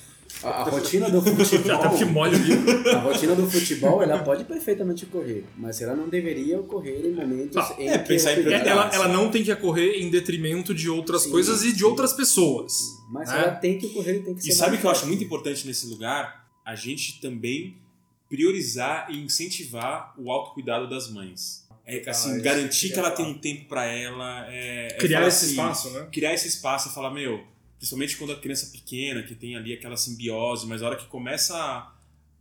A, 0.42 0.48
a 0.48 0.62
rotina 0.64 1.08
do 1.08 1.20
Já 1.22 1.76
até 1.76 1.88
porque 1.88 2.04
futebol, 2.04 2.12
molha 2.12 2.36
o 2.36 2.42
livro. 2.42 2.90
a 2.90 2.98
rotina 2.98 3.34
do 3.34 3.50
futebol, 3.50 4.02
ela 4.02 4.18
pode 4.18 4.44
perfeitamente 4.44 5.04
ocorrer, 5.04 5.44
mas 5.56 5.80
ela 5.80 5.94
não 5.94 6.08
deveria 6.08 6.60
ocorrer 6.60 7.06
em 7.06 7.12
momentos 7.12 7.56
Ah, 7.56 7.74
em 7.78 7.88
é, 7.88 7.98
que 7.98 8.08
pensar 8.08 8.38
em. 8.38 8.52
Ela, 8.52 8.90
ela 8.92 9.08
não 9.08 9.30
tem 9.30 9.42
que 9.42 9.52
ocorrer 9.52 10.02
em 10.02 10.10
detrimento 10.10 10.74
de 10.74 10.90
outras 10.90 11.22
Sim, 11.22 11.30
coisas 11.30 11.62
e 11.64 11.72
de 11.72 11.78
sim. 11.78 11.84
outras 11.84 12.12
pessoas. 12.12 12.78
Mas 13.10 13.30
né? 13.30 13.38
ela 13.42 13.50
tem 13.52 13.78
que 13.78 13.86
ocorrer 13.86 14.16
e 14.16 14.20
tem 14.20 14.34
que 14.34 14.42
ser 14.42 14.48
E 14.50 14.52
sabe 14.52 14.76
o 14.76 14.80
que 14.80 14.84
eu 14.86 14.90
acho 14.90 15.06
muito 15.06 15.22
importante 15.22 15.66
nesse 15.66 15.86
lugar? 15.86 16.46
A 16.64 16.74
gente 16.74 17.20
também 17.20 17.76
priorizar 18.28 19.06
e 19.10 19.22
incentivar 19.22 20.14
o 20.18 20.30
autocuidado 20.30 20.88
das 20.88 21.10
mães. 21.10 21.64
É, 21.86 22.02
assim, 22.08 22.32
isso 22.34 22.42
garantir 22.42 22.88
que 22.88 22.94
que 22.94 22.98
ela 22.98 23.10
tem 23.10 23.26
um 23.26 23.34
tempo 23.38 23.66
pra 23.66 23.84
ela. 23.84 24.46
É, 24.48 24.88
é 24.92 24.96
Criar 24.96 25.18
falar 25.18 25.28
esse 25.28 25.44
assim, 25.44 25.54
espaço, 25.54 25.90
né? 25.90 26.08
Criar 26.10 26.32
esse 26.34 26.48
espaço 26.48 26.88
e 26.88 26.92
falar, 26.92 27.10
meu, 27.10 27.44
principalmente 27.84 28.16
quando 28.16 28.32
a 28.32 28.36
criança 28.36 28.66
é 28.66 28.70
pequena, 28.70 29.22
que 29.22 29.34
tem 29.34 29.56
ali 29.56 29.74
aquela 29.74 29.96
simbiose, 29.96 30.66
mas 30.66 30.82
a 30.82 30.86
hora 30.86 30.96
que 30.96 31.06
começa 31.06 31.54
a, 31.54 31.92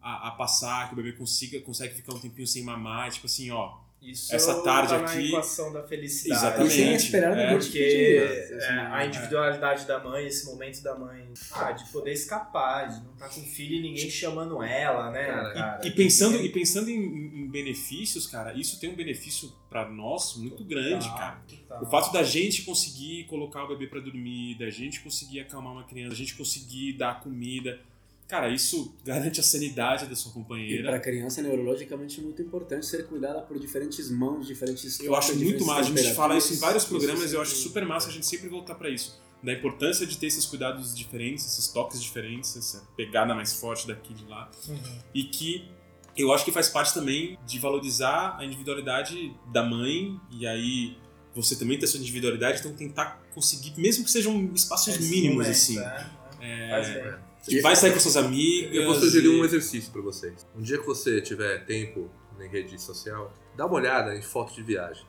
a, 0.02 0.30
a 0.30 0.32
passar, 0.32 0.88
que 0.88 0.94
o 0.94 0.96
bebê 0.96 1.12
consiga, 1.12 1.60
consegue 1.60 1.94
ficar 1.94 2.14
um 2.14 2.20
tempinho 2.20 2.48
sem 2.48 2.64
mamar, 2.64 3.12
tipo 3.12 3.26
assim, 3.26 3.52
ó, 3.52 3.78
Isso 4.04 4.36
Essa 4.36 4.62
tarde 4.64 4.90
tá 4.94 5.00
na 5.00 5.06
aqui- 5.12 5.28
equação 5.30 5.72
da 5.72 5.82
felicidade. 5.84 6.40
Exatamente. 6.42 6.72
E 6.74 6.76
sem 6.76 6.96
esperar 6.96 7.38
É, 7.38 7.44
é, 7.46 7.58
Porque 7.58 7.80
pedir, 7.80 8.58
né? 8.58 8.66
é, 8.66 8.88
a 8.92 9.06
individualidade 9.06 9.86
da 9.86 10.04
mãe, 10.04 10.26
esse 10.28 10.46
momento 10.46 10.82
da 10.84 10.96
mãe, 10.98 11.28
ah, 11.54 11.72
de 11.72 11.86
poder 11.92 12.12
escapar, 12.12 12.88
de 12.90 13.04
não 13.04 13.14
estar 13.14 13.30
com 13.30 13.40
o 13.40 13.44
filho 13.44 13.76
e 13.76 13.82
ninguém 13.82 14.10
chamando 14.10 14.62
ela, 14.62 15.10
né? 15.12 15.26
Cara, 15.26 15.54
cara? 15.54 15.88
E 15.88 15.92
pensando, 15.92 16.38
e 16.38 16.50
pensando 16.50 16.90
em, 16.90 16.98
em 16.98 17.48
benefícios, 17.50 18.28
cara, 18.28 18.54
isso 18.54 18.80
tem 18.80 18.90
um 18.90 18.96
benefício 18.96 19.52
pra 19.70 19.90
nós 19.90 20.36
muito 20.38 20.64
grande, 20.64 21.08
cara. 21.10 21.42
total. 21.48 21.84
O 21.84 21.86
fato 21.90 22.12
da 22.14 22.22
gente 22.24 22.62
conseguir 22.64 23.24
colocar 23.26 23.64
o 23.64 23.68
bebê 23.70 23.88
pra 23.88 24.00
dormir, 24.00 24.56
da 24.60 24.70
gente 24.70 25.00
conseguir 25.00 25.40
acalmar 25.40 25.74
uma 25.74 25.84
criança, 25.86 26.10
da 26.12 26.16
gente 26.16 26.36
conseguir 26.36 26.94
dar 26.94 27.20
comida, 27.22 27.80
cara, 28.28 28.50
isso 28.50 28.96
garante 29.04 29.40
a 29.40 29.44
sanidade 29.44 30.06
da 30.06 30.16
sua 30.16 30.32
E 30.32 30.34
para 30.34 30.42
a 30.42 30.44
companheira. 30.44 31.00
criança, 31.00 31.42
neurologicamente, 31.42 32.20
é 32.20 32.24
muito 32.24 32.42
importante 32.42 32.86
ser 32.86 33.08
cuidada 33.08 33.42
por 33.42 33.60
diferentes 33.60 34.10
mãos, 34.10 34.48
diferentes 34.48 35.00
Eu 35.00 35.16
acho 35.16 35.36
muito 35.36 35.60
diferentes 35.60 35.68
massa. 35.68 35.82
A 35.82 36.04
gente 36.04 36.16
fala 36.16 36.38
isso 36.38 36.54
em 36.54 36.58
vários 36.58 36.86
programas 36.86 37.32
e 37.32 37.36
eu 37.36 37.42
acho 37.42 37.54
Isso 37.54 37.64
super 37.64 37.86
massa 37.86 38.10
a 38.10 38.12
gente 38.12 38.26
sempre 38.26 38.50
voltar 38.50 38.76
pra 38.76 38.90
isso. 38.90 39.22
Da 39.42 39.52
importância 39.52 40.08
de 40.08 40.18
ter 40.18 40.28
esses 40.28 40.46
cuidados 40.46 40.96
diferentes, 40.96 41.46
esses 41.46 41.68
toques 41.68 42.02
diferentes, 42.02 42.56
essa 42.56 42.88
pegada 42.96 43.36
mais 43.36 43.54
forte 43.54 43.86
daqui 43.86 44.14
e 44.14 44.16
de 44.16 44.26
lá. 44.26 44.50
Uhum. 44.68 45.00
e 45.14 45.24
que 45.26 45.70
eu 46.16 46.32
acho 46.32 46.46
que 46.46 46.52
faz 46.52 46.70
parte 46.70 46.94
também 46.94 47.38
de 47.46 47.60
valorizar 47.60 48.38
a 48.40 48.46
individualidade 48.46 49.36
da 49.52 49.64
mãe 49.64 50.20
e 50.32 50.46
aí 50.46 50.96
você 51.36 51.56
também 51.56 51.78
ter 51.80 51.88
sua 51.88 52.00
individualidade, 52.00 52.60
então 52.60 52.74
tentar 52.74 53.20
conseguir, 53.34 53.74
mesmo 53.78 54.06
que 54.06 54.12
sejam 54.12 54.52
espaços 54.54 54.96
Esse 54.96 55.10
mínimos 55.10 55.38
momento, 55.38 55.52
assim. 55.52 55.76
né? 55.78 56.12
É, 56.40 57.20
Tipo, 57.48 57.62
vai 57.62 57.76
sair 57.76 57.92
com 57.94 58.00
suas 58.00 58.16
amigas. 58.18 58.74
Eu 58.76 58.86
vou 58.86 58.96
sugerir 58.96 59.26
e- 59.28 59.40
um 59.40 59.44
exercício 59.46 59.92
pra 59.92 60.02
vocês. 60.02 60.46
Um 60.56 60.62
dia 60.62 60.78
que 60.78 60.86
você 60.86 61.20
tiver 61.22 61.66
tempo 61.66 62.10
em 62.40 62.48
rede 62.48 62.82
social, 62.82 63.34
dá 63.56 63.66
uma 63.66 63.76
olhada 63.76 64.16
em 64.16 64.22
foto 64.22 64.54
de 64.54 64.64
viagem. 64.64 65.06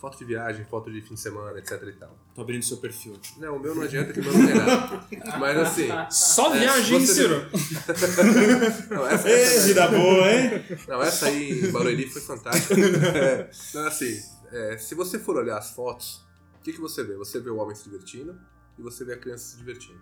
Foto 0.00 0.18
de 0.18 0.24
viagem, 0.26 0.62
foto 0.66 0.92
de 0.92 1.00
fim 1.00 1.14
de 1.14 1.20
semana, 1.20 1.58
etc 1.58 1.82
e 1.88 1.92
tal. 1.92 2.14
Tô 2.34 2.42
abrindo 2.42 2.62
seu 2.62 2.76
perfil. 2.76 3.14
Não, 3.38 3.56
o 3.56 3.60
meu 3.60 3.74
não 3.74 3.82
adianta 3.82 4.12
que 4.12 4.20
o 4.20 4.24
meu 4.24 4.32
não 4.34 4.46
tem 4.46 4.54
nada. 4.54 5.06
Mas 5.38 5.56
assim, 5.58 5.88
Só 6.10 6.54
É, 6.54 6.58
viagem, 6.60 7.00
você- 7.00 7.14
Ciro. 7.14 7.46
não, 8.90 9.06
essa, 9.06 9.28
Ei, 9.28 9.42
essa, 9.42 9.66
vida 9.66 9.88
boa, 9.88 10.32
hein? 10.32 10.64
não, 10.88 11.02
essa 11.02 11.26
aí 11.26 11.60
em 11.66 11.70
Barueri 11.72 12.08
foi 12.10 12.20
fantástica. 12.20 12.74
É, 12.78 13.50
não, 13.74 13.86
assim, 13.86 14.18
é, 14.52 14.76
se 14.78 14.94
você 14.94 15.18
for 15.18 15.36
olhar 15.36 15.56
as 15.58 15.70
fotos, 15.70 16.24
o 16.58 16.62
que, 16.62 16.72
que 16.74 16.80
você 16.80 17.02
vê? 17.02 17.14
Você 17.16 17.40
vê 17.40 17.48
o 17.50 17.56
homem 17.56 17.74
se 17.74 17.84
divertindo 17.84 18.38
e 18.78 18.82
você 18.82 19.04
vê 19.04 19.14
a 19.14 19.18
criança 19.18 19.44
se 19.52 19.56
divertindo. 19.56 20.00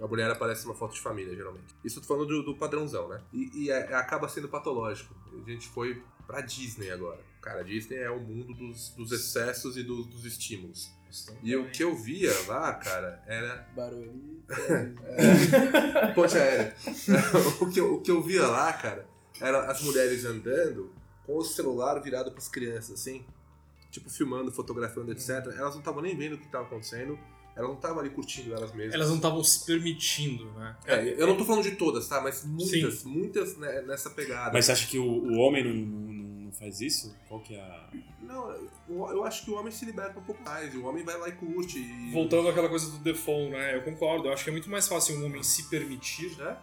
A 0.00 0.06
mulher 0.06 0.30
aparece 0.30 0.66
uma 0.66 0.74
foto 0.74 0.94
de 0.94 1.00
família, 1.00 1.34
geralmente. 1.34 1.74
Isso 1.84 1.98
eu 1.98 2.02
tô 2.02 2.08
falando 2.08 2.28
do, 2.28 2.42
do 2.42 2.56
padrãozão, 2.56 3.08
né? 3.08 3.20
E, 3.32 3.50
e 3.64 3.70
é- 3.70 3.94
acaba 3.94 4.28
sendo 4.28 4.48
patológico. 4.48 5.14
A 5.44 5.50
gente 5.50 5.68
foi 5.68 6.02
pra 6.26 6.40
Disney 6.42 6.90
agora. 6.90 7.20
Cara, 7.40 7.62
Disney 7.64 7.96
é 7.98 8.10
o 8.10 8.20
mundo 8.20 8.52
dos, 8.54 8.90
dos 8.90 9.12
excessos 9.12 9.76
e 9.76 9.82
do- 9.82 10.04
dos 10.04 10.24
estímulos. 10.24 10.90
E 11.42 11.54
o 11.56 11.70
que 11.70 11.82
eu 11.82 11.94
via 11.96 12.32
lá, 12.46 12.74
cara, 12.74 13.22
era 13.26 13.66
Barueri. 13.74 14.42
Ponte 16.14 16.36
aérea. 16.36 16.74
o, 17.60 17.70
que 17.70 17.80
eu, 17.80 17.94
o 17.94 18.00
que 18.00 18.10
eu 18.10 18.22
via 18.22 18.46
lá, 18.46 18.72
cara, 18.72 19.06
eram 19.40 19.60
as 19.60 19.80
mulheres 19.82 20.24
andando 20.24 20.92
com 21.24 21.36
o 21.38 21.44
celular 21.44 21.98
virado 22.00 22.30
pras 22.32 22.48
crianças, 22.48 23.00
assim. 23.00 23.24
Tipo, 23.90 24.10
filmando, 24.10 24.52
fotografando, 24.52 25.10
etc. 25.12 25.30
Elas 25.56 25.72
não 25.72 25.78
estavam 25.78 26.02
nem 26.02 26.16
vendo 26.16 26.34
o 26.34 26.38
que 26.38 26.44
estava 26.46 26.64
acontecendo. 26.66 27.18
Elas 27.56 27.70
não 27.70 27.76
estavam 27.76 28.00
ali 28.00 28.10
curtindo 28.10 28.54
elas 28.54 28.72
mesmas. 28.74 28.94
Elas 28.94 29.08
não 29.08 29.16
estavam 29.16 29.42
se 29.42 29.64
permitindo, 29.64 30.44
né? 30.52 30.76
É, 30.84 31.14
eu 31.16 31.26
não 31.26 31.38
tô 31.38 31.44
falando 31.46 31.62
de 31.62 31.72
todas, 31.76 32.06
tá? 32.06 32.20
Mas 32.20 32.44
muitas, 32.44 33.02
muitas 33.02 33.56
né, 33.56 33.80
nessa 33.80 34.10
pegada. 34.10 34.52
Mas 34.52 34.66
você 34.66 34.72
acha 34.72 34.86
que 34.86 34.98
o, 34.98 35.06
o 35.06 35.38
homem 35.38 35.64
não, 35.64 35.74
não, 35.74 36.12
não 36.44 36.52
faz 36.52 36.82
isso? 36.82 37.16
Qual 37.26 37.40
que 37.40 37.54
é 37.54 37.60
a. 37.60 37.90
Não, 38.20 38.54
eu, 38.88 39.24
acho 39.24 39.44
que 39.44 39.50
o 39.50 39.54
homem 39.54 39.72
se 39.72 39.86
liberta 39.86 40.18
um 40.18 40.22
pouco 40.22 40.42
mais. 40.44 40.74
O 40.74 40.84
homem 40.84 41.02
vai 41.02 41.18
lá 41.18 41.30
e 41.30 41.32
curte. 41.32 41.78
E... 41.78 42.12
Voltando 42.12 42.46
àquela 42.48 42.68
coisa 42.68 42.90
do 42.90 42.98
default, 42.98 43.50
né? 43.50 43.74
Eu 43.74 43.82
concordo. 43.82 44.28
Eu 44.28 44.34
acho 44.34 44.44
que 44.44 44.50
é 44.50 44.52
muito 44.52 44.68
mais 44.68 44.86
fácil 44.86 45.16
um 45.16 45.24
homem 45.24 45.42
se 45.42 45.62
permitir. 45.70 46.36
Né? 46.36 46.58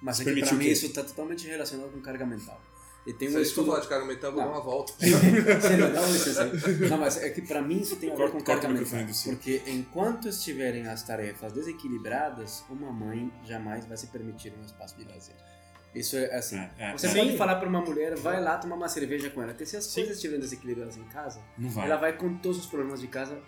Mas 0.00 0.20
é 0.20 0.24
que 0.24 0.40
pra 0.40 0.52
mim 0.52 0.66
isso 0.66 0.92
tá 0.92 1.02
totalmente 1.02 1.48
relacionado 1.48 1.90
com 1.90 2.00
carga 2.00 2.24
mental. 2.24 2.60
E 3.08 3.12
tem 3.14 3.28
Se 3.28 3.34
um 3.34 3.38
for 3.38 3.42
estudo... 3.42 3.66
falar 3.68 3.80
de 3.80 3.88
carga 3.88 4.04
mental, 4.04 4.30
eu 4.30 4.34
vou 4.36 4.44
dar 4.44 4.50
uma 4.50 4.60
volta. 4.60 4.92
Sério, 5.00 5.92
dá 5.94 6.00
uma 6.02 6.08
licença 6.12 6.42
aí. 6.44 6.88
Não, 6.90 6.98
mas 6.98 7.16
é 7.16 7.30
que 7.30 7.40
pra 7.40 7.62
mim 7.62 7.80
isso 7.80 7.96
tem 7.96 8.10
a 8.10 8.12
ver 8.12 8.18
Corta- 8.18 8.36
com 8.38 8.44
carga 8.44 8.68
o 8.68 8.72
mental. 8.72 9.00
Porque 9.24 9.62
enquanto 9.66 10.28
estiverem 10.28 10.86
as 10.86 11.02
tarefas 11.02 11.52
desequilibradas, 11.54 12.64
uma 12.68 12.92
mãe 12.92 13.32
jamais 13.46 13.86
vai 13.86 13.96
se 13.96 14.08
permitir 14.08 14.52
um 14.60 14.64
espaço 14.64 14.96
de 14.98 15.04
lazer. 15.04 15.34
Isso 15.94 16.16
é 16.16 16.34
assim. 16.36 16.56
É, 16.56 16.70
é, 16.78 16.92
Você 16.92 17.06
é. 17.08 17.14
pode 17.14 17.36
falar 17.36 17.56
pra 17.56 17.68
uma 17.68 17.80
mulher, 17.80 18.14
vai 18.16 18.40
lá 18.42 18.58
tomar 18.58 18.76
uma 18.76 18.88
cerveja 18.88 19.30
com 19.30 19.42
ela. 19.42 19.52
Porque 19.52 19.64
se 19.66 19.76
as 19.76 19.84
Sim. 19.84 20.00
coisas 20.00 20.16
estiverem 20.16 20.40
desequilibradas 20.40 20.96
em 20.96 21.04
casa, 21.04 21.40
Não 21.56 21.70
vai. 21.70 21.86
ela 21.86 21.96
vai 21.96 22.12
com 22.16 22.36
todos 22.38 22.58
os 22.58 22.66
problemas 22.66 23.00
de 23.00 23.08
casa 23.08 23.38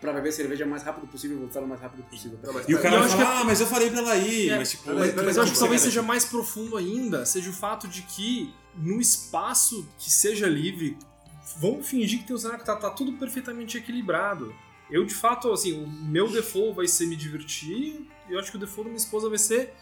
pra 0.00 0.12
beber 0.12 0.32
cerveja 0.32 0.64
o 0.64 0.68
mais 0.68 0.82
rápido 0.82 1.06
possível 1.06 1.36
e 1.36 1.40
voltar 1.40 1.60
o 1.60 1.68
mais 1.68 1.80
rápido 1.80 2.02
possível. 2.04 2.38
E 2.66 2.74
o 2.74 2.80
cara 2.80 3.00
vai 3.00 3.08
falar, 3.08 3.40
ah, 3.40 3.44
mas 3.44 3.60
eu 3.60 3.66
falei 3.66 3.90
pra 3.90 3.98
ela 4.00 4.16
ir. 4.16 4.50
É, 4.50 4.56
mas 4.56 4.70
tipo, 4.70 4.86
mas- 4.86 5.14
Mas, 5.14 5.24
mas 5.26 5.36
eu 5.36 5.42
acho 5.42 5.52
que 5.52 5.58
talvez 5.58 5.82
seja 5.82 6.02
mais 6.02 6.24
profundo 6.24 6.76
ainda, 6.76 7.24
seja 7.26 7.50
o 7.50 7.52
fato 7.52 7.86
de 7.86 8.02
que 8.02 8.52
no 8.74 9.00
espaço 9.00 9.86
que 9.98 10.10
seja 10.10 10.46
livre, 10.48 10.96
vamos 11.58 11.86
fingir 11.88 12.20
que 12.20 12.26
tem 12.26 12.34
usar 12.34 12.56
que 12.58 12.64
tá, 12.64 12.76
tá 12.76 12.90
tudo 12.90 13.12
perfeitamente 13.14 13.76
equilibrado. 13.76 14.54
Eu, 14.90 15.04
de 15.04 15.14
fato, 15.14 15.52
assim, 15.52 15.84
o 15.84 15.86
meu 15.86 16.28
default 16.28 16.74
vai 16.74 16.88
ser 16.88 17.06
me 17.06 17.14
divertir, 17.14 18.08
e 18.28 18.32
eu 18.32 18.40
acho 18.40 18.50
que 18.50 18.56
o 18.56 18.60
default 18.60 18.84
da 18.84 18.90
minha 18.90 18.96
esposa 18.96 19.28
vai 19.28 19.38
ser 19.38 19.72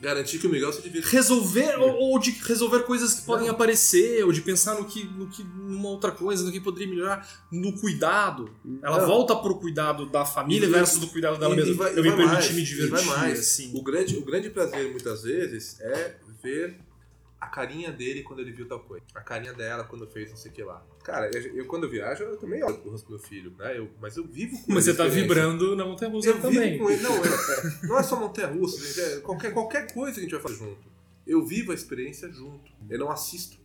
Garantir 0.00 0.38
que 0.38 0.46
o 0.46 0.50
Miguel 0.50 0.72
se 0.72 0.82
divirta. 0.82 1.08
resolver, 1.08 1.76
ou, 1.78 1.90
ou 1.94 2.18
de 2.18 2.30
resolver 2.30 2.80
coisas 2.80 3.14
que 3.14 3.22
podem 3.22 3.46
Não. 3.46 3.54
aparecer, 3.54 4.24
ou 4.24 4.32
de 4.32 4.40
pensar 4.42 4.74
no 4.74 4.84
que, 4.84 5.04
no 5.04 5.26
que, 5.28 5.42
numa 5.42 5.88
outra 5.88 6.10
coisa, 6.12 6.44
no 6.44 6.52
que 6.52 6.60
poderia 6.60 6.86
melhorar, 6.88 7.26
no 7.50 7.72
cuidado. 7.72 8.50
Ela 8.82 8.98
Não. 9.00 9.06
volta 9.06 9.34
pro 9.36 9.54
cuidado 9.56 10.06
da 10.06 10.24
família 10.24 10.66
E- 10.66 10.70
versus 10.70 10.98
do 10.98 11.06
cuidado 11.08 11.38
dela 11.38 11.54
E- 11.54 11.56
mesma. 11.56 11.70
e 11.72 11.74
vai- 11.74 11.98
eu 11.98 12.02
me 12.02 12.10
mais, 12.24 12.50
me 12.52 12.62
divertir, 12.62 12.90
vai 12.90 13.04
mais. 13.04 13.38
assim. 13.40 13.70
O 13.74 13.82
grande, 13.82 14.16
o 14.16 14.24
grande 14.24 14.50
prazer, 14.50 14.90
muitas 14.90 15.22
vezes, 15.22 15.80
é 15.80 16.14
ver 16.42 16.76
a 17.46 17.48
carinha 17.48 17.92
dele 17.92 18.22
quando 18.22 18.40
ele 18.40 18.50
viu 18.52 18.66
tal 18.66 18.80
coisa. 18.80 19.04
A 19.14 19.20
carinha 19.20 19.52
dela 19.52 19.84
quando 19.84 20.06
fez 20.08 20.30
não 20.30 20.36
sei 20.36 20.50
o 20.50 20.54
que 20.54 20.62
lá. 20.64 20.84
Cara, 21.04 21.30
eu, 21.32 21.56
eu 21.58 21.66
quando 21.66 21.88
viajo, 21.88 22.24
eu 22.24 22.36
também 22.36 22.62
olho 22.64 22.78
pro 22.78 22.90
rosto 22.90 23.06
do 23.06 23.10
meu 23.10 23.18
filho, 23.20 23.54
né? 23.56 23.78
Eu, 23.78 23.88
mas 24.00 24.16
eu 24.16 24.24
vivo 24.26 24.56
com 24.64 24.72
Mas 24.72 24.84
você 24.84 24.94
tá 24.94 25.06
vibrando 25.06 25.76
na 25.76 25.84
montanha 25.86 26.10
russa 26.10 26.28
Eu 26.30 26.40
também. 26.40 26.72
vivo 26.72 26.84
com 26.84 26.90
ele. 26.90 27.02
Não, 27.02 27.14
é, 27.14 27.86
não 27.86 27.98
é 27.98 28.02
só 28.02 28.18
montanha 28.18 28.48
russa, 28.48 28.84
gente. 28.84 29.00
É 29.00 29.20
qualquer, 29.20 29.52
qualquer 29.52 29.92
coisa 29.92 30.14
que 30.14 30.20
a 30.20 30.22
gente 30.24 30.32
vai 30.32 30.42
fazer 30.42 30.56
junto. 30.56 30.86
Eu 31.26 31.44
vivo 31.46 31.70
a 31.72 31.74
experiência 31.74 32.30
junto. 32.32 32.70
Eu 32.90 32.98
não 32.98 33.10
assisto. 33.10 33.58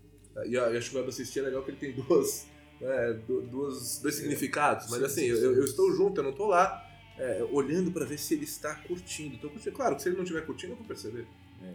E 0.46 0.58
a, 0.58 0.70
e 0.72 0.78
a 0.78 0.82
chuva 0.82 1.04
do 1.04 1.10
assistir 1.10 1.40
é 1.40 1.44
legal 1.44 1.64
que 1.64 1.72
ele 1.72 1.78
tem 1.78 1.92
duas, 1.94 2.48
né, 2.80 3.14
du- 3.28 3.42
duas, 3.42 3.98
dois 4.00 4.16
significados. 4.16 4.90
Mas 4.90 5.00
Sim, 5.00 5.06
assim, 5.06 5.22
sim, 5.22 5.44
eu, 5.44 5.56
eu 5.56 5.64
estou 5.66 5.92
junto, 5.94 6.20
eu 6.20 6.24
não 6.24 6.32
tô 6.34 6.48
lá 6.48 6.88
é, 7.18 7.44
olhando 7.52 7.92
pra 7.92 8.06
ver 8.06 8.18
se 8.18 8.34
ele 8.36 8.46
está 8.46 8.76
curtindo. 8.76 9.36
Então, 9.36 9.52
claro, 9.74 9.96
que 9.96 10.04
se 10.04 10.10
ele 10.10 10.16
não 10.16 10.24
estiver 10.24 10.46
curtindo, 10.46 10.74
eu 10.74 10.78
vou 10.78 10.86
perceber. 10.86 11.28
né? 11.60 11.74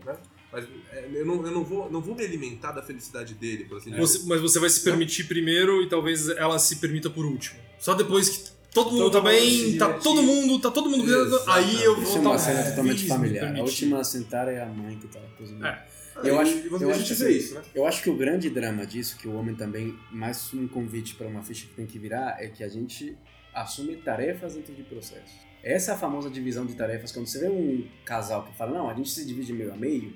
Mas 0.57 0.65
é, 0.91 1.11
eu, 1.13 1.27
não, 1.27 1.45
eu 1.47 1.53
não, 1.53 1.63
vou, 1.63 1.91
não 1.91 2.01
vou 2.01 2.15
me 2.15 2.25
alimentar 2.25 2.73
da 2.73 2.83
felicidade 2.83 3.35
dele, 3.35 3.65
por 3.65 3.77
assim 3.77 3.91
dizer. 3.91 4.01
Você- 4.01 4.27
mas 4.27 4.41
você 4.41 4.59
vai 4.59 4.71
se 4.71 4.81
permitir 4.83 5.25
primeiro 5.25 5.83
e 5.83 5.89
talvez 5.89 6.31
ela 6.31 6.59
se 6.59 6.77
permita 6.77 7.11
por 7.11 7.27
último. 7.27 7.61
Só 7.79 7.93
depois 7.93 8.29
que 8.31 8.51
todo 8.73 8.91
mundo 8.93 9.11
Todo 9.11 9.23
tá 9.23 9.29
bem, 9.29 9.77
tá 9.77 9.93
todo 9.99 10.23
mundo, 10.23 10.59
tá 10.59 10.71
todo 10.71 10.89
mundo 10.89 11.03
cuidando, 11.05 11.39
aí 11.47 11.83
eu 11.85 11.95
vou 11.95 12.03
Isso 12.05 12.19
é 12.19 12.23
tá 12.23 12.29
uma 12.31 12.39
cena 12.39 12.63
totalmente 12.71 13.07
familiar. 13.07 13.55
A 13.55 13.61
última 13.63 14.01
a 14.01 14.05
sentar 14.05 14.49
é 14.49 14.63
a 14.63 14.67
mãe 14.67 14.97
que 14.99 15.09
tá 15.09 15.21
cozinhando. 15.37 15.67
É. 15.67 15.87
Eu 16.25 16.41
acho- 16.41 16.55
eu 16.81 16.91
a 16.91 16.95
acho 16.95 17.15
que 17.15 17.29
isso, 17.29 17.55
né? 17.55 17.63
Eu 17.75 17.87
acho 17.87 18.03
que 18.03 18.09
o 18.09 18.17
grande 18.17 18.49
drama 18.49 18.87
disso, 18.87 19.19
que 19.19 19.29
o 19.29 19.35
homem 19.35 19.55
também, 19.55 19.95
mais 20.11 20.55
um 20.55 20.67
convite 20.67 21.15
para 21.15 21.27
uma 21.27 21.43
ficha 21.43 21.67
que 21.67 21.75
tem 21.75 21.85
que 21.85 21.99
virar, 21.99 22.39
é 22.43 22.49
que 22.49 22.65
a 22.65 22.69
gente 22.69 23.15
assume 23.55 23.97
tarefas 23.97 24.55
dentro 24.55 24.75
de 24.75 24.83
processos. 24.83 25.45
Essa 25.63 25.91
é 25.91 25.95
a 25.95 25.99
famosa 25.99 26.31
divisão 26.31 26.65
de 26.65 26.75
tarefas. 26.75 27.13
Quando 27.13 27.27
você 27.27 27.41
vê 27.41 27.49
um 27.49 27.87
casal 28.05 28.45
que 28.45 28.57
fala, 28.57 28.73
não, 28.79 28.89
a 28.89 28.95
gente 28.95 29.11
se 29.11 29.27
divide 29.27 29.53
meio 29.53 29.73
a 29.73 29.77
meio, 29.77 30.15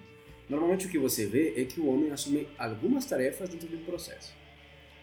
normalmente 0.51 0.87
o 0.87 0.91
que 0.91 0.99
você 0.99 1.25
vê 1.27 1.55
é 1.57 1.65
que 1.65 1.81
o 1.81 1.87
homem 1.87 2.11
assume 2.11 2.49
algumas 2.59 3.07
tarefas 3.07 3.49
dentro 3.49 3.69
de 3.69 3.77
um 3.77 3.85
processo. 3.85 4.35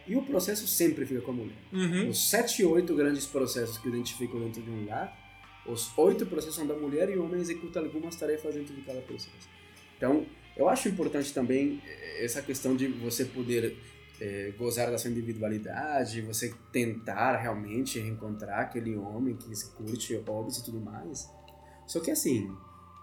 E 0.06 0.16
o 0.16 0.22
processo 0.22 0.68
sempre 0.68 1.06
fica 1.06 1.22
com 1.22 1.32
a 1.32 1.34
mulher. 1.34 1.58
Uhum. 1.72 2.10
Os 2.10 2.30
sete, 2.30 2.64
oito 2.64 2.96
grandes 2.96 3.26
processos 3.26 3.78
que 3.78 3.88
eu 3.88 3.94
identifico 3.94 4.40
dentro 4.40 4.62
de 4.62 4.70
um 4.70 4.86
lar, 4.86 5.18
os 5.66 5.98
oito 5.98 6.26
processos 6.26 6.56
são 6.56 6.68
da 6.68 6.76
mulher 6.76 7.10
e 7.10 7.18
o 7.18 7.26
homem 7.26 7.42
executa 7.42 7.80
algumas 7.80 8.16
tarefas 8.16 8.56
dentro 8.56 8.74
de 8.74 8.82
cada 8.82 9.02
processo. 9.02 9.50
Então, 9.98 10.26
eu 10.56 10.70
acho 10.70 10.88
importante 10.88 11.34
também 11.34 11.82
eh, 11.86 12.24
essa 12.24 12.42
questão 12.42 12.76
de 12.76 12.88
você 12.88 13.26
poder 13.26 13.78
eh, 14.20 14.54
gozar 14.58 14.90
da 14.90 14.98
sua 14.98 15.12
individualidade, 15.12 16.22
você 16.22 16.54
tentar 16.72 17.36
realmente 17.38 18.00
reencontrar 18.00 18.62
aquele 18.62 18.96
homem 18.96 19.36
que 19.36 19.50
curte 19.76 20.16
hobbies 20.16 20.58
e 20.58 20.66
tudo 20.66 20.80
mais. 20.80 21.30
Só 21.86 22.00
que 22.00 22.12
assim, 22.12 22.50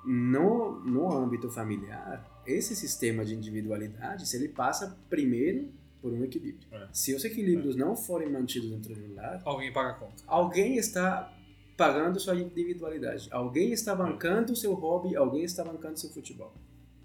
no, 0.05 0.81
no 0.81 1.13
âmbito 1.13 1.51
familiar, 1.51 2.43
esse 2.47 2.75
sistema 2.77 3.25
de 3.25 3.35
individualidade, 3.35 4.29
se 4.29 4.37
ele 4.37 4.49
passa 4.49 4.99
primeiro 5.09 5.69
por 6.01 6.13
um 6.13 6.23
equilíbrio. 6.23 6.69
É. 6.71 6.87
Se 6.93 7.15
os 7.15 7.25
equilíbrios 7.25 7.77
não 7.77 7.97
forem 7.97 8.31
mantidos 8.31 8.71
dentro 8.71 8.95
do 8.95 9.15
lar, 9.15 9.41
Alguém 9.45 9.73
paga 9.73 9.91
a 9.91 9.95
conta. 9.95 10.23
alguém 10.27 10.77
está 10.77 11.33
pagando 11.77 12.21
sua 12.21 12.35
individualidade. 12.37 13.29
Alguém 13.33 13.73
está 13.73 13.95
bancando 13.95 14.53
o 14.53 14.57
seu 14.57 14.75
hobby, 14.75 15.17
alguém 15.17 15.43
está 15.45 15.65
bancando 15.65 15.99
seu 15.99 16.11
futebol. 16.11 16.53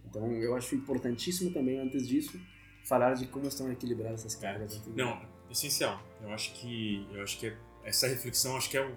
Então, 0.05 0.31
eu 0.33 0.55
acho 0.55 0.75
importantíssimo 0.75 1.51
também, 1.51 1.79
antes 1.79 2.07
disso, 2.07 2.39
falar 2.83 3.13
de 3.13 3.25
como 3.27 3.47
estão 3.47 3.71
equilibradas 3.71 4.21
essas 4.25 4.35
cargas. 4.35 4.79
Não, 4.95 5.21
essencial. 5.49 6.01
Eu 6.21 6.29
acho 6.31 6.53
que, 6.53 7.07
eu 7.13 7.21
acho 7.23 7.39
que 7.39 7.47
é- 7.47 7.57
essa 7.83 8.07
reflexão 8.07 8.57
acho 8.57 8.69
que 8.69 8.77
é 8.77 8.85
o, 8.85 8.91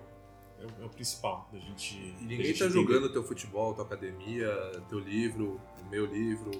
é 0.63 0.67
o, 0.67 0.83
é 0.83 0.87
o 0.87 0.89
principal 0.89 1.49
da 1.53 1.59
gente. 1.59 1.97
E 1.97 2.23
ninguém 2.23 2.47
gente 2.47 2.59
tá 2.59 2.67
entender. 2.67 2.71
julgando 2.71 3.13
teu 3.13 3.23
futebol, 3.23 3.75
tua 3.75 3.85
academia, 3.85 4.49
teu 4.89 4.99
livro, 4.99 5.61
o 5.85 5.91
meu 5.91 6.07
livro. 6.07 6.51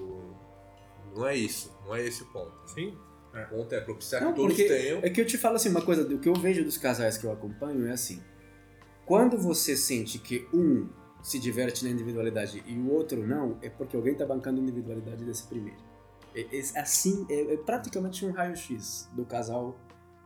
Não 1.15 1.25
é 1.25 1.35
isso. 1.35 1.71
Não 1.85 1.95
é 1.95 2.05
esse 2.05 2.23
o 2.23 2.25
ponto. 2.27 2.53
Sim. 2.67 2.97
O 3.33 3.57
ponto 3.57 3.73
é 3.73 3.81
propiciar 3.81 4.21
Não, 4.21 4.31
que 4.31 4.35
todos 4.35 4.55
porque 4.55 4.67
tenham. 4.67 4.99
É 4.99 5.09
que 5.09 5.19
eu 5.19 5.25
te 5.25 5.37
falo 5.37 5.55
assim, 5.55 5.69
uma 5.69 5.81
coisa, 5.81 6.03
do 6.03 6.19
que 6.19 6.29
eu 6.29 6.35
vejo 6.35 6.63
dos 6.63 6.77
casais 6.77 7.17
que 7.17 7.25
eu 7.25 7.31
acompanho 7.31 7.87
é 7.87 7.91
assim. 7.91 8.21
Quando 9.05 9.37
você 9.37 9.75
sente 9.75 10.19
que 10.19 10.47
um 10.53 10.87
se 11.21 11.39
diverte 11.39 11.83
na 11.83 11.89
individualidade 11.89 12.63
e 12.65 12.77
o 12.77 12.91
outro 12.91 13.25
não, 13.25 13.57
é 13.61 13.69
porque 13.69 13.95
alguém 13.95 14.13
está 14.13 14.25
bancando 14.25 14.59
a 14.59 14.63
individualidade 14.63 15.23
desse 15.23 15.43
primeiro. 15.43 15.79
É, 16.35 16.41
é 16.57 16.79
assim, 16.79 17.25
é, 17.29 17.53
é 17.53 17.57
praticamente 17.57 18.25
um 18.25 18.31
raio-x 18.31 19.09
do 19.13 19.25
casal 19.25 19.79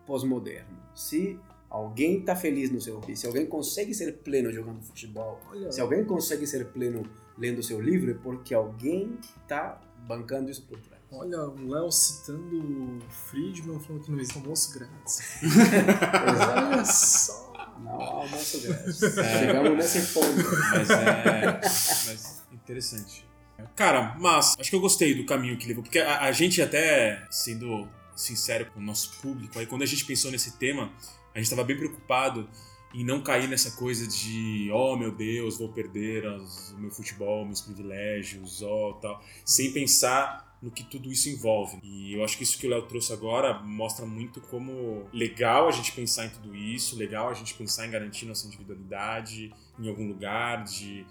pós-moderno. 0.06 0.78
Se 0.96 1.40
alguém 1.70 2.20
está 2.20 2.36
feliz 2.36 2.72
no 2.72 2.80
seu 2.80 2.96
hobby, 2.96 3.16
se 3.16 3.28
alguém 3.28 3.46
consegue 3.46 3.94
ser 3.94 4.18
pleno 4.18 4.52
jogando 4.52 4.82
futebol, 4.82 5.40
Olha, 5.50 5.72
se 5.72 5.82
alguém 5.82 6.04
consegue 6.04 6.48
ser 6.48 6.66
pleno 6.68 7.04
lendo 7.38 7.62
seu 7.62 7.80
livro, 7.80 8.12
é 8.12 8.14
porque 8.14 8.54
alguém 8.54 9.18
está 9.42 9.80
bancando 10.08 10.50
isso 10.50 10.64
por 10.64 10.80
trás. 10.80 11.02
olha 11.12 11.42
o 11.42 11.70
Léo 11.70 11.92
citando 11.92 12.58
o 12.58 13.00
Friedman 13.10 13.80
falando 13.80 14.04
que 14.04 14.12
não 14.12 14.20
existe 14.20 14.38
almoço 14.38 14.74
grátis. 14.80 15.22
Olha 16.72 16.86
só. 16.86 17.76
Não 17.80 18.02
há 18.02 18.06
almoço 18.06 18.62
grátis. 18.62 19.00
Chegamos 19.00 19.78
nesse 19.78 20.14
ponto. 20.14 20.36
Mas 20.72 20.90
é. 20.90 21.60
mas 21.62 22.44
interessante. 22.54 23.28
Cara, 23.76 24.16
mas 24.20 24.56
acho 24.60 24.70
que 24.70 24.76
eu 24.76 24.80
gostei 24.80 25.14
do 25.16 25.26
caminho 25.26 25.58
que 25.58 25.68
levou, 25.68 25.84
porque 25.84 26.00
a, 26.00 26.22
a 26.22 26.32
gente 26.32 26.62
até, 26.62 27.26
sendo 27.30 27.88
sincero 28.18 28.66
com 28.72 28.80
o 28.80 28.84
nosso 28.84 29.22
público, 29.22 29.58
aí 29.60 29.66
quando 29.66 29.84
a 29.84 29.86
gente 29.86 30.04
pensou 30.06 30.32
nesse 30.32 30.58
tema, 30.58 30.92
a 31.34 31.38
gente 31.38 31.46
estava 31.46 31.64
bem 31.64 31.78
preocupado 31.78 32.50
em 32.94 33.04
não 33.04 33.22
cair 33.22 33.48
nessa 33.48 33.72
coisa 33.72 34.08
de, 34.08 34.70
oh 34.74 34.96
meu 34.96 35.12
Deus, 35.12 35.58
vou 35.58 35.70
perder 35.70 36.26
o 36.26 36.80
meu 36.80 36.90
futebol, 36.90 37.46
meus 37.46 37.62
privilégios, 37.62 38.62
ó, 38.62 38.94
tal, 38.94 39.24
sem 39.46 39.72
pensar 39.72 40.48
no 40.62 40.72
que 40.72 40.84
tudo 40.84 41.12
isso 41.12 41.30
envolve. 41.30 41.80
E 41.84 42.14
eu 42.14 42.24
acho 42.24 42.38
que 42.38 42.44
isso 42.44 42.58
que 42.58 42.66
o 42.66 42.70
Léo 42.70 42.84
trouxe 42.84 43.14
agora 43.14 43.60
mostra 43.60 44.06
muito 44.06 44.42
como 44.42 45.08
legal 45.14 45.68
a 45.68 45.72
gente 45.72 45.92
pensar 45.92 46.26
em 46.26 46.30
tudo 46.30 46.56
isso, 46.56 46.98
legal 46.98 47.30
a 47.30 47.34
gente 47.34 47.54
pensar 47.54 47.86
em 47.86 47.92
garantir 47.92 48.26
nossa 48.26 48.48
individualidade 48.48 49.54
em 49.80 49.88
algum 49.88 50.08
lugar, 50.08 50.64
de 50.64 51.06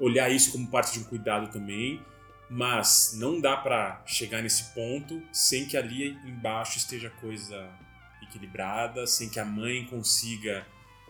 olhar 0.00 0.30
isso 0.30 0.52
como 0.52 0.68
parte 0.68 0.94
de 0.94 1.00
um 1.00 1.04
cuidado 1.04 1.52
também, 1.52 2.00
mas 2.54 3.14
não 3.16 3.40
dá 3.40 3.56
pra 3.56 4.02
chegar 4.06 4.42
nesse 4.42 4.74
ponto 4.74 5.22
sem 5.32 5.64
que 5.66 5.74
ali 5.76 6.10
embaixo 6.26 6.76
esteja 6.76 7.08
a 7.08 7.10
coisa 7.10 7.66
equilibrada, 8.22 9.06
sem 9.06 9.28
que 9.28 9.40
a 9.40 9.44
mãe 9.44 9.84
consiga 9.86 10.66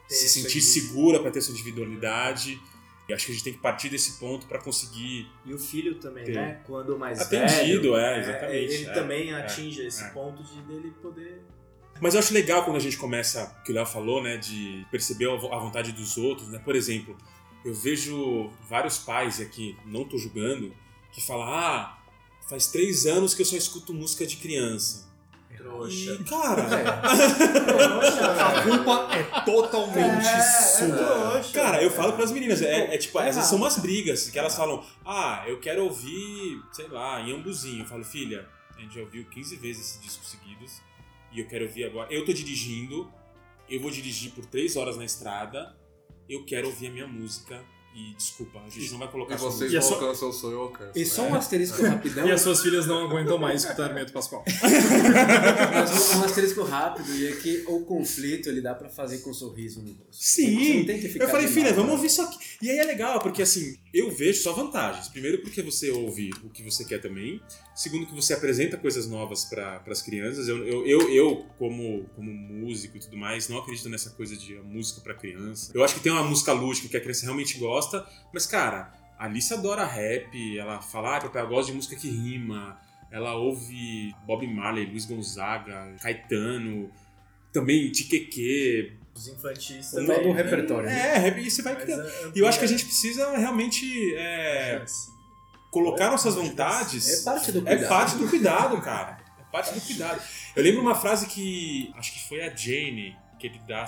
Ter 0.08 0.14
se 0.14 0.28
sentir 0.28 0.60
segura 0.60 1.20
para 1.20 1.30
ter 1.32 1.40
sua 1.40 1.52
individualidade. 1.54 2.60
E 3.08 3.12
acho 3.12 3.26
que 3.26 3.32
a 3.32 3.34
gente 3.34 3.44
tem 3.44 3.52
que 3.52 3.58
partir 3.58 3.88
desse 3.88 4.20
ponto 4.20 4.46
para 4.46 4.60
conseguir 4.60 5.28
E 5.44 5.52
o 5.52 5.58
filho 5.58 5.96
também, 5.96 6.24
Ter. 6.24 6.34
né? 6.36 6.60
Quando 6.64 6.96
mais 6.96 7.20
Atendido, 7.20 7.92
velho, 7.92 7.96
é, 7.96 8.20
exatamente, 8.20 8.54
Ele 8.74 8.86
é, 8.86 8.92
também 8.92 9.30
é, 9.30 9.34
atinge 9.34 9.82
esse 9.84 10.04
é. 10.04 10.08
ponto 10.10 10.42
de 10.44 10.62
dele 10.62 10.92
poder. 11.02 11.42
Mas 12.00 12.14
eu 12.14 12.20
acho 12.20 12.32
legal 12.32 12.64
quando 12.64 12.76
a 12.76 12.80
gente 12.80 12.96
começa, 12.96 13.60
que 13.64 13.72
o 13.72 13.74
Léo 13.74 13.86
falou, 13.86 14.22
né, 14.22 14.36
de 14.36 14.86
perceber 14.90 15.28
a 15.30 15.34
vo- 15.36 15.52
a 15.52 15.58
vontade 15.58 15.90
dos 15.92 16.16
outros, 16.16 16.48
né? 16.48 16.60
Por 16.64 16.76
exemplo, 16.76 17.16
eu 17.64 17.74
vejo 17.74 18.50
vários 18.68 18.98
pais, 18.98 19.40
aqui 19.40 19.76
não 19.84 20.04
tô 20.04 20.16
julgando, 20.16 20.72
que 21.12 21.20
falam, 21.20 21.46
ah, 21.46 21.98
faz 22.48 22.66
três 22.68 23.06
anos 23.06 23.34
que 23.34 23.42
eu 23.42 23.46
só 23.46 23.56
escuto 23.56 23.92
música 23.94 24.26
de 24.26 24.36
criança. 24.36 25.12
Trouxa. 25.56 26.12
E, 26.14 26.24
cara, 26.24 26.62
A 28.42 28.62
culpa 28.62 29.08
é 29.14 29.22
totalmente 29.44 30.24
sua. 30.76 31.42
cara, 31.52 31.82
eu 31.82 31.90
falo 31.90 32.14
pras 32.14 32.32
meninas, 32.32 32.62
é, 32.62 32.94
é 32.94 32.98
tipo, 32.98 33.20
essas 33.20 33.44
são 33.46 33.58
umas 33.58 33.78
brigas, 33.78 34.28
que 34.28 34.38
elas 34.38 34.56
falam, 34.56 34.84
ah, 35.04 35.44
eu 35.46 35.60
quero 35.60 35.84
ouvir, 35.84 36.60
sei 36.72 36.88
lá, 36.88 37.20
em 37.20 37.32
Ambuzinho. 37.32 37.82
Eu 37.82 37.86
falo, 37.86 38.02
filha, 38.04 38.48
a 38.76 38.80
gente 38.80 38.94
já 38.94 39.02
ouviu 39.02 39.24
15 39.26 39.56
vezes 39.56 39.90
esse 39.90 40.00
disco 40.00 40.24
seguidos, 40.24 40.80
e 41.30 41.40
eu 41.40 41.46
quero 41.46 41.66
ouvir 41.66 41.84
agora. 41.84 42.12
Eu 42.12 42.24
tô 42.24 42.32
dirigindo, 42.32 43.12
eu 43.68 43.80
vou 43.80 43.90
dirigir 43.90 44.32
por 44.32 44.44
três 44.46 44.76
horas 44.76 44.96
na 44.96 45.04
estrada, 45.04 45.76
eu 46.28 46.44
quero 46.44 46.66
ouvir 46.68 46.88
a 46.88 46.90
minha 46.90 47.06
música, 47.06 47.62
e 47.94 48.14
desculpa, 48.14 48.60
a 48.66 48.68
gente 48.70 48.90
não 48.92 48.98
vai 48.98 49.08
colocar 49.08 49.34
E 49.34 49.38
vocês 49.38 49.70
a 49.70 49.74
não 49.74 49.82
sua- 49.82 49.96
alcançam 49.98 50.28
o 50.28 50.32
sonho, 50.32 50.52
eu 50.54 50.60
alcanço. 50.62 50.92
E 50.98 51.04
só 51.06 51.22
um 51.22 51.34
asterisco 51.34 51.82
rapidão. 51.82 52.26
E 52.28 52.32
as 52.32 52.40
suas 52.40 52.60
filhas 52.62 52.86
não 52.86 53.04
aguentam 53.04 53.36
mais 53.38 53.62
escutar 53.64 53.88
Hermeto 53.90 54.12
Pascoal. 54.12 54.44
Mas 55.74 56.14
um 56.16 56.24
asterisco 56.24 56.62
rápido 56.62 57.14
e 57.14 57.26
é 57.28 57.32
que 57.32 57.64
o 57.66 57.80
conflito 57.80 58.48
ele 58.48 58.60
dá 58.60 58.74
pra 58.74 58.88
fazer 58.88 59.18
com 59.18 59.30
um 59.30 59.34
sorriso 59.34 59.80
no 59.82 59.88
rosto. 59.92 60.06
Sim. 60.12 60.58
Você 60.58 60.74
não 60.78 60.84
tem 60.86 61.00
que 61.00 61.08
ficar 61.08 61.24
Eu 61.24 61.28
falei, 61.30 61.48
filha, 61.48 61.70
vamos 61.72 61.86
né? 61.88 61.92
ouvir 61.92 62.06
isso 62.06 62.22
aqui. 62.22 62.38
E 62.62 62.70
aí 62.70 62.78
é 62.78 62.84
legal, 62.84 63.20
porque 63.20 63.42
assim, 63.42 63.76
eu 63.92 64.10
vejo 64.10 64.42
só 64.42 64.52
vantagens. 64.52 65.08
Primeiro, 65.08 65.42
porque 65.42 65.60
você 65.60 65.90
ouve 65.90 66.30
o 66.42 66.48
que 66.48 66.62
você 66.62 66.84
quer 66.84 66.98
também. 67.00 67.40
Segundo, 67.74 68.06
que 68.06 68.14
você 68.14 68.32
apresenta 68.32 68.76
coisas 68.76 69.06
novas 69.06 69.44
para 69.44 69.82
as 69.86 70.00
crianças. 70.00 70.48
Eu, 70.48 70.66
eu, 70.66 70.86
eu, 70.86 71.10
eu, 71.10 71.46
como, 71.58 72.04
como 72.16 72.32
músico 72.32 72.96
e 72.96 73.00
tudo 73.00 73.16
mais, 73.16 73.48
não 73.48 73.58
acredito 73.58 73.88
nessa 73.90 74.10
coisa 74.10 74.36
de 74.36 74.54
música 74.60 75.00
para 75.02 75.14
criança. 75.14 75.72
Eu 75.74 75.84
acho 75.84 75.94
que 75.94 76.00
tem 76.00 76.10
uma 76.10 76.24
música 76.24 76.52
lúdica 76.52 76.88
que 76.88 76.96
a 76.96 77.00
criança 77.00 77.24
realmente 77.24 77.58
gosta, 77.58 78.06
mas, 78.32 78.46
cara, 78.46 78.92
a 79.18 79.26
Alice 79.26 79.52
adora 79.52 79.84
rap, 79.84 80.58
ela 80.58 80.80
fala, 80.80 81.16
ah, 81.16 81.20
papai, 81.20 81.42
eu 81.42 81.48
gosto 81.48 81.68
de 81.68 81.74
música 81.74 81.94
que 81.94 82.08
rima. 82.08 82.80
Ela 83.10 83.34
ouve 83.34 84.14
Bob 84.26 84.46
Marley, 84.46 84.86
Luiz 84.86 85.04
Gonzaga, 85.04 85.94
Caetano, 86.00 86.90
também 87.52 87.92
Tiqueque, 87.92 88.96
Os 89.14 89.28
infantis 89.28 89.90
Todo 89.90 90.06
também. 90.06 90.28
o 90.28 90.32
repertório. 90.32 90.86
né? 90.88 91.16
é, 91.16 91.18
rap, 91.18 91.38
e 91.38 91.50
você 91.50 91.62
vai 91.62 91.76
criando. 91.76 92.06
é, 92.08 92.32
E 92.34 92.38
eu 92.38 92.46
acho 92.46 92.58
que 92.58 92.64
a 92.64 92.68
gente 92.68 92.84
precisa 92.84 93.36
realmente 93.36 94.14
é, 94.16 94.82
colocar 95.70 96.10
nossas 96.10 96.34
vontades. 96.34 97.20
É 97.20 97.24
parte 97.24 97.52
do 97.52 97.58
É 97.58 97.62
cuidado. 97.62 97.88
parte 97.88 98.16
do 98.16 98.28
cuidado, 98.28 98.80
cara. 98.80 99.18
É 99.38 99.42
parte 99.52 99.74
do 99.74 99.80
cuidado. 99.80 100.20
Eu 100.56 100.62
lembro 100.62 100.80
uma 100.80 100.94
frase 100.94 101.26
que 101.26 101.92
acho 101.96 102.12
que 102.12 102.28
foi 102.28 102.40
a 102.42 102.54
Jane 102.54 103.16
que 103.38 103.46
ele 103.48 103.60
dá, 103.66 103.84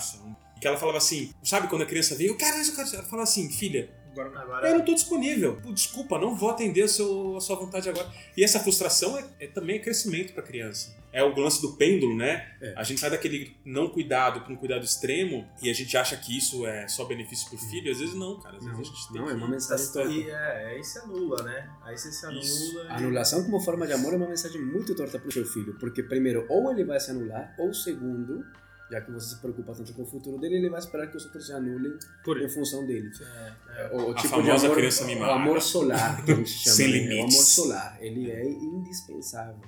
que 0.59 0.67
ela 0.67 0.77
falava 0.77 0.97
assim, 0.97 1.33
sabe 1.43 1.67
quando 1.67 1.83
a 1.83 1.85
criança 1.85 2.13
vem, 2.15 2.27
eu 2.27 2.35
quero 2.37 2.57
isso, 2.59 2.71
eu 2.71 2.75
quero 2.75 2.87
isso. 2.87 2.95
Ela 2.97 3.05
fala 3.05 3.23
assim, 3.23 3.49
filha, 3.51 3.89
Agora, 4.21 4.29
eu 4.45 4.53
Agora, 4.55 4.77
não 4.77 4.85
tô 4.85 4.93
disponível. 4.93 5.59
Desculpa, 5.73 6.17
não 6.19 6.35
vou 6.35 6.49
atender 6.49 6.83
a, 6.83 6.87
seu- 6.87 7.35
a 7.37 7.41
sua 7.41 7.55
vontade 7.55 7.89
agora. 7.89 8.07
E 8.37 8.43
essa 8.43 8.59
frustração 8.59 9.17
é, 9.17 9.25
é 9.39 9.47
também 9.47 9.81
crescimento 9.81 10.33
pra 10.33 10.41
criança. 10.43 10.95
É 11.11 11.23
o 11.23 11.33
lance 11.39 11.61
do 11.61 11.73
pêndulo, 11.77 12.13
né? 12.15 12.45
É. 12.61 12.73
A 12.75 12.83
gente 12.83 12.99
sai 12.99 13.09
daquele 13.09 13.55
não 13.63 13.87
cuidado 13.89 14.41
para 14.41 14.51
um 14.51 14.57
cuidado 14.57 14.83
extremo 14.83 15.47
e 15.61 15.69
a 15.69 15.73
gente 15.73 15.95
acha 15.95 16.17
que 16.17 16.37
isso 16.37 16.65
é 16.67 16.87
só 16.89 17.05
benefício 17.05 17.47
pro 17.49 17.57
filho. 17.57 17.89
Às 17.89 17.99
vezes 17.99 18.13
não, 18.15 18.37
cara. 18.41 18.57
Às 18.57 18.65
vezes 18.65 18.79
a 18.79 18.83
gente 18.83 19.07
tem 19.13 19.21
Não, 19.21 19.27
é 19.29 19.31
que... 19.31 19.37
uma 19.37 19.47
mensagem 19.47 19.91
torta. 19.93 20.11
e 20.11 20.29
é, 20.29 20.65
aí 20.75 20.83
se 20.83 20.99
anula, 20.99 21.41
né? 21.43 21.69
Aí 21.83 21.97
você 21.97 22.11
se 22.11 22.25
anula. 22.25 22.41
Isso. 22.43 22.75
e- 22.83 22.87
A 22.89 22.95
anulação 22.97 23.43
como 23.45 23.61
forma 23.61 23.87
de 23.87 23.93
amor 23.93 24.13
é 24.13 24.17
uma 24.17 24.27
mensagem 24.27 24.61
muito 24.61 24.93
torta 24.93 25.17
pro 25.17 25.31
seu 25.31 25.45
filho, 25.45 25.77
porque 25.79 26.03
primeiro, 26.03 26.45
ou 26.49 26.69
ele 26.69 26.83
vai 26.83 26.99
se 26.99 27.11
anular, 27.11 27.55
ou 27.57 27.73
segundo, 27.73 28.43
já 28.89 29.01
que 29.01 29.11
você 29.11 29.35
se 29.35 29.41
preocupa 29.41 29.73
tanto 29.73 29.93
com 29.93 30.03
o 30.03 30.05
futuro 30.05 30.37
dele, 30.37 30.57
ele 30.57 30.69
vai 30.69 30.79
esperar 30.79 31.07
que 31.07 31.17
os 31.17 31.25
outros 31.25 31.47
se 31.47 31.53
anulem 31.53 31.97
Por 32.23 32.41
em 32.41 32.49
função 32.49 32.85
dele. 32.85 33.09
É, 33.19 33.53
é. 33.77 33.89
O, 33.93 34.09
o 34.09 34.11
A 34.11 34.15
tipo 34.15 34.29
famosa 34.29 34.59
de 34.59 34.65
amor, 34.65 34.77
criança 34.77 35.05
mimada. 35.05 35.31
o 35.31 35.35
amor 35.35 35.61
solar 35.61 36.23
que 36.23 36.31
a 36.31 36.35
gente 36.35 36.49
chama. 36.49 36.75
Sem 36.75 36.87
né? 36.87 36.97
limites. 36.97 37.17
O 37.17 37.23
amor 37.23 37.45
solar, 37.45 37.97
ele 37.99 38.31
é 38.31 38.45
indispensável. 38.47 39.61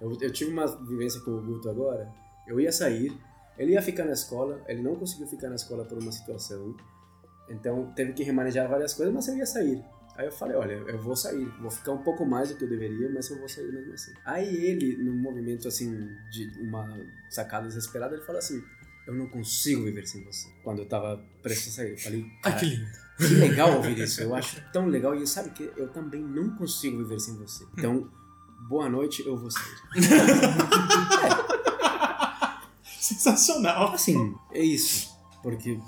Eu, 0.00 0.16
eu 0.20 0.32
tive 0.32 0.50
uma 0.50 0.66
vivência 0.66 1.20
com 1.20 1.32
o 1.32 1.42
Guto 1.42 1.68
agora. 1.68 2.10
Eu 2.46 2.60
ia 2.60 2.72
sair, 2.72 3.12
ele 3.58 3.72
ia 3.72 3.82
ficar 3.82 4.04
na 4.04 4.12
escola, 4.12 4.62
ele 4.66 4.82
não 4.82 4.96
conseguiu 4.96 5.26
ficar 5.26 5.48
na 5.48 5.54
escola 5.56 5.84
por 5.84 5.98
uma 5.98 6.12
situação, 6.12 6.74
então 7.48 7.92
teve 7.94 8.12
que 8.12 8.22
remanejar 8.22 8.68
várias 8.68 8.94
coisas, 8.94 9.14
mas 9.14 9.28
eu 9.28 9.36
ia 9.36 9.46
sair. 9.46 9.84
Aí 10.16 10.26
eu 10.26 10.32
falei, 10.32 10.56
olha, 10.56 10.74
eu 10.74 10.98
vou 10.98 11.16
sair, 11.16 11.44
vou 11.60 11.70
ficar 11.70 11.92
um 11.92 12.02
pouco 12.02 12.24
mais 12.24 12.48
do 12.48 12.56
que 12.56 12.64
eu 12.64 12.68
deveria, 12.68 13.10
mas 13.12 13.28
eu 13.30 13.38
vou 13.38 13.48
sair 13.48 13.70
mesmo 13.72 13.92
assim. 13.94 14.12
Aí 14.24 14.54
ele, 14.64 14.96
num 15.02 15.16
movimento 15.16 15.66
assim, 15.66 16.08
de 16.30 16.60
uma 16.60 16.86
sacada 17.30 17.66
desesperada, 17.66 18.14
ele 18.14 18.24
falou 18.24 18.38
assim, 18.38 18.62
eu 19.08 19.14
não 19.14 19.28
consigo 19.28 19.82
viver 19.84 20.06
sem 20.06 20.24
você. 20.24 20.48
Quando 20.62 20.80
eu 20.80 20.88
tava 20.88 21.20
prestes 21.42 21.72
a 21.72 21.76
sair, 21.82 21.92
eu 21.92 21.98
falei, 21.98 22.24
Ai, 22.44 22.52
"Cara, 22.52 22.56
que 22.58 22.66
lindo. 22.66 22.86
que 23.18 23.34
legal 23.34 23.72
ouvir 23.76 23.98
isso. 23.98 24.22
Eu 24.22 24.34
acho 24.34 24.62
tão 24.72 24.86
legal. 24.86 25.14
E 25.16 25.26
sabe 25.26 25.50
que 25.50 25.70
eu 25.76 25.88
também 25.88 26.22
não 26.22 26.56
consigo 26.56 26.98
viver 26.98 27.18
sem 27.20 27.36
você. 27.36 27.64
Então, 27.76 28.08
boa 28.68 28.88
noite, 28.88 29.24
eu 29.26 29.36
vou 29.36 29.50
sair. 29.50 29.64
Sensacional. 32.84 33.92
Assim, 33.92 34.34
é 34.52 34.62
isso. 34.62 35.12
Porque 35.42 35.78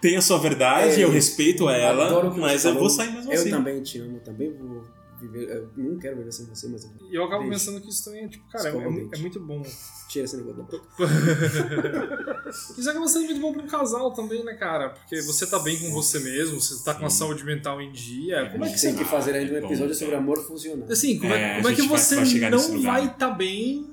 tem 0.00 0.16
a 0.16 0.20
sua 0.22 0.38
verdade, 0.38 1.00
É, 1.00 1.04
eu 1.04 1.10
respeito 1.10 1.68
ela, 1.68 2.06
Adoro 2.06 2.28
o 2.28 2.34
que 2.34 2.40
mas 2.40 2.62
você 2.62 2.68
eu 2.68 2.72
vou 2.74 2.88
falou. 2.88 2.90
sair 2.96 3.12
mesmo 3.12 3.32
Eu 3.32 3.40
assim. 3.40 3.50
também 3.50 3.82
te 3.82 3.98
amo, 4.00 4.20
também 4.20 4.52
vou 4.56 4.84
viver. 5.20 5.48
Eu 5.50 5.68
não 5.76 5.98
quero 5.98 6.16
viver 6.18 6.30
sem 6.32 6.46
você, 6.46 6.68
mas 6.68 6.84
eu 6.84 6.90
E 7.10 7.14
eu 7.16 7.24
acabo 7.24 7.42
Beijo. 7.42 7.58
pensando 7.58 7.80
que 7.80 7.88
isso 7.90 8.04
também 8.04 8.24
é, 8.24 8.28
tipo, 8.28 8.48
cara, 8.50 8.68
é, 8.68 8.72
é 8.72 9.08
é 9.14 9.18
muito 9.18 9.40
bom. 9.40 9.62
tira 10.08 10.24
esse 10.24 10.36
negócio 10.36 10.62
da 10.62 10.62
boca. 10.62 10.84
Isso 12.78 12.88
acaba 12.88 13.08
sendo 13.08 13.24
muito 13.26 13.40
bom 13.40 13.52
pra 13.52 13.62
um 13.62 13.66
casal 13.66 14.12
também, 14.12 14.44
né, 14.44 14.54
cara? 14.54 14.90
Porque 14.90 15.20
você 15.22 15.46
tá 15.46 15.58
bem 15.58 15.76
com 15.78 15.90
você 15.92 16.20
mesmo, 16.20 16.60
você 16.60 16.82
tá 16.84 16.94
com 16.94 17.04
a 17.04 17.10
saúde 17.10 17.44
mental 17.44 17.80
em 17.80 17.90
dia. 17.92 18.48
Como 18.50 18.64
é 18.64 18.68
que 18.72 18.80
Tem 18.80 18.92
você. 18.92 18.98
que 18.98 19.04
fazer 19.04 19.34
ainda 19.34 19.58
um 19.58 19.60
bom, 19.60 19.66
episódio 19.66 19.92
é. 19.92 19.94
sobre 19.94 20.14
amor 20.14 20.38
funcional. 20.46 20.86
Assim, 20.88 21.18
como 21.18 21.32
é, 21.34 21.56
como 21.56 21.68
é 21.68 21.74
que 21.74 21.82
você 21.82 22.16
não 22.50 22.82
vai 22.82 23.06
estar 23.06 23.30
bem 23.30 23.90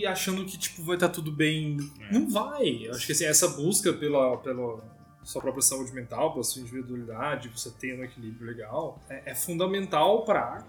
e, 0.00 0.06
achando 0.06 0.44
que, 0.44 0.58
tipo, 0.58 0.82
vai 0.82 0.96
estar 0.96 1.08
tudo 1.08 1.30
bem? 1.30 1.76
É. 2.00 2.12
Não 2.12 2.28
vai. 2.28 2.86
Eu 2.86 2.92
acho 2.92 3.06
que, 3.06 3.12
assim, 3.12 3.24
essa 3.24 3.48
busca 3.48 3.92
pela, 3.92 4.36
pela 4.38 4.80
sua 5.22 5.40
própria 5.40 5.62
saúde 5.62 5.92
mental, 5.92 6.32
pela 6.32 6.44
sua 6.44 6.62
individualidade, 6.62 7.48
você 7.48 7.70
tendo 7.78 8.00
um 8.00 8.04
equilíbrio 8.04 8.46
legal, 8.46 8.98
é, 9.08 9.30
é 9.30 9.34
fundamental 9.34 10.24
pra 10.24 10.64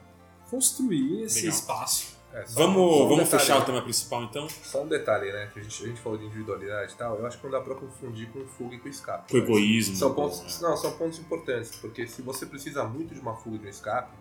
construir 0.50 1.24
esse 1.24 1.42
Legal. 1.42 1.58
espaço. 1.58 2.22
É, 2.34 2.46
Vamos, 2.52 2.78
um 2.78 3.10
vamos 3.10 3.26
detalhe, 3.26 3.42
fechar 3.42 3.58
o 3.58 3.60
né? 3.60 3.66
tema 3.66 3.82
principal 3.82 4.24
então? 4.24 4.48
Só 4.48 4.84
um 4.84 4.88
detalhe, 4.88 5.32
né? 5.34 5.50
Que 5.54 5.60
a 5.60 5.64
gente, 5.64 5.84
a 5.84 5.88
gente 5.88 6.00
falou 6.00 6.18
de 6.18 6.26
individualidade 6.26 6.94
e 6.94 6.96
tal. 6.96 7.18
Eu 7.18 7.26
acho 7.26 7.38
que 7.38 7.44
não 7.44 7.52
dá 7.52 7.60
pra 7.60 7.76
confundir 7.76 8.30
com 8.30 8.46
fuga 8.46 8.76
e 8.76 8.80
com 8.80 8.88
escape. 8.88 9.30
Com 9.32 9.38
egoísmo. 9.38 9.96
São 9.98 10.14
pontos, 10.14 10.62
não, 10.62 10.78
são 10.78 10.92
pontos 10.94 11.20
importantes, 11.20 11.76
porque 11.76 12.08
se 12.08 12.22
você 12.22 12.46
precisa 12.46 12.86
muito 12.86 13.14
de 13.14 13.20
uma 13.20 13.36
fuga 13.36 13.58
e 13.58 13.60
de 13.60 13.66
um 13.68 13.70
escape, 13.70 14.14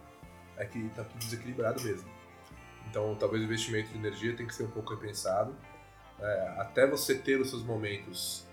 é 0.57 0.65
que 0.65 0.89
tá 0.91 1.05
tudo 1.05 1.19
desequilibrado 1.19 1.81
mesmo. 1.83 2.09
Então, 2.91 3.15
talvez 3.19 3.43
o 3.43 3.47
investimento 3.47 3.91
de 3.91 3.97
energia 3.99 4.35
tem 4.37 4.47
que 4.47 4.55
ser 4.55 4.65
um 4.65 4.71
pouco 4.71 4.93
repensado. 4.93 5.55
É, 6.21 6.55
até 6.59 6.87
você 6.87 7.15
ter 7.15 7.41
os 7.41 7.49
seus 7.49 7.63
momentos 7.63 8.45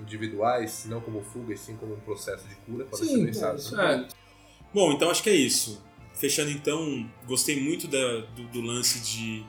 individuais, 0.00 0.86
não 0.86 1.00
como 1.00 1.22
fuga, 1.22 1.52
e 1.52 1.56
sim 1.58 1.76
como 1.76 1.94
um 1.94 2.00
processo 2.00 2.48
de 2.48 2.54
cura, 2.56 2.84
pode 2.86 3.06
ser 3.06 3.24
pensado. 3.24 3.58
isso 3.58 3.76
né? 3.76 4.08
É, 4.08 4.14
Bom, 4.74 4.92
então 4.92 5.10
acho 5.10 5.22
que 5.22 5.30
é 5.30 5.34
isso. 5.34 5.84
Fechando 6.14 6.50
então, 6.50 7.08
gostei 7.26 7.60
muito 7.60 7.86
da- 7.86 8.20
do, 8.34 8.44
do 8.48 8.60
lance 8.60 9.00
de 9.00 9.44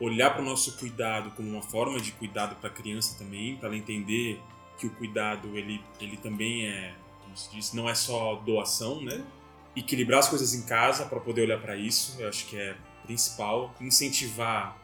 olhar 0.00 0.30
para 0.30 0.42
o 0.42 0.44
nosso 0.44 0.76
cuidado 0.78 1.30
como 1.32 1.48
uma 1.48 1.62
forma 1.62 1.98
de 2.00 2.12
cuidado 2.12 2.54
para 2.56 2.68
a 2.68 2.72
criança 2.72 3.18
também, 3.18 3.56
para 3.56 3.68
ela 3.68 3.76
entender 3.76 4.40
que 4.78 4.86
o 4.86 4.90
cuidado 4.90 5.56
ele, 5.56 5.82
ele 6.00 6.16
também 6.16 6.66
é, 6.68 6.94
como 7.22 7.36
se 7.36 7.50
diz, 7.50 7.72
não 7.72 7.88
é 7.88 7.94
só 7.94 8.36
doação, 8.36 9.00
né? 9.02 9.24
Equilibrar 9.74 10.20
as 10.20 10.28
coisas 10.28 10.54
em 10.54 10.62
casa 10.66 11.06
para 11.06 11.18
poder 11.20 11.42
olhar 11.42 11.60
para 11.60 11.76
isso, 11.76 12.16
eu 12.20 12.28
acho 12.28 12.46
que 12.46 12.56
é 12.56 12.76
principal. 13.06 13.74
Incentivar 13.80 14.76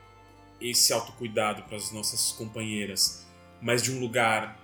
esse 0.60 0.92
autocuidado 0.92 1.64
para 1.64 1.76
as 1.76 1.90
nossas 1.90 2.32
companheiras, 2.32 3.26
mas 3.60 3.82
de 3.82 3.90
um 3.92 3.98
lugar 4.00 4.58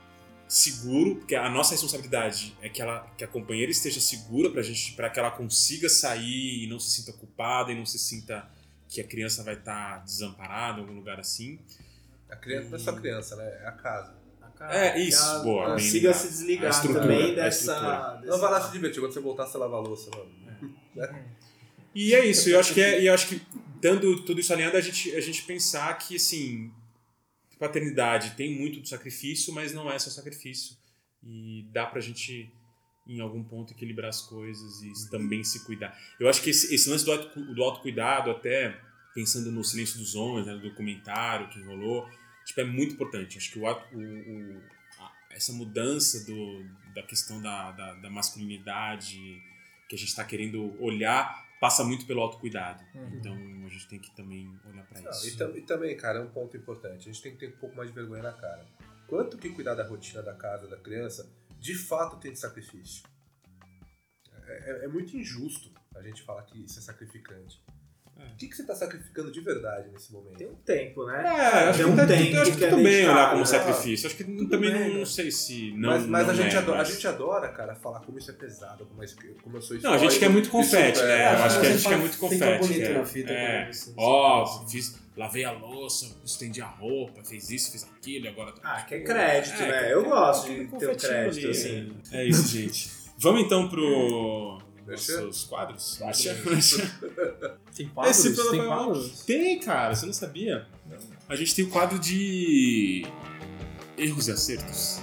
seguro, 0.46 1.16
porque 1.16 1.34
a 1.34 1.50
nossa 1.50 1.72
responsabilidade 1.72 2.56
é 2.62 2.68
que, 2.68 2.80
ela, 2.80 3.00
que 3.18 3.24
a 3.24 3.28
companheira 3.28 3.70
esteja 3.70 4.00
segura 4.00 4.48
pra 4.50 4.62
gente, 4.62 4.92
para 4.92 5.10
que 5.10 5.18
ela 5.18 5.30
consiga 5.30 5.88
sair 5.88 6.64
e 6.64 6.66
não 6.68 6.78
se 6.80 6.90
sinta 6.90 7.12
culpada 7.12 7.70
e 7.70 7.74
não 7.74 7.84
se 7.84 7.98
sinta 7.98 8.48
que 8.88 9.00
a 9.00 9.04
criança 9.04 9.42
vai 9.44 9.54
estar 9.54 9.98
desamparada 10.04 10.78
em 10.78 10.82
algum 10.82 10.94
lugar 10.94 11.20
assim. 11.20 11.58
A 12.30 12.36
criança 12.36 12.68
não 12.70 12.76
é 12.76 12.78
só 12.78 12.92
criança, 12.92 13.36
né? 13.36 13.44
É 13.62 13.66
a 13.68 13.72
casa. 13.72 14.16
É, 14.60 14.98
isso, 14.98 15.22
Ela 15.22 15.42
boa, 15.44 15.72
Consiga 15.72 16.12
se 16.12 16.26
A 16.26 16.30
desligar 16.30 16.82
também 16.82 17.32
a 17.32 17.34
dessa. 17.34 17.74
dessa- 17.74 18.20
Não 18.24 18.38
vai 18.38 18.50
lá 18.50 18.60
se 18.60 18.72
divertir, 18.72 19.00
quando 19.00 19.12
você 19.12 19.20
voltar, 19.20 19.46
você 19.46 19.56
lava 19.58 19.76
a 19.76 19.80
louça, 19.80 20.10
mano. 20.10 20.74
E 21.94 22.14
é 22.14 22.24
isso, 22.24 22.48
eu 22.48 22.60
acho 22.60 22.74
que 22.74 22.80
é, 22.80 23.02
eu 23.08 23.12
acho 23.14 23.28
que 23.28 23.40
dando 23.80 24.22
tudo 24.24 24.40
isso 24.40 24.52
alinhado 24.52 24.76
a 24.76 24.80
gente 24.80 25.14
a 25.14 25.20
gente 25.20 25.42
pensar 25.42 25.92
que 25.98 26.16
assim, 26.16 26.70
paternidade 27.58 28.32
tem 28.36 28.56
muito 28.58 28.80
do 28.80 28.88
sacrifício, 28.88 29.52
mas 29.52 29.72
não 29.72 29.90
é 29.90 29.98
só 29.98 30.10
sacrifício. 30.10 30.76
E 31.24 31.66
dá 31.72 31.86
pra 31.86 32.00
gente 32.00 32.50
em 33.06 33.20
algum 33.20 33.42
ponto 33.42 33.72
equilibrar 33.72 34.10
as 34.10 34.20
coisas 34.20 34.82
e 34.82 35.10
também 35.10 35.42
se 35.42 35.64
cuidar. 35.64 35.98
Eu 36.20 36.28
acho 36.28 36.42
que 36.42 36.50
esse, 36.50 36.72
esse 36.74 36.88
lance 36.90 37.04
do, 37.04 37.12
auto, 37.12 37.54
do 37.54 37.62
autocuidado, 37.64 38.30
até 38.30 38.78
pensando 39.14 39.50
no 39.50 39.64
Silêncio 39.64 39.98
dos 39.98 40.14
Homens, 40.14 40.46
né, 40.46 40.52
no 40.54 40.60
documentário 40.60 41.48
que 41.48 41.60
rolou, 41.62 42.06
tipo, 42.44 42.60
é 42.60 42.64
muito 42.64 42.94
importante. 42.94 43.38
Acho 43.38 43.50
que 43.50 43.58
o, 43.58 43.64
o, 43.66 43.72
o- 43.98 44.62
essa 45.30 45.52
mudança 45.52 46.24
do, 46.24 46.64
da 46.94 47.02
questão 47.02 47.40
da, 47.40 47.72
da, 47.72 47.94
da 47.94 48.10
masculinidade 48.10 49.16
que 49.88 49.94
a 49.96 49.98
gente 49.98 50.08
está 50.08 50.24
querendo 50.24 50.76
olhar 50.82 51.47
passa 51.60 51.82
muito 51.84 52.06
pelo 52.06 52.20
autocuidado. 52.20 52.82
Então 53.14 53.34
a 53.34 53.68
gente 53.68 53.88
tem 53.88 53.98
que 53.98 54.14
também 54.14 54.58
olhar 54.64 54.84
para 54.86 55.00
isso. 55.10 55.28
e, 55.28 55.36
tam- 55.36 55.56
e 55.56 55.62
também, 55.62 55.96
cara, 55.96 56.18
é 56.18 56.22
um 56.22 56.30
ponto 56.30 56.56
importante. 56.56 57.08
A 57.08 57.12
gente 57.12 57.22
tem 57.22 57.32
que 57.32 57.38
ter 57.38 57.48
um 57.54 57.58
pouco 57.58 57.76
mais 57.76 57.88
de 57.88 57.94
vergonha 57.94 58.22
na 58.22 58.32
cara. 58.32 58.66
Quanto 59.06 59.38
que 59.38 59.50
cuidar 59.50 59.74
da 59.74 59.86
rotina 59.86 60.22
da 60.22 60.34
casa, 60.34 60.66
da 60.68 60.76
criança, 60.76 61.28
de 61.58 61.74
fato 61.74 62.16
tem 62.18 62.32
de 62.32 62.38
sacrifício? 62.38 63.02
É, 64.46 64.70
é- 64.70 64.84
é 64.84 64.88
muito 64.88 65.16
injusto 65.16 65.70
a 65.94 66.02
gente 66.02 66.22
falar 66.22 66.42
que 66.42 66.64
isso 66.64 66.78
é 66.78 66.82
sacrificante. 66.82 67.60
É. 68.18 68.32
O 68.32 68.36
que, 68.36 68.48
que 68.48 68.56
você 68.56 68.62
está 68.62 68.74
sacrificando 68.74 69.30
de 69.30 69.40
verdade 69.40 69.88
nesse 69.92 70.12
momento? 70.12 70.36
Tem 70.38 70.48
um 70.48 70.54
tempo, 70.56 71.06
né? 71.06 71.22
É, 71.24 71.30
acho 71.68 71.78
Tem 71.78 71.86
que, 71.86 71.92
um 71.92 71.96
tá- 71.96 72.06
tempo 72.06 72.36
acho 72.40 72.50
que 72.52 72.56
que 72.58 72.64
é 72.64 72.68
também 72.70 72.84
dedicado, 72.84 73.12
olhar 73.16 73.28
como 73.28 73.40
né? 73.40 73.46
sacrifício. 73.46 74.06
Acho 74.08 74.16
que 74.16 74.24
também 74.24 74.48
bem, 74.72 74.72
não, 74.72 74.88
né? 74.88 74.98
não 74.98 75.06
sei 75.06 75.30
se 75.30 75.70
não. 75.76 75.90
mas 75.90 76.06
mas 76.06 76.26
não 76.26 76.32
a, 76.32 76.36
gente 76.36 76.54
é, 76.54 76.58
adora, 76.58 76.78
mas- 76.78 76.88
a 76.88 76.92
gente 76.92 77.06
adora, 77.08 77.48
cara, 77.48 77.74
falar 77.76 78.00
como 78.00 78.18
isso 78.18 78.30
é 78.30 78.34
pesado, 78.34 78.86
como, 78.86 79.04
isso- 79.04 79.16
como 79.42 79.56
eu 79.56 79.62
sou 79.62 79.78
Não, 79.80 79.92
a 79.92 79.98
gente 79.98 80.18
quer 80.18 80.28
muito 80.30 80.50
confete, 80.50 81.00
é- 81.00 81.06
né? 81.06 81.34
Eu 81.34 81.38
acho 81.44 81.60
que 81.60 81.66
a 81.66 81.70
gente 81.70 81.88
quer 81.88 81.96
muito 81.98 82.18
confete. 82.18 82.66
bonito 82.66 82.86
é. 82.86 82.92
na 82.92 83.04
fita 83.04 83.32
É. 83.32 83.72
você- 83.72 83.92
Ó, 83.96 84.66
fiz, 84.68 84.98
lavei 85.16 85.44
a 85.44 85.52
louça, 85.52 86.06
estendi 86.24 86.60
a 86.60 86.66
roupa, 86.66 87.22
fez 87.22 87.50
isso, 87.50 87.70
fez 87.70 87.84
aquilo, 87.84 88.28
agora. 88.28 88.52
Ah, 88.64 88.82
que 88.82 88.96
é 88.96 89.00
crédito, 89.00 89.62
É, 89.62 89.68
né? 89.68 89.92
Eu 89.92 90.04
gosto 90.04 90.48
de 90.48 90.56
ter 90.56 90.66
confetinho 90.66 90.98
crédito, 90.98 91.38
ali, 91.44 91.50
assim. 91.50 91.96
É 92.12 92.24
isso, 92.24 92.48
gente. 92.48 92.90
Vamos 93.16 93.42
então 93.42 93.68
pro. 93.68 94.58
Deixa. 94.86 95.20
Nossos 95.20 95.44
quadros? 95.44 96.00
Tem 97.78 97.86
quadros? 97.86 98.24
Esse 98.24 98.50
tem 98.50 98.66
quadros? 98.66 99.20
Tem, 99.24 99.60
cara, 99.60 99.94
você 99.94 100.04
não 100.04 100.12
sabia? 100.12 100.66
A 101.28 101.36
gente 101.36 101.54
tem 101.54 101.64
o 101.64 101.68
quadro 101.68 101.96
de 101.96 103.06
erros 103.96 104.26
e 104.26 104.32
acertos. 104.32 105.00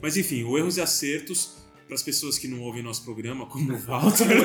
Mas 0.00 0.16
enfim, 0.16 0.44
o 0.44 0.56
erros 0.56 0.76
e 0.76 0.80
acertos, 0.80 1.56
para 1.86 1.96
as 1.96 2.02
pessoas 2.04 2.38
que 2.38 2.46
não 2.46 2.60
ouvem 2.60 2.80
nosso 2.80 3.02
programa, 3.02 3.44
como 3.46 3.72
o 3.72 3.76
Walter, 3.76 4.28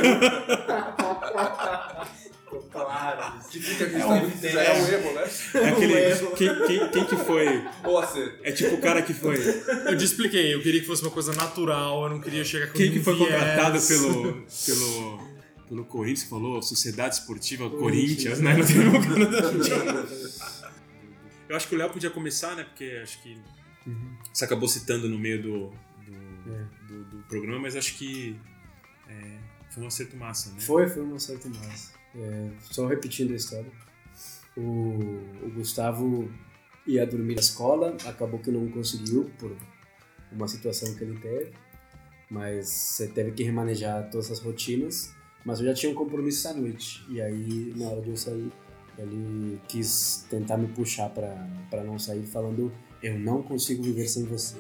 Claro. 2.72 3.40
Que 3.50 3.60
fica 3.60 3.84
É 3.86 4.06
um 4.06 4.30
que 4.30 4.48
isso 4.48 4.58
é 4.58 4.74
um 4.74 4.88
erro, 4.88 5.14
né? 5.14 5.24
é 5.56 5.70
aquele. 5.70 5.94
Quem, 6.36 6.68
quem, 6.68 6.90
quem 6.90 7.06
que 7.06 7.16
foi? 7.16 7.64
Ou 7.84 8.00
acerto. 8.00 8.40
É 8.44 8.52
tipo 8.52 8.76
o 8.76 8.82
cara 8.82 9.02
que 9.02 9.14
foi. 9.14 9.38
Eu 9.38 9.98
te 9.98 10.04
expliquei, 10.04 10.54
eu 10.54 10.62
queria 10.62 10.82
que 10.82 10.88
fosse 10.88 11.02
uma 11.04 11.12
coisa 11.12 11.34
natural, 11.34 12.04
eu 12.04 12.10
não 12.10 12.20
queria 12.20 12.44
chegar 12.44 12.68
com 12.68 12.74
Quem 12.74 12.92
que 12.92 13.00
foi 13.00 13.16
viés. 13.16 13.30
contratado 13.32 13.80
pelo. 13.82 14.44
pelo. 14.66 15.13
Pelo 15.74 15.86
Corinthians, 15.86 16.24
que 16.24 16.30
falou 16.30 16.62
Sociedade 16.62 17.16
Esportiva 17.16 17.70
Corinthians, 17.70 18.40
né? 18.40 18.56
Não 18.56 18.66
tem 18.66 18.78
nenhum 18.78 18.94
Eu 21.50 21.56
acho 21.56 21.68
que 21.68 21.76
o 21.76 21.78
Léo 21.78 21.90
podia 21.90 22.10
começar, 22.10 22.56
né? 22.56 22.64
Porque 22.64 23.00
acho 23.02 23.22
que 23.22 23.38
você 24.32 24.46
acabou 24.46 24.68
citando 24.68 25.10
no 25.10 25.20
meio 25.20 25.42
do, 25.42 25.70
do, 26.06 26.88
do- 26.88 27.04
do 27.18 27.24
programa, 27.28 27.60
mas 27.60 27.76
acho 27.76 27.96
que 27.98 28.36
é, 29.10 29.38
foi 29.72 29.84
um 29.84 29.88
acerto 29.88 30.16
massa, 30.16 30.52
né? 30.52 30.62
Foi, 30.62 30.88
foi 30.88 31.04
um 31.04 31.16
acerto 31.16 31.50
massa. 31.50 31.92
É, 32.16 32.50
só 32.62 32.88
repetindo 32.88 33.34
a 33.34 33.36
história. 33.36 33.72
O, 34.56 34.62
o 34.62 35.52
Gustavo 35.56 36.32
ia 36.88 37.06
dormir 37.06 37.36
na 37.36 37.42
escola, 37.42 37.98
acabou 38.06 38.40
que 38.40 38.52
não 38.52 38.68
conseguiu 38.70 39.30
por 39.38 39.56
uma 40.32 40.48
situação 40.48 40.94
que 40.96 41.04
ele 41.04 41.20
teve, 41.20 41.52
mas 42.30 42.68
você 42.70 43.08
teve 43.08 43.32
que 43.32 43.44
remanejar 43.44 44.10
todas 44.10 44.32
as 44.32 44.40
rotinas. 44.40 45.14
Mas 45.46 45.60
eu 45.60 45.66
já 45.66 45.74
tinha 45.74 45.92
um 45.92 45.96
compromisso 45.96 46.48
essa 46.48 46.58
noite, 46.58 47.04
e 47.10 47.22
aí 47.22 47.74
na 47.76 47.88
hora 47.88 48.02
de 48.02 48.10
eu 48.10 48.18
sair, 48.18 48.50
ele 48.98 49.60
quis 49.68 50.26
tentar 50.30 50.58
me 50.58 50.68
puxar 50.68 51.10
pra 51.10 51.84
não 51.84 51.98
sair, 52.00 52.24
falando: 52.24 52.72
Eu 53.02 53.20
não 53.20 53.42
consigo 53.42 53.84
viver 53.84 54.08
sem 54.08 54.24
você. 54.24 54.58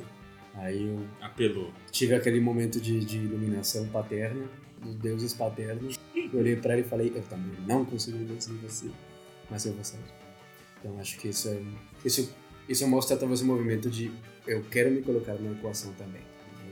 Aí 0.55 0.83
eu 0.87 0.99
Apelou. 1.21 1.71
tive 1.91 2.13
aquele 2.15 2.39
momento 2.39 2.79
de, 2.79 3.03
de 3.03 3.17
iluminação 3.17 3.87
paterna, 3.87 4.45
dos 4.81 4.95
deuses 4.95 5.33
paternos. 5.33 5.99
Eu 6.15 6.39
olhei 6.39 6.55
pra 6.55 6.73
ele 6.77 6.85
e 6.85 6.89
falei, 6.89 7.11
eu 7.15 7.23
também 7.23 7.55
não 7.67 7.83
consigo 7.85 8.17
viver 8.17 8.39
sem 8.41 8.55
você, 8.57 8.87
mas 9.49 9.65
eu 9.65 9.73
vou 9.73 9.83
sair. 9.83 10.01
Então 10.79 10.99
acho 10.99 11.17
que 11.17 11.29
isso 11.29 11.47
é. 11.49 11.59
Isso, 12.05 12.31
isso 12.67 12.87
mostra 12.87 13.17
talvez 13.17 13.41
o 13.41 13.45
movimento 13.45 13.89
de 13.89 14.11
eu 14.45 14.61
quero 14.63 14.91
me 14.91 15.01
colocar 15.01 15.33
na 15.35 15.51
equação 15.51 15.91
também. 15.93 16.21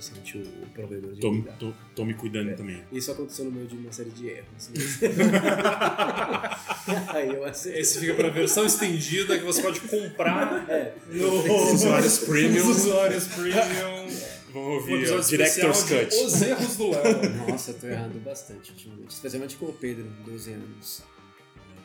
Eu 0.02 0.16
senti 0.16 0.38
o, 0.40 0.42
o 0.42 0.66
provedor 0.74 1.14
de 1.14 1.22
Tô, 1.22 1.32
tô, 1.60 1.74
tô 1.96 2.04
me 2.06 2.14
cuidando 2.16 2.50
É. 2.50 2.54
também. 2.54 2.84
Isso 2.92 3.12
aconteceu 3.12 3.46
no 3.46 3.52
meio 3.52 3.68
de 3.68 3.76
uma 3.76 3.92
série 3.92 4.10
de 4.10 4.30
erros. 4.30 4.70
Aí 7.14 7.30
eu 7.30 7.46
acertei. 7.46 7.82
Esse 7.82 8.00
fica 8.00 8.14
pra 8.16 8.30
versão 8.30 8.66
estendida 8.66 9.38
que 9.38 9.46
você 9.46 9.62
pode 9.62 9.80
comprar 9.82 10.68
É, 10.70 10.94
no 11.12 11.44
Usuários 11.74 12.20
premium. 12.20 12.70
Os 12.70 12.78
usuários 12.78 13.28
premium. 13.28 14.08
Vamos 14.52 14.56
Um 14.56 14.60
ouvir 14.74 14.94
o 14.94 14.98
episódio 14.98 15.30
Director's 15.30 15.84
Cut. 15.84 16.16
Os 16.26 16.42
erros 16.42 16.76
do 16.78 16.90
Léo. 16.90 17.48
Nossa, 17.48 17.72
eu 17.72 17.76
tô 17.80 17.88
errando 17.88 18.20
bastante 18.20 18.72
ultimamente. 18.72 19.12
Especialmente 19.12 19.56
com 19.56 19.66
o 19.68 19.74
Pedro, 19.74 20.06
12 20.26 20.52
anos. 20.54 21.04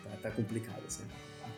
Tá, 0.03 0.11
tá 0.23 0.31
complicado, 0.31 0.83
assim. 0.87 1.03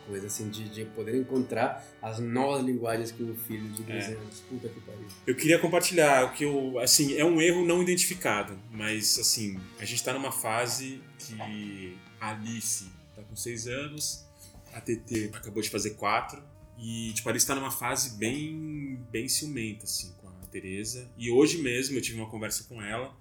Coisa 0.09 0.27
assim 0.27 0.49
de, 0.49 0.67
de 0.69 0.85
poder 0.85 1.15
encontrar 1.15 1.85
as 2.01 2.19
novas 2.19 2.65
linguagens 2.65 3.11
que 3.11 3.21
o 3.23 3.35
filho 3.35 3.69
de 3.69 3.83
12 3.83 3.91
É. 3.93 4.15
anos. 4.15 4.39
Puta 4.49 4.67
que 4.67 4.79
pariu. 4.81 5.05
Eu 5.27 5.35
queria 5.35 5.59
compartilhar 5.59 6.25
o 6.25 6.33
que 6.33 6.43
eu, 6.43 6.79
assim, 6.79 7.15
é 7.15 7.23
um 7.23 7.39
erro 7.39 7.63
não 7.65 7.81
identificado, 7.81 8.59
mas 8.71 9.17
assim, 9.19 9.59
a 9.79 9.85
gente 9.85 10.03
tá 10.03 10.13
numa 10.13 10.31
fase 10.31 11.01
que 11.19 11.97
a 12.19 12.31
Alice 12.31 12.85
tá 13.15 13.21
com 13.21 13.35
seis 13.35 13.67
anos, 13.67 14.25
a 14.73 14.81
TT 14.81 15.31
acabou 15.33 15.61
de 15.61 15.69
fazer 15.69 15.91
quatro, 15.91 16.41
e 16.77 17.11
tipo, 17.13 17.29
a 17.29 17.31
Alice 17.31 17.45
tá 17.45 17.53
numa 17.55 17.71
fase 17.71 18.17
bem, 18.17 18.99
bem 19.11 19.27
ciumenta, 19.27 19.83
assim, 19.83 20.11
com 20.21 20.27
a 20.27 20.47
Teresa. 20.51 21.07
E 21.17 21.29
hoje 21.29 21.61
mesmo 21.61 21.97
eu 21.97 22.01
tive 22.01 22.17
uma 22.19 22.29
conversa 22.29 22.63
com 22.63 22.81
ela. 22.81 23.15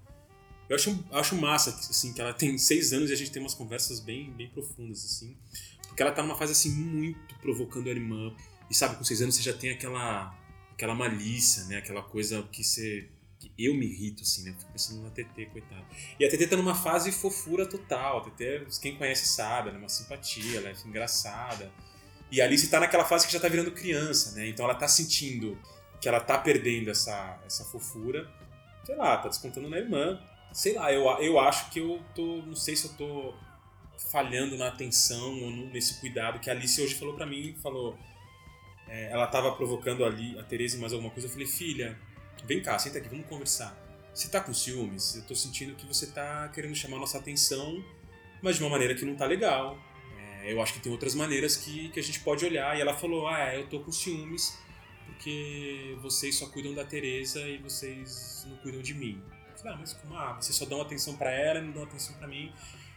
Eu 0.69 0.77
acho, 0.77 1.03
acho 1.11 1.35
massa, 1.35 1.71
assim, 1.71 2.13
que 2.13 2.21
ela 2.21 2.33
tem 2.35 2.57
seis 2.59 2.93
anos 2.93 3.09
e 3.09 3.13
a 3.15 3.17
gente 3.17 3.31
tem 3.31 3.41
umas 3.43 3.55
conversas 3.55 4.01
bem, 4.01 4.31
bem 4.33 4.49
profundas, 4.51 5.03
assim. 5.05 5.35
Porque 5.99 6.05
ela 6.05 6.13
tá 6.13 6.23
numa 6.23 6.37
fase, 6.37 6.53
assim, 6.53 6.71
muito 6.71 7.35
provocando 7.41 7.89
a 7.89 7.91
irmã. 7.91 8.33
E 8.71 8.75
sabe, 8.75 8.95
com 8.95 9.03
seis 9.03 9.21
anos 9.21 9.35
você 9.35 9.43
já 9.43 9.53
tem 9.53 9.71
aquela 9.71 10.33
aquela 10.73 10.95
malícia, 10.95 11.65
né? 11.65 11.79
Aquela 11.79 12.05
coisa 12.05 12.41
que 12.53 12.63
você. 12.63 13.09
que 13.37 13.51
eu 13.59 13.75
me 13.75 13.85
irrito, 13.85 14.23
assim, 14.23 14.45
né? 14.45 14.55
Fico 14.57 14.71
pensando 14.71 15.03
na 15.03 15.11
TT, 15.11 15.47
coitada. 15.47 15.85
E 16.21 16.25
a 16.25 16.31
TT 16.31 16.47
tá 16.47 16.57
numa 16.57 16.77
fase 16.77 17.11
fofura 17.11 17.67
total. 17.67 18.19
A 18.19 18.31
TT, 18.31 18.67
quem 18.81 18.97
conhece 18.97 19.27
sabe, 19.27 19.71
ela 19.71 19.79
é 19.79 19.81
uma 19.81 19.89
simpatia, 19.89 20.59
ela 20.59 20.69
é 20.69 20.75
engraçada. 20.87 21.69
E 22.31 22.41
a 22.41 22.45
Alice 22.45 22.71
tá 22.71 22.79
naquela 22.79 23.05
fase 23.05 23.27
que 23.27 23.33
já 23.33 23.41
tá 23.41 23.49
virando 23.49 23.73
criança, 23.73 24.37
né? 24.37 24.47
Então 24.47 24.67
ela 24.67 24.77
tá 24.77 24.87
sentindo 24.87 25.59
que 26.01 26.09
ela 26.09 26.21
tá 26.21 26.39
perdendo 26.39 26.91
essa, 26.91 27.41
essa 27.45 27.65
fofura. 27.65 28.31
Sei 28.85 28.95
lá, 28.95 29.17
tá 29.17 29.27
descontando 29.27 29.69
na 29.69 29.79
irmã. 29.79 30.23
Sei 30.53 30.75
lá, 30.75 30.93
eu, 30.93 31.09
eu 31.19 31.41
acho 31.41 31.71
que 31.71 31.81
eu 31.81 32.01
tô. 32.15 32.41
Não 32.43 32.55
sei 32.55 32.77
se 32.77 32.87
eu 32.87 32.93
tô 32.93 33.35
falhando 34.11 34.57
na 34.57 34.69
atenção 34.69 35.43
ou 35.43 35.51
nesse 35.51 36.01
cuidado 36.01 36.39
que 36.39 36.49
a 36.49 36.53
Alice 36.53 36.81
hoje 36.81 36.95
falou 36.95 37.15
pra 37.15 37.27
mim. 37.27 37.55
Falou. 37.63 37.99
É, 38.87 39.11
ela 39.11 39.27
tava 39.27 39.53
provocando 39.53 40.05
ali 40.05 40.39
a 40.39 40.43
Tereza 40.43 40.77
e 40.77 40.81
mais 40.81 40.93
alguma 40.93 41.11
coisa. 41.11 41.27
Eu 41.27 41.33
falei, 41.33 41.47
filha, 41.47 41.99
vem 42.45 42.63
cá, 42.63 42.79
senta 42.79 42.99
aqui, 42.99 43.09
vamos 43.09 43.27
conversar. 43.27 43.77
Você 44.15 44.29
tá 44.29 44.41
com 44.41 44.55
ciúmes? 44.55 45.17
Eu 45.17 45.23
tô 45.27 45.35
sentindo 45.35 45.75
que 45.75 45.87
você 45.87 46.07
tá 46.07 46.49
querendo 46.49 46.75
chamar 46.75 46.99
nossa 46.99 47.19
atenção, 47.19 47.85
mas 48.43 48.57
de 48.57 48.63
uma 48.63 48.71
maneira 48.71 48.95
que 48.95 49.05
não 49.05 49.15
tá 49.15 49.27
legal. 49.27 49.79
É, 50.43 50.53
eu 50.53 50.63
acho 50.63 50.73
que 50.73 50.81
tem 50.81 50.91
outras 50.91 51.15
maneiras 51.15 51.57
que, 51.57 51.91
que 51.91 52.01
a 52.01 52.03
gente 52.03 52.21
pode 52.21 52.45
olhar. 52.45 52.77
E 52.77 52.81
ela 52.81 52.95
falou, 52.95 53.29
ah, 53.29 53.51
é, 53.51 53.59
eu 53.59 53.69
tô 53.69 53.81
com 53.81 53.93
ciúmes 53.93 54.59
porque 55.07 55.97
vocês 56.01 56.37
só 56.37 56.47
cuidam 56.47 56.75
da 56.75 56.85
Tereza 56.85 57.41
e 57.41 57.59
vocês 57.59 58.47
não 58.49 58.57
cuidam 58.59 58.81
de 58.81 58.95
mim. 58.95 59.23
Eu 59.51 59.59
falei, 59.59 59.75
ah, 59.75 59.77
mas 59.81 59.93
como? 59.95 60.15
Ah, 60.15 60.35
vocês 60.35 60.57
só 60.57 60.65
dão 60.65 60.81
atenção 60.81 61.17
pra 61.17 61.31
ela 61.31 61.59
e 61.59 61.63
não 61.63 61.73
dão 61.73 61.83
atenção 61.83 62.15
pra 62.17 62.29
mim. 62.29 62.53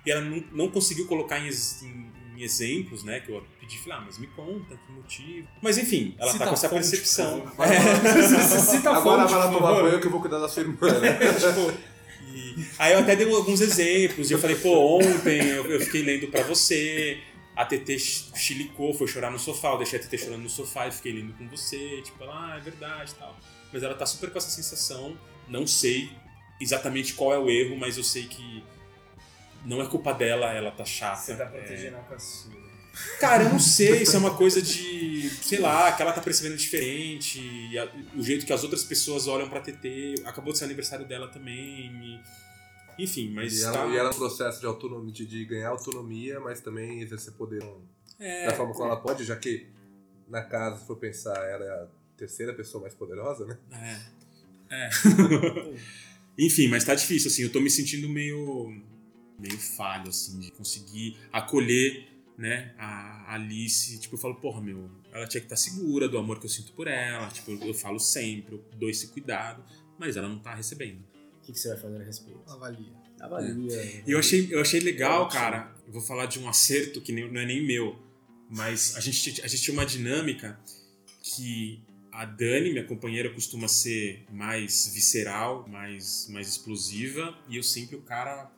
E 0.06 0.12
ela 0.12 0.22
não, 0.22 0.44
não 0.52 0.68
conseguiu 0.70 1.08
colocar 1.08 1.40
em, 1.40 1.48
em- 1.50 2.12
em 2.38 2.42
exemplos, 2.44 3.04
né? 3.04 3.20
Que 3.20 3.32
eu 3.32 3.44
pedi, 3.60 3.78
falei, 3.78 4.00
ah, 4.00 4.02
mas 4.06 4.18
me 4.18 4.28
conta 4.28 4.76
que 4.76 4.92
motivo. 4.92 5.48
Mas 5.62 5.78
enfim, 5.78 6.16
ela 6.18 6.32
Cita 6.32 6.44
tá 6.44 6.50
com 6.50 6.54
essa 6.56 6.70
fonte, 6.70 6.82
percepção. 6.90 7.44
a 7.58 7.64
Agora 8.98 9.22
fonte, 9.22 9.32
vai 9.32 9.40
lá 9.40 9.52
tomar 9.52 9.74
banho 9.82 10.00
que 10.00 10.08
eu 10.08 10.12
vou 10.12 10.22
cuidar 10.22 10.40
da 10.40 10.50
sua 10.50 10.64
irmã. 10.64 10.78
né? 11.00 11.20
E 12.34 12.66
aí 12.80 12.94
eu 12.94 13.00
até 13.00 13.14
dei 13.16 13.30
alguns 13.34 13.60
exemplos. 13.60 14.30
E 14.30 14.34
eu 14.34 14.40
falei, 14.40 14.56
pô, 14.56 14.98
ontem 15.00 15.42
eu, 15.50 15.66
eu 15.70 15.80
fiquei 15.82 16.02
lendo 16.02 16.28
pra 16.28 16.44
você. 16.44 17.20
A 17.56 17.66
TT 17.66 18.00
ch- 18.00 18.32
chilicou, 18.36 18.94
foi 18.94 19.06
chorar 19.08 19.30
no 19.30 19.38
sofá. 19.38 19.72
Eu 19.74 19.80
deixei 19.80 20.00
a 20.00 20.02
TT 20.02 20.18
chorando 20.18 20.42
no 20.44 20.50
sofá 20.50 20.88
e 20.88 20.92
fiquei 20.92 21.12
lendo 21.12 21.34
com 21.34 21.46
você. 21.50 22.02
Tipo, 22.02 22.24
ela, 22.24 22.54
ah, 22.54 22.58
é 22.58 22.62
verdade 22.62 23.12
e 23.12 23.16
tal. 23.16 23.38
Mas 23.74 23.84
ela 23.84 23.94
tá 23.96 24.06
super 24.06 24.32
com 24.32 24.38
essa 24.38 24.50
sensação. 24.50 25.18
Não 25.50 25.68
sei 25.68 26.10
exatamente 26.62 27.14
qual 27.16 27.34
é 27.34 27.38
o 27.40 27.50
erro, 27.50 27.76
mas 27.78 27.98
eu 27.98 28.04
sei 28.04 28.24
que 28.24 28.64
não 29.66 29.82
é 29.82 29.88
culpa 29.88 30.14
dela, 30.14 30.52
ela 30.54 30.72
tá 30.72 30.86
chata. 30.86 31.22
Você 31.22 31.36
tá 31.36 31.44
É, 31.46 31.48
protegendo 31.48 31.98
a 31.98 32.02
caçula. 32.02 32.62
Cara, 33.20 33.44
eu 33.44 33.50
não 33.50 33.60
sei 33.60 34.06
se 34.06 34.16
é 34.16 34.20
uma 34.20 34.36
coisa 34.36 34.62
de, 34.62 35.30
sei 35.30 35.60
lá, 35.60 35.92
que 35.94 36.02
ela 36.02 36.12
tá 36.12 36.20
percebendo 36.22 36.58
diferente, 36.58 37.40
e 37.40 37.78
a- 37.80 37.90
o 38.18 38.22
jeito 38.22 38.46
que 38.46 38.52
as 38.52 38.64
outras 38.64 38.84
pessoas 38.84 39.28
olham 39.28 39.50
pra 39.50 39.62
TT, 39.62 40.16
acabou 40.26 40.52
de 40.52 40.60
ser 40.60 40.66
aniversário 40.66 41.08
dela 41.08 41.28
também, 41.30 41.90
e- 42.98 43.04
enfim, 43.04 43.32
mas 43.34 43.60
E 43.60 43.64
tá... 43.64 43.80
ela, 43.80 43.94
e 43.94 43.98
ela 43.98 44.10
no 44.10 44.16
processo 44.16 44.60
de 44.60 44.66
autonomia, 44.66 45.14
de, 45.14 45.26
de 45.26 45.46
ganhar 45.46 45.70
autonomia, 45.70 46.40
mas 46.42 46.60
também 46.60 47.02
exercer 47.02 47.32
poder 47.34 47.64
é, 48.20 48.48
da 48.48 48.54
forma 48.56 48.74
como 48.74 48.86
ela 48.86 48.98
pode, 49.00 49.24
já 49.24 49.36
que 49.38 49.68
na 50.28 50.42
casa, 50.42 50.78
se 50.82 50.86
for 50.86 50.98
pensar, 50.98 51.38
ela 51.50 51.64
é 51.66 51.70
a 51.70 51.88
terceira 52.18 52.54
pessoa 52.54 52.82
mais 52.82 52.94
poderosa, 52.94 53.46
né? 53.46 53.58
é, 54.70 54.76
é. 54.76 54.90
enfim, 56.38 56.68
mas 56.68 56.84
tá 56.84 56.94
difícil, 56.94 57.30
assim, 57.32 57.44
eu 57.44 57.52
tô 57.52 57.62
me 57.62 57.70
sentindo 57.70 58.10
meio, 58.10 58.82
meio 59.42 59.58
falho, 59.58 60.10
assim, 60.10 60.40
de 60.40 60.52
conseguir 60.52 61.18
acolher, 61.32 62.08
né, 62.38 62.74
a 62.78 63.34
Alice, 63.36 64.00
tipo, 64.00 64.16
eu 64.16 64.20
falo, 64.20 64.36
porra, 64.36 64.62
meu, 64.62 64.90
ela 65.12 65.28
tinha 65.28 65.42
que 65.42 65.46
estar 65.46 65.56
segura 65.56 66.08
do 66.08 66.18
amor 66.18 66.40
que 66.40 66.46
eu 66.46 66.50
sinto 66.50 66.72
por 66.74 66.88
ela, 66.88 67.28
tipo, 67.30 67.52
eu, 67.52 67.60
eu 67.68 67.74
falo 67.74 68.00
sempre, 68.00 68.56
eu 68.56 68.64
dou 68.78 68.90
esse 68.90 69.08
cuidado, 69.08 69.64
mas 70.00 70.16
ela 70.18 70.28
não 70.28 70.40
tá 70.40 70.56
recebendo. 70.56 71.00
O 71.38 71.44
que, 71.44 71.52
que 71.54 71.60
você 71.60 71.70
vai 71.70 71.78
fazer 71.78 72.02
a 72.02 72.04
respeito? 72.04 72.40
Avalia. 72.48 72.94
Avalia. 73.20 74.04
E 74.08 74.12
eu 74.12 74.18
achei, 74.20 74.48
eu 74.52 74.62
achei 74.62 74.80
legal, 74.80 75.28
cara. 75.28 75.76
Eu 75.86 75.94
vou 75.94 76.02
falar 76.02 76.26
de 76.26 76.40
um 76.40 76.48
acerto 76.50 77.02
que 77.02 77.12
nem- 77.12 77.32
não 77.32 77.42
é 77.42 77.46
nem 77.46 77.64
meu, 77.64 78.00
mas 78.50 78.96
a 78.96 79.00
gente, 79.00 79.42
a 79.44 79.48
gente 79.48 79.62
tinha 79.62 79.74
uma 79.74 79.86
dinâmica 79.86 80.60
que 81.22 81.84
a 82.12 82.26
Dani, 82.26 82.72
minha 82.72 82.84
companheira, 82.86 83.30
costuma 83.30 83.68
ser 83.68 84.26
mais 84.32 84.92
visceral, 84.94 85.68
mais, 85.68 86.28
mais 86.30 86.48
explosiva, 86.48 87.38
e 87.48 87.56
eu 87.58 87.64
sempre 87.64 87.96
o 87.96 88.02
cara 88.02 88.52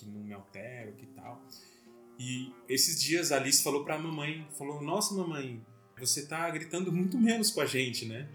que 0.00 0.06
não 0.06 0.20
me 0.20 0.32
altero, 0.32 0.92
que 0.92 1.06
tal. 1.06 1.44
E 2.18 2.52
esses 2.68 3.00
dias 3.00 3.30
a 3.30 3.36
Alice 3.36 3.62
falou 3.62 3.84
pra 3.84 3.98
mamãe, 3.98 4.46
falou, 4.56 4.82
nossa 4.82 5.14
mamãe, 5.14 5.64
você 5.98 6.26
tá 6.26 6.48
gritando 6.50 6.92
muito 6.92 7.16
menos 7.18 7.50
com 7.50 7.60
a 7.60 7.66
gente, 7.66 8.06
né? 8.06 8.28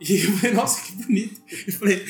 E 0.00 0.20
eu 0.20 0.32
falei, 0.38 0.54
nossa, 0.54 0.80
que 0.80 0.92
bonito. 0.92 1.42
Eu 1.66 1.72
falei, 1.72 2.06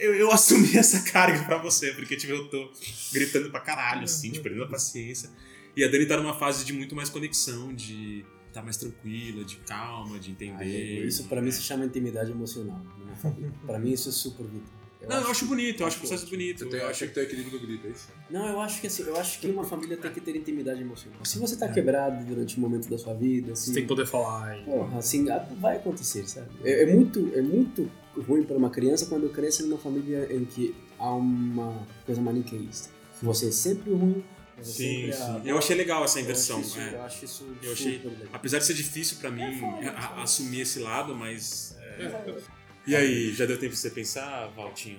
eu, 0.00 0.14
eu 0.14 0.32
assumi 0.32 0.76
essa 0.76 1.02
carga 1.02 1.44
pra 1.44 1.58
você, 1.58 1.92
porque 1.92 2.16
tipo, 2.16 2.32
eu 2.32 2.48
tô 2.48 2.72
gritando 3.12 3.50
pra 3.50 3.60
caralho, 3.60 4.04
assim, 4.04 4.30
tipo, 4.30 4.44
perdendo 4.44 4.64
a 4.64 4.68
paciência. 4.68 5.30
E 5.76 5.84
a 5.84 5.88
Dani 5.88 6.06
tá 6.06 6.16
numa 6.16 6.34
fase 6.34 6.64
de 6.64 6.72
muito 6.72 6.96
mais 6.96 7.10
conexão, 7.10 7.74
de 7.74 8.24
estar 8.48 8.62
mais 8.62 8.76
tranquila, 8.76 9.44
de 9.44 9.56
calma, 9.58 10.18
de 10.18 10.30
entender. 10.30 11.06
Isso 11.06 11.24
pra 11.24 11.40
mim 11.40 11.50
se 11.50 11.62
chama 11.62 11.84
intimidade 11.84 12.30
emocional. 12.30 12.82
família. 13.16 13.52
pra 13.66 13.78
mim 13.78 13.92
isso 13.92 14.08
é 14.08 14.12
super 14.12 14.46
vital. 14.46 14.77
Eu 15.08 15.14
Não, 15.16 15.22
eu 15.24 15.30
acho 15.30 15.46
bonito, 15.46 15.80
eu 15.82 15.86
acho 15.86 15.96
o 15.96 16.00
acho 16.00 16.08
processo 16.08 16.30
bonito. 16.30 16.58
Você 16.60 16.66
tem, 16.70 16.80
eu 16.80 16.86
acha 16.88 17.06
que 17.06 17.14
tem 17.14 17.22
o 17.22 17.26
equilíbrio 17.26 17.58
do 17.58 17.66
grito, 17.66 17.86
é 17.86 17.90
isso? 17.90 18.08
Não, 18.30 18.46
eu 18.48 18.60
acho 18.60 18.80
que 18.80 18.86
assim, 18.86 19.02
eu 19.04 19.16
acho 19.16 19.38
que 19.40 19.46
uma 19.48 19.64
família 19.64 19.96
tem 19.96 20.10
que 20.12 20.20
ter 20.20 20.36
intimidade 20.36 20.80
emocional. 20.80 21.18
Se 21.24 21.38
você 21.38 21.56
tá 21.56 21.68
quebrado 21.68 22.24
durante 22.24 22.58
um 22.58 22.60
momento 22.60 22.88
da 22.88 22.98
sua 22.98 23.14
vida, 23.14 23.52
assim, 23.52 23.66
Você 23.66 23.72
tem 23.74 23.82
que 23.82 23.88
poder 23.88 24.06
falar. 24.06 24.58
E... 24.58 24.64
porra, 24.64 24.98
assim, 24.98 25.28
ah, 25.30 25.38
vai 25.58 25.76
acontecer, 25.76 26.28
sabe? 26.28 26.48
É, 26.64 26.82
é 26.82 26.86
muito, 26.94 27.30
é 27.34 27.40
muito 27.42 27.90
ruim 28.26 28.42
para 28.42 28.56
uma 28.56 28.70
criança 28.70 29.06
quando 29.06 29.28
cresce 29.30 29.62
numa 29.62 29.78
família 29.78 30.28
em 30.30 30.44
que 30.44 30.74
há 30.98 31.12
uma 31.14 31.86
coisa 32.04 32.20
maniqueísta. 32.20 32.90
Você 33.22 33.48
é 33.48 33.50
sempre 33.52 33.90
o 33.90 33.96
ruim. 33.96 34.24
Sim, 34.60 35.04
é 35.06 35.10
a- 35.10 35.16
sim. 35.40 35.42
Eu 35.44 35.56
achei 35.56 35.76
legal 35.76 36.02
essa 36.04 36.18
Eu 36.18 36.22
acho 36.22 36.30
inversão. 36.30 36.60
isso- 36.60 36.80
é. 36.80 36.94
Eu 36.94 37.02
acho 37.02 37.24
isso 37.24 37.46
Eu 37.62 37.72
achei- 37.72 37.98
legal. 37.98 38.12
Apesar 38.32 38.58
de 38.58 38.64
ser 38.66 38.74
difícil 38.74 39.16
pra 39.18 39.30
mim 39.30 39.42
a- 39.42 39.52
foda. 39.52 40.22
assumir 40.22 40.62
esse 40.62 40.80
lado, 40.80 41.14
mas. 41.14 41.76
é. 41.80 42.57
E 42.88 42.96
aí, 42.96 43.34
já 43.34 43.44
deu 43.44 43.58
tempo 43.58 43.72
pra 43.72 43.78
você 43.78 43.90
pensar, 43.90 44.46
Valtinho? 44.56 44.98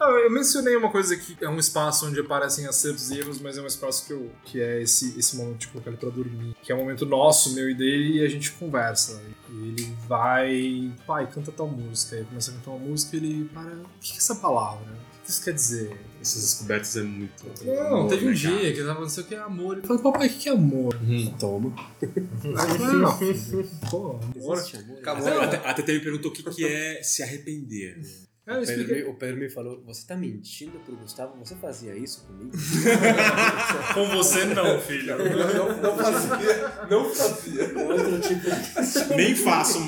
Ah, 0.00 0.08
eu 0.08 0.30
mencionei 0.30 0.74
uma 0.74 0.90
coisa 0.90 1.14
que 1.14 1.36
é 1.44 1.48
um 1.48 1.58
espaço 1.58 2.06
onde 2.06 2.18
aparecem 2.18 2.66
acertos 2.66 3.10
e 3.10 3.18
erros, 3.18 3.38
mas 3.42 3.58
é 3.58 3.60
um 3.60 3.66
espaço 3.66 4.06
que, 4.06 4.12
eu, 4.14 4.30
que 4.42 4.58
é 4.58 4.80
esse, 4.80 5.18
esse 5.18 5.36
momento 5.36 5.58
de 5.58 5.68
colocar 5.68 5.90
ele 5.90 5.98
pra 5.98 6.08
dormir. 6.08 6.56
Que 6.62 6.72
é 6.72 6.74
um 6.74 6.78
momento 6.78 7.04
nosso, 7.04 7.54
meu 7.54 7.68
e 7.68 7.74
dele, 7.74 8.20
e 8.20 8.24
a 8.24 8.28
gente 8.28 8.52
conversa. 8.52 9.22
E 9.50 9.68
ele 9.68 9.96
vai. 10.08 10.90
Pai, 11.06 11.30
canta 11.30 11.52
tal 11.52 11.68
música. 11.68 12.16
Aí 12.16 12.24
começa 12.24 12.50
a 12.50 12.54
cantar 12.54 12.70
uma 12.70 12.78
música 12.78 13.16
e 13.16 13.18
ele 13.18 13.50
para. 13.52 13.70
O 13.70 13.88
que 14.00 14.14
é 14.14 14.16
essa 14.16 14.36
palavra? 14.36 14.86
O 15.26 15.28
que 15.28 15.32
isso 15.32 15.42
quer 15.42 15.54
dizer? 15.54 15.96
Essas 16.22 16.40
descobertas 16.42 16.96
é 16.96 17.02
muito. 17.02 17.44
Não, 17.64 18.06
teve 18.06 18.26
um 18.26 18.28
legal. 18.28 18.34
dia 18.34 18.58
que 18.60 18.66
ele 18.78 18.82
tava 18.82 18.94
falando, 18.94 19.10
sei 19.10 19.24
o 19.24 19.26
que 19.26 19.34
é 19.34 19.38
amor. 19.38 19.78
Ele 19.78 19.86
falou, 19.86 20.02
papai, 20.02 20.28
o 20.28 20.30
que 20.30 20.48
é 20.48 20.52
amor? 20.52 20.96
Toma. 21.38 21.74
Não, 22.44 23.90
pô, 23.90 24.10
amor. 24.22 24.58
Amor. 24.58 24.98
Acabou. 25.00 25.40
A 25.40 25.48
Tete- 25.48 25.66
a 25.66 25.74
Tete 25.74 25.92
me 25.94 26.00
perguntou 26.00 26.30
o 26.30 26.34
que, 26.34 26.44
que 26.44 26.64
é 26.64 27.02
se 27.02 27.24
arrepender. 27.24 28.00
É, 28.46 28.54
eu 28.56 28.62
O. 28.62 28.66
Pedro, 28.66 28.94
me- 28.94 29.02
o 29.04 29.14
Pedro 29.14 29.36
me 29.40 29.50
falou, 29.50 29.82
você 29.84 30.06
tá 30.06 30.16
mentindo 30.16 30.78
pro 30.78 30.94
Gustavo? 30.96 31.36
Você 31.44 31.56
fazia 31.56 31.96
isso 31.96 32.24
comigo? 32.24 32.52
Com 33.94 34.08
você 34.16 34.44
não, 34.44 34.80
filho. 34.80 35.18
Não, 35.18 35.54
não, 35.54 35.82
não 35.82 35.96
fazia, 35.98 36.86
não 36.88 37.12
fazia. 37.12 37.78
Outro 37.84 38.20
tipo 38.20 39.16
Nem 39.16 39.34
faço. 39.34 39.80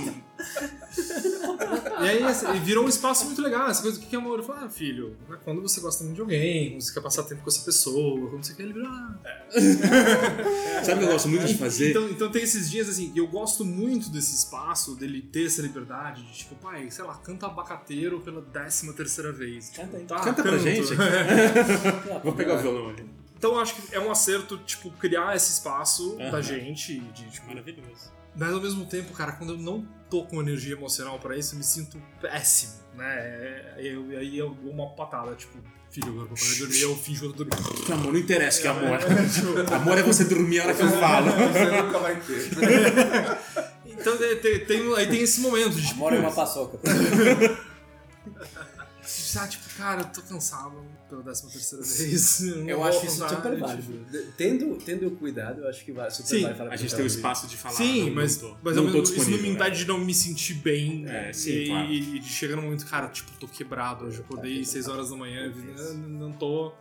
E 2.01 2.09
aí 2.09 2.23
assim, 2.23 2.53
virou 2.61 2.85
um 2.85 2.89
espaço 2.89 3.25
muito 3.27 3.41
legal. 3.43 3.69
Essa 3.69 3.83
coisa, 3.83 3.99
o 3.99 4.01
que 4.01 4.07
que 4.07 4.17
é 4.17 4.19
amor? 4.19 4.39
Eu 4.39 4.45
falo, 4.45 4.65
ah, 4.65 4.69
filho, 4.69 5.17
é 5.31 5.37
quando 5.37 5.61
você 5.63 5.81
gosta 5.81 6.03
muito 6.05 6.17
de 6.17 6.21
alguém, 6.21 6.71
quando 6.73 6.81
você 6.83 6.95
quer 6.95 7.01
passar 7.01 7.23
tempo 7.25 7.43
com 7.43 7.49
essa 7.51 7.65
pessoa, 7.65 8.29
quando 8.31 8.45
você 8.45 8.55
quer 8.55 8.65
liberar. 8.65 9.19
Ah, 9.25 9.43
Sabe 10.85 10.95
o 10.95 10.99
que 10.99 11.05
eu 11.05 11.13
gosto 11.13 11.29
muito 11.29 11.47
de 11.47 11.57
fazer? 11.57 11.91
Então, 11.91 12.09
então 12.09 12.31
tem 12.31 12.43
esses 12.43 12.71
dias 12.71 12.89
assim, 12.89 13.13
e 13.15 13.19
eu 13.19 13.27
gosto 13.27 13.65
muito 13.65 14.11
desse 14.11 14.35
espaço, 14.35 14.95
dele 14.97 15.23
ter 15.23 15.47
essa 15.47 15.63
liberdade 15.63 16.23
de 16.23 16.33
tipo, 16.39 16.55
pai, 16.57 16.91
sei 16.91 17.05
lá, 17.05 17.15
canta 17.17 17.47
abacateiro 17.47 18.21
pela 18.21 18.41
décima 18.41 18.93
terceira 18.93 19.33
vez. 19.33 19.71
Tipo, 19.71 19.83
Canta 19.87 19.97
aí. 19.97 20.05
tá, 20.05 20.21
Canta 20.21 20.43
pra 20.43 20.53
canto. 20.53 20.63
gente. 20.63 20.89
Vou 22.23 22.33
pegar 22.33 22.55
o 22.57 22.59
violão 22.59 22.91
ali. 22.91 23.05
Então 23.37 23.53
eu 23.53 23.61
acho 23.61 23.75
que 23.77 23.95
é 23.95 24.01
um 24.01 24.11
acerto, 24.11 24.59
tipo, 24.59 24.91
criar 24.93 25.37
esse 25.37 25.53
espaço 25.53 26.17
Aham. 26.21 26.31
da 26.33 26.43
gente, 26.43 26.99
de, 26.99 27.31
tipo, 27.31 27.47
Maravilhoso. 27.47 28.13
mas 28.37 28.53
ao 28.53 28.61
mesmo 28.61 28.85
tempo, 28.87 29.13
cara, 29.13 29.33
quando 29.33 29.53
eu 29.53 29.59
não 29.59 29.87
tô 30.11 30.25
com 30.25 30.41
energia 30.41 30.75
emocional 30.75 31.19
pra 31.19 31.37
isso, 31.37 31.55
eu 31.55 31.59
me 31.59 31.65
sinto 31.65 32.01
péssimo, 32.21 32.75
né? 32.95 33.05
É- 33.19 33.75
Eu, 33.79 34.11
e 34.13 34.17
aí 34.17 34.39
eu 34.39 34.51
dou 34.51 34.73
uma 34.73 34.89
patada, 34.95 35.35
tipo, 35.35 35.57
filho, 35.91 36.09
agora 36.11 36.29
eu 36.31 36.37
vou 36.37 36.59
dormir, 36.59 36.81
eu 36.83 36.97
finjo 36.97 37.21
que 37.21 37.27
eu 37.27 37.33
tô 37.33 37.45
dormindo. 37.45 37.85
Que 37.85 37.93
amor, 37.93 38.13
não 38.13 38.21
interessa 38.21 38.61
que 38.61 38.67
é 38.67 38.71
amor. 38.71 38.99
tipo, 38.99 39.09
Amor 39.75 39.99
é 39.99 40.03
você 40.03 40.25
dormir 40.25 40.61
a 40.61 40.65
hora 40.65 40.75
que 40.75 40.83
eu 40.83 40.91
falo. 40.91 41.31
Você 41.31 41.83
nunca 41.83 41.99
vai 41.99 42.17
ter. 42.21 42.51
então 43.87 44.15
é, 44.15 44.35
tem, 44.37 44.65
tem- 44.65 44.95
aí 44.97 45.07
tem 45.07 45.21
esse 45.23 45.41
momento 45.41 45.71
de, 45.77 45.87
tipo, 45.87 45.99
Mora 45.99 46.17
em 46.17 46.21
uma 46.21 46.33
paçoca. 46.33 46.79
ah, 49.37 49.47
tipo, 49.49 49.69
cara, 49.77 50.03
eu 50.03 50.07
tô 50.07 50.23
cansado 50.23 50.81
pela 51.09 51.23
décima 51.23 51.51
terceira 51.51 51.85
vez. 51.85 52.41
não 52.57 52.69
Eu 52.69 52.85
acho 52.85 53.05
isso 53.07 53.21
contar, 53.21 53.37
super 53.37 53.51
tipo, 53.55 53.67
válido. 53.67 54.05
De- 54.11 54.33
Tendo, 54.37 54.77
tendo 54.79 55.11
cuidado, 55.13 55.63
eu 55.63 55.69
acho 55.69 55.85
que 55.85 55.93
vai 55.93 56.11
super 56.11 56.29
Sim, 56.29 56.43
vai 56.45 56.55
falar 56.55 56.73
A 56.73 56.77
gente 56.77 56.95
tem 56.95 57.05
o 57.05 57.07
espaço 57.07 57.47
de 57.47 57.57
falar. 57.57 57.75
Sim, 57.75 58.07
não, 58.07 58.15
mas, 58.15 58.41
não 58.41 58.49
tô, 58.51 58.57
mas 58.63 58.77
não 58.77 58.87
tô 58.87 58.93
mesmo- 58.93 59.03
isso 59.03 59.13
não 59.13 59.19
me 59.25 59.27
disponível, 59.33 59.53
impede 59.53 59.79
de 59.79 59.85
não 59.87 59.99
me 59.99 60.15
sentir 60.15 60.55
bem. 60.55 61.09
É, 61.09 61.33
sim, 61.33 61.51
e, 61.51 61.67
claro. 61.69 61.91
e 61.93 62.19
de 62.21 62.29
chegar 62.29 62.57
no 62.57 62.63
momento, 62.63 62.87
cara, 62.87 63.09
tipo, 63.09 63.31
tô 63.39 63.49
quebrado, 63.49 64.05
hoje 64.07 64.19
eu 64.19 64.25
acordei 64.25 64.65
6 64.65 64.87
horas 64.89 65.11
da 65.11 65.17
manhã, 65.17 65.53
eu 65.77 65.95
não 65.95 66.33
tô. 66.33 66.73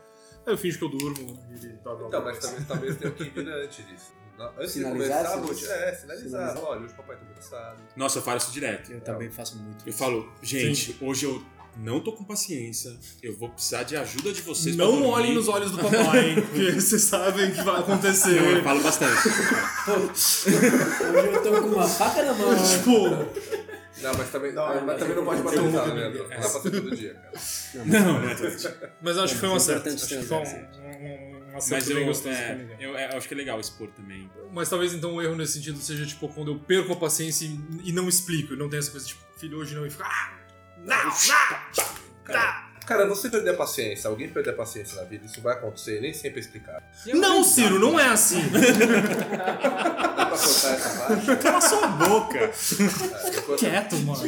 Aí 0.46 0.54
eu 0.54 0.58
finjo 0.58 0.78
que 0.78 0.84
eu 0.86 0.90
durmo. 0.90 1.38
E, 1.52 1.68
blá, 1.84 1.96
blá, 1.96 2.08
Então, 2.08 2.24
mas 2.24 2.40
talvez, 2.40 2.68
talvez 2.68 2.96
tenha 2.98 3.12
que 3.12 3.24
vir 3.30 3.50
antes 3.50 3.86
disso. 3.86 4.18
Não, 4.38 4.46
Antes 4.56 4.72
Sinalizar, 4.74 5.24
de 5.24 5.42
começar, 5.42 5.56
sim. 5.58 5.66
vou 5.66 5.74
é, 5.84 5.96
sinalizar. 5.96 6.58
Olha, 6.64 6.82
hoje 6.82 6.94
o 6.94 6.98
papai 6.98 7.18
tá 7.18 7.26
cansado. 7.26 7.80
Nossa, 7.96 8.20
eu 8.20 8.22
falo 8.22 8.38
isso 8.38 8.52
direto. 8.52 8.92
Eu 8.92 9.02
também 9.02 9.32
faço 9.32 9.58
muito 9.58 9.84
Eu 9.84 9.90
isso. 9.90 9.98
falo, 9.98 10.32
gente, 10.44 10.96
hoje 11.02 11.26
eu 11.26 11.44
não 11.80 12.00
tô 12.00 12.12
com 12.12 12.24
paciência, 12.24 12.98
eu 13.22 13.36
vou 13.36 13.50
precisar 13.50 13.84
de 13.84 13.96
ajuda 13.96 14.34
de 14.34 14.42
vocês 14.42 14.76
Não 14.76 15.06
olhem 15.06 15.34
nos 15.34 15.48
olhos 15.48 15.72
do 15.72 15.78
papai, 15.78 16.42
porque 16.42 16.72
vocês 16.80 17.04
sabem 17.04 17.52
que 17.52 17.62
vai 17.62 17.80
acontecer. 17.80 18.42
Não, 18.42 18.50
eu 18.52 18.64
falo 18.64 18.82
bastante. 18.82 19.28
Hoje 19.88 21.28
eu 21.34 21.44
tô 21.44 21.62
com 21.62 21.68
uma 21.68 21.88
faca 21.88 22.24
na 22.24 22.34
mão. 22.34 22.56
tipo, 22.56 23.10
Não, 24.02 24.14
mas 24.18 24.30
também 24.32 24.52
Não, 24.54 24.66
mas 24.68 24.84
mas 24.84 25.00
também 25.00 25.16
não 25.16 25.26
pode 25.26 25.42
bater 25.44 25.62
usado, 25.62 25.94
né? 25.94 26.10
Não 26.10 26.28
dá 26.28 26.36
pra 26.36 26.42
ser 26.50 26.72
todo 26.72 26.96
dia, 26.96 27.14
cara. 27.14 27.86
Não, 27.86 28.22
não 28.22 28.30
é 28.30 28.36
todo 28.36 28.56
dia. 28.56 28.94
mas 29.02 29.18
eu 29.18 29.24
acho 29.24 29.34
que 29.36 29.40
foi 29.40 29.50
um 29.50 29.56
acerto. 29.56 29.90
Acho 29.90 30.08
que 30.08 30.24
foi 30.24 30.38
um, 30.38 30.44
transar, 30.44 30.70
um, 30.80 31.54
um 31.54 31.58
acerto 31.58 31.70
Mas 31.70 31.88
bem 31.88 31.98
eu, 31.98 32.06
gostoso 32.06 32.36
é, 32.36 32.78
eu, 32.80 32.98
é, 32.98 33.14
eu 33.14 33.18
acho 33.18 33.28
que 33.28 33.34
é 33.34 33.38
legal 33.38 33.60
expor 33.60 33.90
também. 33.90 34.30
Mas 34.52 34.70
talvez 34.70 34.94
então 34.94 35.14
o 35.14 35.22
erro 35.22 35.36
nesse 35.36 35.54
sentido 35.54 35.80
seja, 35.80 36.06
tipo, 36.06 36.28
quando 36.30 36.52
eu 36.52 36.60
perco 36.60 36.94
a 36.94 36.96
paciência 36.96 37.46
e, 37.46 37.90
e 37.90 37.92
não 37.92 38.10
explico. 38.10 38.56
Não 38.56 38.68
tem 38.68 38.80
essa 38.80 38.92
coisa, 38.92 39.06
tipo, 39.06 39.22
filho, 39.38 39.60
hoje 39.60 39.76
não, 39.76 39.86
e 39.86 39.90
fica. 39.90 40.06
Ah! 40.06 40.47
Não! 40.86 41.06
Não! 41.06 41.14
Tá! 42.34 42.64
Cara, 42.86 43.06
você 43.06 43.30
perder 43.30 43.50
a 43.50 43.54
paciência, 43.54 44.10
alguém 44.10 44.30
perder 44.30 44.52
a 44.52 44.54
paciência 44.54 44.96
na 44.96 45.04
vida, 45.06 45.26
isso 45.26 45.42
vai 45.42 45.56
acontecer, 45.56 46.00
nem 46.00 46.14
sempre 46.14 46.40
é 46.40 46.42
explicado. 46.42 46.82
Não, 47.08 47.44
Ciro, 47.44 47.78
não 47.80 48.00
é 48.00 48.06
assim! 48.08 48.42
Dá 48.48 50.26
pra 50.26 50.38
cortar 50.38 50.74
essa 50.74 51.00
parte? 51.08 51.36
Cala 51.36 51.62
sua 51.62 51.88
boca! 51.88 52.52
É, 53.50 53.56
Quieto, 53.58 53.96
mano. 54.00 54.22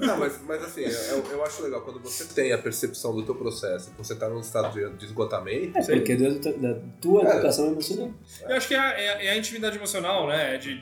Não, 0.00 0.18
mas, 0.18 0.38
mas 0.46 0.62
assim, 0.62 0.82
eu, 0.82 1.24
eu 1.30 1.42
acho 1.44 1.62
legal 1.62 1.80
quando 1.80 1.98
você 2.00 2.24
tem 2.26 2.52
a 2.52 2.58
percepção 2.58 3.14
do 3.14 3.22
teu 3.24 3.34
processo, 3.34 3.90
que 3.90 3.96
você 3.98 4.14
tá 4.14 4.28
num 4.28 4.40
estado 4.40 4.72
de, 4.72 4.88
de 4.98 5.06
esgotamento. 5.06 5.76
É, 5.78 5.82
porque 5.82 6.14
da, 6.14 6.28
da 6.28 6.80
tua 7.00 7.22
Cara. 7.24 7.34
educação 7.36 7.66
emocional. 7.68 8.10
Eu 8.46 8.56
acho 8.56 8.68
que 8.68 8.74
é 8.74 8.78
a, 8.78 8.84
é 9.00 9.08
a- 9.08 9.24
é 9.24 9.30
a 9.30 9.36
intimidade 9.36 9.76
emocional, 9.78 10.28
né? 10.28 10.56
De, 10.58 10.74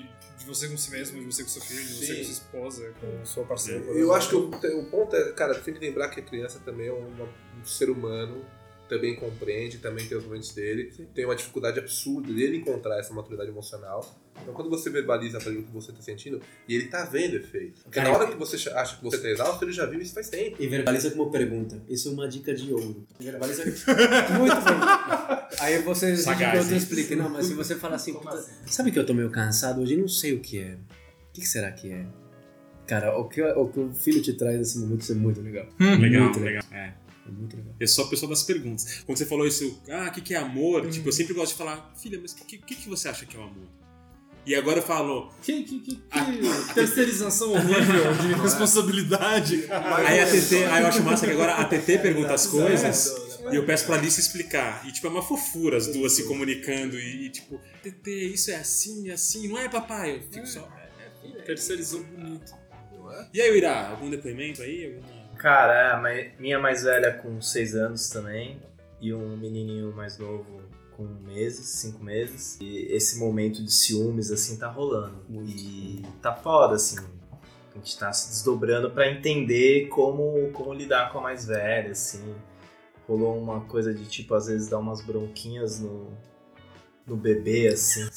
de 0.42 0.48
você 0.48 0.68
com 0.68 0.76
si 0.76 0.90
mesmo, 0.90 1.18
de 1.18 1.24
você 1.24 1.42
com 1.42 1.48
seu 1.48 1.62
filho, 1.62 1.84
de 1.84 1.94
você 1.94 2.06
Sim. 2.06 2.16
com 2.18 2.24
sua 2.24 2.32
esposa, 2.32 2.94
com 3.00 3.26
sua 3.26 3.44
parceira. 3.44 3.80
Eu 3.84 4.12
acho 4.12 4.28
que 4.28 4.36
o, 4.36 4.48
o 4.48 4.84
ponto 4.86 5.16
é, 5.16 5.32
cara, 5.32 5.54
tem 5.54 5.74
que 5.74 5.80
lembrar 5.80 6.08
que 6.08 6.20
a 6.20 6.22
criança 6.22 6.60
também 6.64 6.88
é 6.88 6.92
um 6.92 7.64
ser 7.64 7.90
humano, 7.90 8.44
também 8.92 9.16
compreende, 9.16 9.78
também 9.78 10.06
tem 10.06 10.18
os 10.18 10.24
momentos 10.24 10.52
dele, 10.52 10.92
tem 11.14 11.24
uma 11.24 11.34
dificuldade 11.34 11.78
absurda 11.78 12.30
dele 12.32 12.58
encontrar 12.58 12.98
essa 12.98 13.14
maturidade 13.14 13.48
emocional. 13.48 14.04
Então 14.42 14.52
quando 14.52 14.68
você 14.68 14.90
verbaliza 14.90 15.38
pra 15.38 15.50
ele 15.50 15.60
o 15.60 15.62
que 15.62 15.72
você 15.72 15.92
tá 15.92 16.02
sentindo, 16.02 16.40
e 16.68 16.74
ele 16.74 16.88
tá 16.88 17.04
vendo 17.04 17.36
efeito. 17.36 17.80
Porque 17.82 17.98
Cara, 17.98 18.10
na 18.10 18.18
hora 18.18 18.26
que 18.30 18.36
você 18.36 18.56
acha 18.70 18.96
que 18.96 19.02
você 19.02 19.18
tá 19.18 19.28
exausto, 19.28 19.64
ele 19.64 19.72
já 19.72 19.86
viu 19.86 20.00
isso 20.00 20.12
faz 20.12 20.28
tempo. 20.28 20.56
E 20.60 20.66
verbaliza 20.66 21.10
como 21.10 21.30
pergunta. 21.30 21.82
Isso 21.88 22.08
é 22.08 22.12
uma 22.12 22.28
dica 22.28 22.54
de 22.54 22.72
ouro. 22.72 23.06
Verbaliza 23.18 23.64
muito 24.38 24.54
bem. 24.56 25.58
Aí 25.60 25.78
você 25.82 26.06
exige 26.10 26.28
que 26.28 26.34
Sagaz, 26.34 26.70
eu 26.70 26.76
explique. 26.76 27.14
Não, 27.14 27.30
mas 27.30 27.46
se 27.46 27.54
você 27.54 27.76
fala 27.76 27.96
assim, 27.96 28.12
"Puta, 28.12 28.44
sabe 28.66 28.90
que 28.90 28.98
eu 28.98 29.06
tô 29.06 29.14
meio 29.14 29.30
cansado 29.30 29.80
hoje? 29.80 29.96
Não 29.96 30.08
sei 30.08 30.34
o 30.34 30.40
que 30.40 30.58
é. 30.58 30.74
O 30.74 31.32
que 31.32 31.46
será 31.46 31.72
que 31.72 31.90
é? 31.90 32.06
Cara, 32.86 33.16
o 33.16 33.28
que, 33.28 33.40
o 33.40 33.68
que 33.68 33.80
o 33.80 33.94
filho 33.94 34.20
te 34.20 34.34
traz 34.34 34.58
nesse 34.58 34.78
momento 34.78 35.00
isso 35.00 35.12
é 35.12 35.14
muito 35.14 35.40
legal. 35.40 35.66
Legal, 35.78 36.24
Muito 36.24 36.40
legal. 36.40 36.62
É. 36.70 36.92
É 37.26 37.30
muito 37.30 37.56
legal. 37.56 37.74
Eu 37.78 37.88
sou 37.88 38.04
a 38.04 38.08
pessoa 38.08 38.28
das 38.30 38.42
perguntas. 38.42 39.02
Quando 39.06 39.18
você 39.18 39.26
falou 39.26 39.46
isso, 39.46 39.80
ah, 39.90 40.08
o 40.08 40.12
que, 40.12 40.20
que 40.20 40.34
é 40.34 40.38
amor? 40.38 40.88
Tipo, 40.90 41.08
eu 41.08 41.12
sempre 41.12 41.34
gosto 41.34 41.52
de 41.52 41.58
falar, 41.58 41.92
filha, 41.96 42.18
mas 42.20 42.32
o 42.32 42.36
que, 42.44 42.58
que, 42.58 42.74
que 42.74 42.88
você 42.88 43.08
acha 43.08 43.24
que 43.24 43.36
é 43.36 43.40
o 43.40 43.42
amor? 43.44 43.68
E 44.44 44.56
agora 44.56 44.80
eu 44.80 44.82
falo, 44.82 45.32
Que, 45.40 45.62
que, 45.62 45.78
que, 45.78 45.94
que 45.96 46.74
terceirização 46.74 47.52
horrível 47.52 48.12
de 48.20 48.34
responsabilidade, 48.42 49.58
cara. 49.62 50.02
aí 50.08 50.18
a 50.20 50.26
TT, 50.26 50.64
aí 50.64 50.82
eu 50.82 50.88
acho 50.88 51.02
massa 51.04 51.26
que 51.26 51.32
agora 51.32 51.54
a 51.54 51.64
TT 51.64 51.98
pergunta 51.98 52.34
as 52.34 52.48
coisas 52.48 53.14
e 53.52 53.54
eu 53.54 53.64
peço 53.64 53.86
pra 53.86 53.94
Alice 53.94 54.18
explicar. 54.18 54.84
E 54.84 54.90
tipo, 54.90 55.06
é 55.06 55.10
uma 55.10 55.22
fofura 55.22 55.76
as 55.76 55.86
duas 55.86 56.12
se 56.12 56.24
comunicando 56.24 56.98
e, 56.98 57.30
tipo, 57.30 57.60
TT, 57.84 58.10
isso 58.34 58.50
é 58.50 58.56
assim, 58.56 59.10
é 59.10 59.12
assim, 59.12 59.46
não 59.46 59.58
é 59.58 59.68
papai? 59.68 60.16
Eu 60.16 60.22
fico 60.22 60.46
só. 60.46 60.68
"É, 60.76 61.28
é, 61.28 61.38
é." 61.38 61.42
Terceirizou 61.42 62.02
bonito. 62.02 62.52
E 63.32 63.40
aí, 63.40 63.56
Irá, 63.56 63.90
algum 63.90 64.10
depoimento 64.10 64.60
aí? 64.62 64.86
Alguma... 64.86 65.21
Cara, 65.42 66.00
é, 66.08 66.32
minha 66.38 66.56
mais 66.60 66.84
velha 66.84 67.14
com 67.14 67.42
6 67.42 67.74
anos 67.74 68.08
também. 68.08 68.62
E 69.00 69.12
um 69.12 69.36
menininho 69.36 69.92
mais 69.92 70.16
novo 70.16 70.62
com 70.96 71.02
meses, 71.02 71.66
5 71.80 72.04
meses. 72.04 72.60
E 72.60 72.86
esse 72.94 73.18
momento 73.18 73.60
de 73.60 73.72
ciúmes, 73.72 74.30
assim, 74.30 74.56
tá 74.56 74.68
rolando. 74.68 75.20
E 75.44 76.00
tá 76.22 76.32
foda, 76.32 76.76
assim. 76.76 76.96
A 77.72 77.74
gente 77.74 77.98
tá 77.98 78.12
se 78.12 78.28
desdobrando 78.28 78.92
pra 78.92 79.10
entender 79.10 79.88
como, 79.88 80.52
como 80.52 80.72
lidar 80.72 81.10
com 81.10 81.18
a 81.18 81.22
mais 81.22 81.44
velha, 81.44 81.90
assim. 81.90 82.36
Rolou 83.08 83.36
uma 83.36 83.62
coisa 83.62 83.92
de, 83.92 84.04
tipo, 84.04 84.36
às 84.36 84.46
vezes 84.46 84.68
dar 84.68 84.78
umas 84.78 85.04
bronquinhas 85.04 85.80
no, 85.80 86.16
no 87.06 87.16
bebê, 87.16 87.68
assim. 87.68 88.08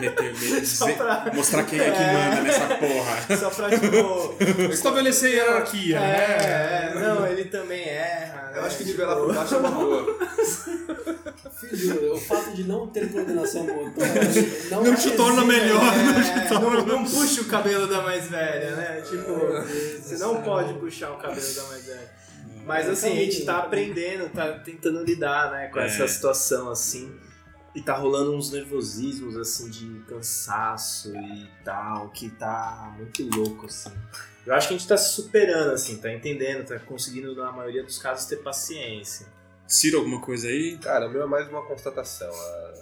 Meter, 0.00 0.34
meter, 0.34 0.64
Só 0.66 0.86
dizer- 0.86 0.96
pra- 0.96 1.30
mostrar 1.34 1.62
quem 1.64 1.78
é 1.78 1.90
que 1.90 1.98
É. 2.02 2.12
manda 2.12 2.42
nessa 2.42 2.66
porra. 2.76 3.16
Só 3.38 3.50
pra, 3.50 3.70
tipo... 3.78 4.34
Estabelecer 4.72 5.32
hierarquia, 5.32 6.00
né? 6.00 6.16
É, 6.16 6.92
é, 6.96 7.00
não, 7.00 7.26
ele 7.26 7.44
também 7.44 7.86
erra. 7.88 8.52
Eu 8.54 8.62
né? 8.62 8.66
acho 8.66 8.78
que 8.78 8.84
nivelar 8.84 9.16
por 9.16 9.34
baixo 9.34 9.54
é 9.54 9.58
uma 9.58 9.70
boa. 9.70 10.16
Filho, 11.60 12.14
o 12.14 12.20
fato 12.20 12.50
de 12.54 12.64
não 12.64 12.86
ter 12.88 13.10
coordenação 13.10 13.64
motora 13.64 14.08
não, 14.70 14.84
Não 14.84 14.94
te 14.94 15.10
torna 15.12 15.44
melhor. 15.44 15.82
É, 15.82 16.54
não, 16.54 16.84
não 16.86 17.04
puxa 17.04 17.40
o 17.42 17.44
cabelo 17.46 17.86
da 17.86 18.02
mais 18.02 18.28
velha, 18.28 18.76
né? 18.76 19.02
Tipo, 19.02 19.32
você 20.02 20.16
não 20.18 20.42
pode 20.42 20.74
puxar 20.74 21.10
o 21.12 21.16
cabelo 21.16 21.40
da 21.54 21.62
mais 21.64 21.84
velha. 21.84 22.10
Mas 22.66 22.88
assim, 22.88 23.12
a 23.12 23.16
gente 23.16 23.44
tá 23.44 23.58
aprendendo, 23.58 24.28
tá 24.32 24.52
tentando 24.64 25.04
lidar, 25.04 25.52
né, 25.52 25.68
com 25.68 25.78
É. 25.78 25.86
essa 25.86 26.06
situação, 26.08 26.70
assim. 26.70 27.10
E 27.76 27.82
tá 27.82 27.94
rolando 27.94 28.34
uns 28.34 28.50
nervosismos, 28.50 29.36
assim, 29.36 29.68
de 29.70 30.00
cansaço 30.08 31.14
e 31.14 31.46
tal, 31.62 32.08
que 32.08 32.30
tá 32.30 32.92
muito 32.96 33.22
louco, 33.36 33.66
assim. 33.66 33.92
Eu 34.46 34.54
acho 34.54 34.68
que 34.68 34.74
a 34.74 34.78
gente 34.78 34.88
tá 34.88 34.96
se 34.96 35.12
superando, 35.14 35.72
assim, 35.72 35.98
tá 35.98 36.10
entendendo, 36.10 36.66
tá 36.66 36.78
conseguindo, 36.78 37.34
na 37.36 37.52
maioria 37.52 37.84
dos 37.84 37.98
casos, 37.98 38.24
ter 38.26 38.36
paciência. 38.36 39.26
Ciro, 39.68 39.98
alguma 39.98 40.20
coisa 40.20 40.48
aí? 40.48 40.78
Cara, 40.78 41.06
o 41.06 41.10
meu 41.10 41.22
é 41.22 41.26
mais 41.26 41.48
uma 41.48 41.62
constatação. 41.66 42.30
a- 42.32 42.74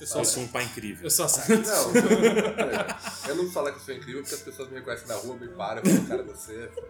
Eu 0.00 0.06
sou, 0.06 0.20
Eu 0.20 0.24
sou 0.24 0.42
um 0.42 0.48
pai 0.48 0.64
incrível. 0.64 1.04
eu 1.04 1.10
sou 1.10 1.28
certo. 1.28 1.64
Não, 1.66 1.92
eu 3.28 3.36
não 3.36 3.44
vou 3.44 3.52
falar 3.52 3.70
que 3.70 3.78
eu 3.78 3.82
sou 3.84 3.94
incrível 3.94 4.20
porque 4.22 4.34
as 4.34 4.40
pessoas 4.42 4.68
me 4.68 4.74
reconhecem 4.74 5.06
na 5.06 5.14
rua, 5.14 5.36
me 5.36 5.46
param 5.48 5.80
falam, 5.82 6.06
cara, 6.06 6.22
você 6.24 6.54
é 6.64 6.68
foda." 6.68 6.88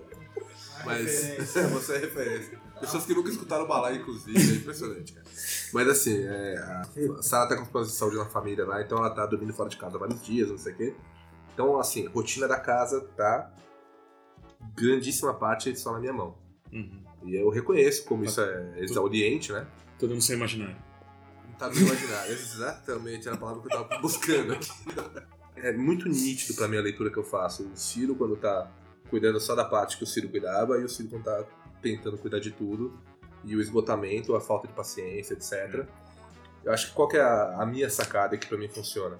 Mas 0.86 1.10
você 1.72 1.94
é 1.94 1.98
referência. 1.98 2.58
Pessoas 2.82 3.06
que 3.06 3.14
nunca 3.14 3.30
escutaram 3.30 3.64
o 3.64 3.68
balaio, 3.68 4.00
inclusive, 4.00 4.36
é 4.36 4.56
impressionante, 4.56 5.12
cara. 5.12 5.24
Mas 5.72 5.88
assim, 5.88 6.24
é, 6.24 6.58
a 6.58 7.22
Sarah 7.22 7.48
tá 7.48 7.56
com 7.56 7.62
problemas 7.62 7.92
de 7.92 7.96
saúde 7.96 8.16
na 8.16 8.24
família 8.24 8.66
lá, 8.66 8.82
então 8.82 8.98
ela 8.98 9.10
tá 9.10 9.24
dormindo 9.24 9.54
fora 9.54 9.68
de 9.68 9.76
casa 9.76 9.96
vários 9.96 10.20
dias, 10.20 10.50
não 10.50 10.58
sei 10.58 10.72
o 10.72 10.76
quê. 10.76 10.96
Então, 11.54 11.78
assim, 11.78 12.06
rotina 12.06 12.48
da 12.48 12.58
casa 12.58 13.00
tá 13.16 13.52
grandíssima 14.74 15.32
parte 15.32 15.74
só 15.78 15.92
na 15.92 16.00
minha 16.00 16.12
mão. 16.12 16.36
Uhum. 16.72 17.04
E 17.22 17.36
eu 17.36 17.48
reconheço 17.50 18.04
como 18.04 18.24
isso 18.24 18.40
é 18.40 18.80
exauriente, 18.80 19.52
né? 19.52 19.64
Todo 19.96 20.10
mundo 20.10 20.22
sem 20.22 20.34
imaginar. 20.34 20.76
Tá 21.56 21.68
no 21.68 21.76
imaginário. 21.76 22.32
Exatamente, 22.34 23.28
era 23.28 23.36
a 23.36 23.38
palavra 23.38 23.62
que 23.62 23.72
eu 23.72 23.84
tava 23.84 24.02
buscando 24.02 24.54
aqui. 24.54 24.72
É 25.54 25.72
muito 25.72 26.08
nítido 26.08 26.54
pra 26.54 26.66
mim 26.66 26.78
a 26.78 26.80
leitura 26.80 27.12
que 27.12 27.18
eu 27.18 27.22
faço. 27.22 27.62
O 27.62 27.76
Ciro, 27.76 28.16
quando 28.16 28.34
tá 28.34 28.68
cuidando 29.08 29.38
só 29.38 29.54
da 29.54 29.64
parte 29.64 29.96
que 29.96 30.02
o 30.02 30.06
Ciro 30.06 30.28
cuidava, 30.28 30.78
e 30.78 30.84
o 30.84 30.88
Ciro 30.88 31.10
quando 31.10 31.22
tá 31.22 31.44
tentando 31.82 32.16
cuidar 32.16 32.38
de 32.40 32.50
tudo. 32.52 32.96
E 33.44 33.56
o 33.56 33.60
esgotamento, 33.60 34.34
a 34.36 34.40
falta 34.40 34.68
de 34.68 34.72
paciência, 34.74 35.34
etc. 35.34 35.84
Eu 36.64 36.72
acho 36.72 36.88
que 36.88 36.94
qual 36.94 37.08
que 37.08 37.16
é 37.16 37.20
a, 37.20 37.60
a 37.62 37.66
minha 37.66 37.90
sacada 37.90 38.38
que 38.38 38.46
pra 38.46 38.56
mim 38.56 38.68
funciona? 38.68 39.18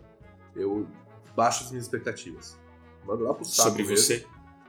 Eu 0.55 0.87
baixo 1.35 1.65
as 1.65 1.71
minhas 1.71 1.85
expectativas. 1.87 2.57
Mando 3.05 3.25
lá 3.25 3.35
pro 3.35 3.45
saco 3.45 3.71
Sobre 3.71 3.83
mesmo. 3.83 3.97
você. 3.97 4.25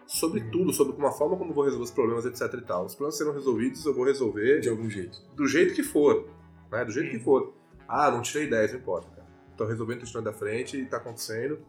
Sobre 0.08 0.42
tudo, 0.52 0.74
sobre 0.74 0.96
uma 0.98 1.12
forma 1.12 1.38
como 1.38 1.54
vou 1.54 1.64
resolver 1.64 1.86
os 1.86 1.92
problemas, 1.92 2.26
etc 2.26 2.52
e 2.56 2.62
tal. 2.62 2.86
Os 2.86 2.96
problemas 2.96 3.18
serão 3.18 3.32
resolvidos, 3.34 3.86
eu 3.86 3.94
vou 3.94 4.06
resolver 4.06 4.60
De 4.60 4.70
algum 4.70 4.90
jeito. 4.90 5.20
do 5.36 5.48
jeito 5.48 5.74
que 5.76 5.84
for. 5.84 6.28
né? 6.72 6.84
Do 6.84 6.92
jeito 6.92 7.12
que 7.12 7.20
for. 7.20 7.54
Ah, 7.88 8.10
não 8.10 8.22
tirei 8.22 8.50
10, 8.50 8.74
não 8.74 8.80
importa, 8.80 9.08
cara. 9.10 9.28
Tô 9.56 9.66
resolvendo 9.66 10.00
questão 10.00 10.22
da 10.24 10.34
frente 10.34 10.78
e 10.78 10.86
tá 10.86 10.98
acontecendo. 10.98 11.60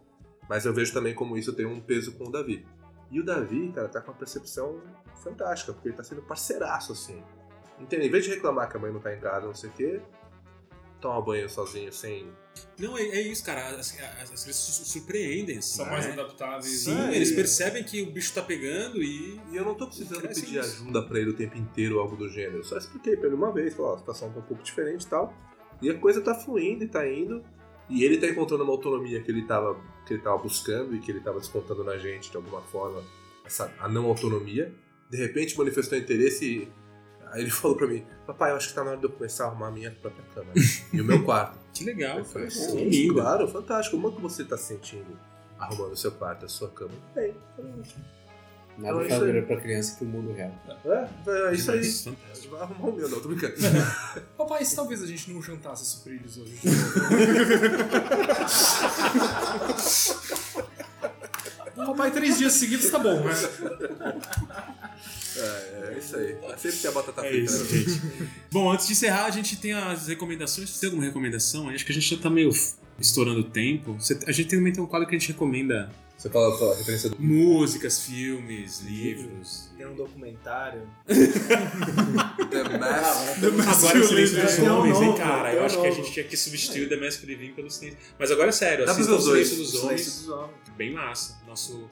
Mas 0.48 0.64
eu 0.64 0.72
vejo 0.72 0.92
também 0.92 1.14
como 1.14 1.36
isso 1.36 1.52
tem 1.52 1.66
um 1.66 1.80
peso 1.80 2.12
com 2.12 2.24
o 2.28 2.30
Davi. 2.32 2.66
E 3.14 3.20
o 3.20 3.24
Davi, 3.24 3.70
cara, 3.72 3.88
tá 3.88 4.00
com 4.00 4.10
uma 4.10 4.16
percepção 4.18 4.80
fantástica, 5.22 5.72
porque 5.72 5.88
ele 5.88 5.96
tá 5.96 6.02
sendo 6.02 6.20
parceiraço, 6.22 6.92
assim. 6.92 7.22
Entende? 7.80 8.06
Em 8.06 8.10
vez 8.10 8.24
de 8.24 8.30
reclamar 8.30 8.68
que 8.68 8.76
a 8.76 8.80
mãe 8.80 8.92
não 8.92 9.00
tá 9.00 9.14
em 9.14 9.20
casa, 9.20 9.46
não 9.46 9.54
sei 9.54 9.70
o 9.70 9.72
quê, 9.72 10.00
toma 11.00 11.20
banho 11.22 11.48
sozinho, 11.48 11.92
sem. 11.92 12.28
Não, 12.78 12.96
é, 12.96 13.02
é 13.02 13.20
isso, 13.20 13.44
cara. 13.44 13.68
As, 13.68 13.74
as, 13.74 14.32
as 14.32 14.42
crianças 14.42 14.54
su- 14.56 14.84
surpreendem. 14.84 15.58
Assim, 15.58 15.76
São 15.76 15.86
né? 15.86 15.92
mais 15.92 16.06
adaptáveis. 16.08 16.66
Sim, 16.80 16.94
né? 16.94 17.14
eles 17.16 17.30
E- 17.30 17.34
percebem 17.36 17.84
que 17.84 18.02
o 18.02 18.10
bicho 18.10 18.32
tá 18.34 18.42
pegando 18.42 19.02
e. 19.02 19.40
E 19.50 19.56
eu 19.56 19.64
não 19.64 19.74
tô 19.74 19.86
precisando 19.86 20.22
pedir 20.22 20.58
isso. 20.58 20.58
ajuda 20.60 21.02
pra 21.02 21.18
ele 21.18 21.30
o 21.30 21.34
tempo 21.36 21.56
inteiro 21.58 21.96
ou 21.96 22.00
algo 22.02 22.16
do 22.16 22.28
gênero. 22.28 22.58
Eu 22.58 22.64
só 22.64 22.76
expliquei 22.78 23.16
pra 23.16 23.26
ele 23.26 23.36
uma 23.36 23.52
vez, 23.52 23.74
falei, 23.74 23.92
ó, 23.92 23.94
a 23.94 23.98
situação 23.98 24.32
tá 24.32 24.38
um 24.38 24.42
pouco 24.42 24.62
diferente 24.62 25.02
e 25.04 25.08
tal. 25.08 25.32
E 25.82 25.90
a 25.90 25.98
coisa 25.98 26.20
tá 26.20 26.34
fluindo 26.34 26.84
e 26.84 26.88
tá 26.88 27.06
indo. 27.08 27.44
E 27.88 28.02
ele 28.04 28.18
tá 28.18 28.26
encontrando 28.26 28.64
uma 28.64 28.72
autonomia 28.72 29.20
que 29.20 29.30
ele 29.30 29.42
tava, 29.42 29.76
que 30.06 30.14
ele 30.14 30.22
tava 30.22 30.38
buscando 30.38 30.94
e 30.94 31.00
que 31.00 31.10
ele 31.10 31.20
tava 31.20 31.38
descontando 31.38 31.84
na 31.84 31.98
gente 31.98 32.30
de 32.30 32.36
alguma 32.36 32.62
forma, 32.62 33.02
essa, 33.44 33.72
a 33.78 33.88
não 33.88 34.06
autonomia. 34.06 34.72
De 35.10 35.16
repente 35.18 35.56
manifestou 35.56 35.98
interesse 35.98 36.44
e 36.46 36.68
aí 37.30 37.42
ele 37.42 37.50
falou 37.52 37.76
pra 37.76 37.86
mim, 37.86 38.04
papai, 38.26 38.52
eu 38.52 38.56
acho 38.56 38.68
que 38.68 38.74
tá 38.74 38.82
na 38.82 38.92
hora 38.92 38.98
de 38.98 39.04
eu 39.04 39.10
começar 39.10 39.44
a 39.44 39.46
arrumar 39.48 39.68
a 39.68 39.70
minha 39.70 39.90
própria 39.90 40.24
cama. 40.34 40.52
e 40.92 41.00
o 41.00 41.04
meu 41.04 41.22
quarto. 41.24 41.62
Que 41.74 41.82
legal. 41.82 42.18
Eu 42.18 42.24
falei, 42.24 42.50
sim, 42.50 43.12
claro, 43.12 43.48
fantástico. 43.48 43.96
Como 43.96 44.12
é 44.12 44.14
que 44.14 44.22
você 44.22 44.44
tá 44.44 44.56
se 44.56 44.66
sentindo 44.68 45.18
arrumando 45.58 45.90
o 45.92 45.96
seu 45.96 46.12
quarto, 46.12 46.46
a 46.46 46.48
sua 46.48 46.68
cama? 46.68 46.92
Bem, 47.12 47.34
Nada 48.76 49.04
Então, 49.04 49.08
faz 49.08 49.22
melhor 49.22 49.46
pra 49.46 49.60
criança 49.60 49.96
que 49.96 50.04
o 50.04 50.08
mundo 50.08 50.32
real. 50.32 50.52
é, 50.84 51.50
é 51.50 51.54
isso 51.54 51.70
aí. 51.70 51.84
Fantástico. 51.84 52.54
Vai 52.54 52.62
arrumar 52.62 52.88
o 52.88 52.92
meu, 52.96 53.08
não, 53.08 53.20
tô 53.20 53.28
brincando. 53.28 53.54
Papai, 54.36 54.64
se 54.64 54.74
talvez 54.76 55.02
a 55.02 55.06
gente 55.06 55.30
não 55.32 55.42
jantasse 55.42 55.84
sucrilhos 55.84 56.36
hoje. 56.38 56.58
Papai, 61.74 62.10
três 62.12 62.38
dias 62.38 62.52
seguidos 62.52 62.88
tá 62.90 62.98
bom, 62.98 63.24
né? 63.24 63.32
É, 65.36 65.94
é 65.94 65.98
isso 65.98 66.16
aí. 66.16 66.36
Sempre 66.56 66.78
tem 66.78 66.90
a 66.90 66.94
batata 66.94 67.26
É 67.26 67.30
frita. 67.30 67.44
isso, 67.52 67.64
né? 67.64 67.70
gente. 67.70 68.00
Bom, 68.52 68.70
antes 68.70 68.86
de 68.86 68.92
encerrar, 68.92 69.24
a 69.26 69.30
gente 69.30 69.56
tem 69.56 69.72
as 69.72 70.06
recomendações. 70.06 70.70
Você 70.70 70.80
tem 70.80 70.88
alguma 70.90 71.04
recomendação? 71.04 71.68
Acho 71.68 71.84
que 71.84 71.90
a 71.92 71.94
gente 71.94 72.14
já 72.14 72.20
tá 72.22 72.30
meio 72.30 72.50
estourando 72.98 73.40
o 73.40 73.44
tempo. 73.44 73.96
A 74.26 74.32
gente 74.32 74.48
também 74.56 74.72
tem 74.72 74.82
um 74.82 74.86
quadro 74.86 75.08
que 75.08 75.16
a 75.16 75.18
gente 75.18 75.32
recomenda 75.32 75.90
Você 76.16 76.30
fala 76.30 76.72
a 76.72 76.76
referência 76.76 77.10
do. 77.10 77.20
músicas, 77.20 78.00
filmes, 78.00 78.80
livros. 78.80 79.70
Tem 79.76 79.86
um 79.86 79.94
documentário. 79.94 80.88
The 81.06 82.68
Mask. 82.78 83.84
Agora 83.84 83.98
é 83.98 84.00
o 84.00 84.04
Silêncio 84.04 84.42
dos 84.42 84.54
Tem 84.54 84.70
um 84.70 84.78
Homens, 84.78 85.00
hein, 85.00 85.14
cara? 85.16 85.52
Eu 85.52 85.64
acho 85.64 85.80
que 85.80 85.86
a 85.86 85.90
gente 85.90 86.12
tinha 86.12 86.24
que 86.24 86.36
substituir 86.36 86.86
o 86.86 86.88
The 86.88 86.96
Mask 86.96 87.22
Living 87.24 87.52
pelo 87.52 87.70
Silêncio. 87.70 87.98
Mas 88.18 88.30
agora 88.30 88.48
é 88.48 88.52
sério, 88.52 88.84
assistam 88.88 89.14
o. 89.14 89.20
Silêncio 89.20 89.56
dos 89.56 89.74
Homens. 89.82 90.04
dos 90.06 90.28
Homens. 90.28 90.50
Bem 90.76 90.92
massa. 90.92 91.40
Nosso, 91.46 91.90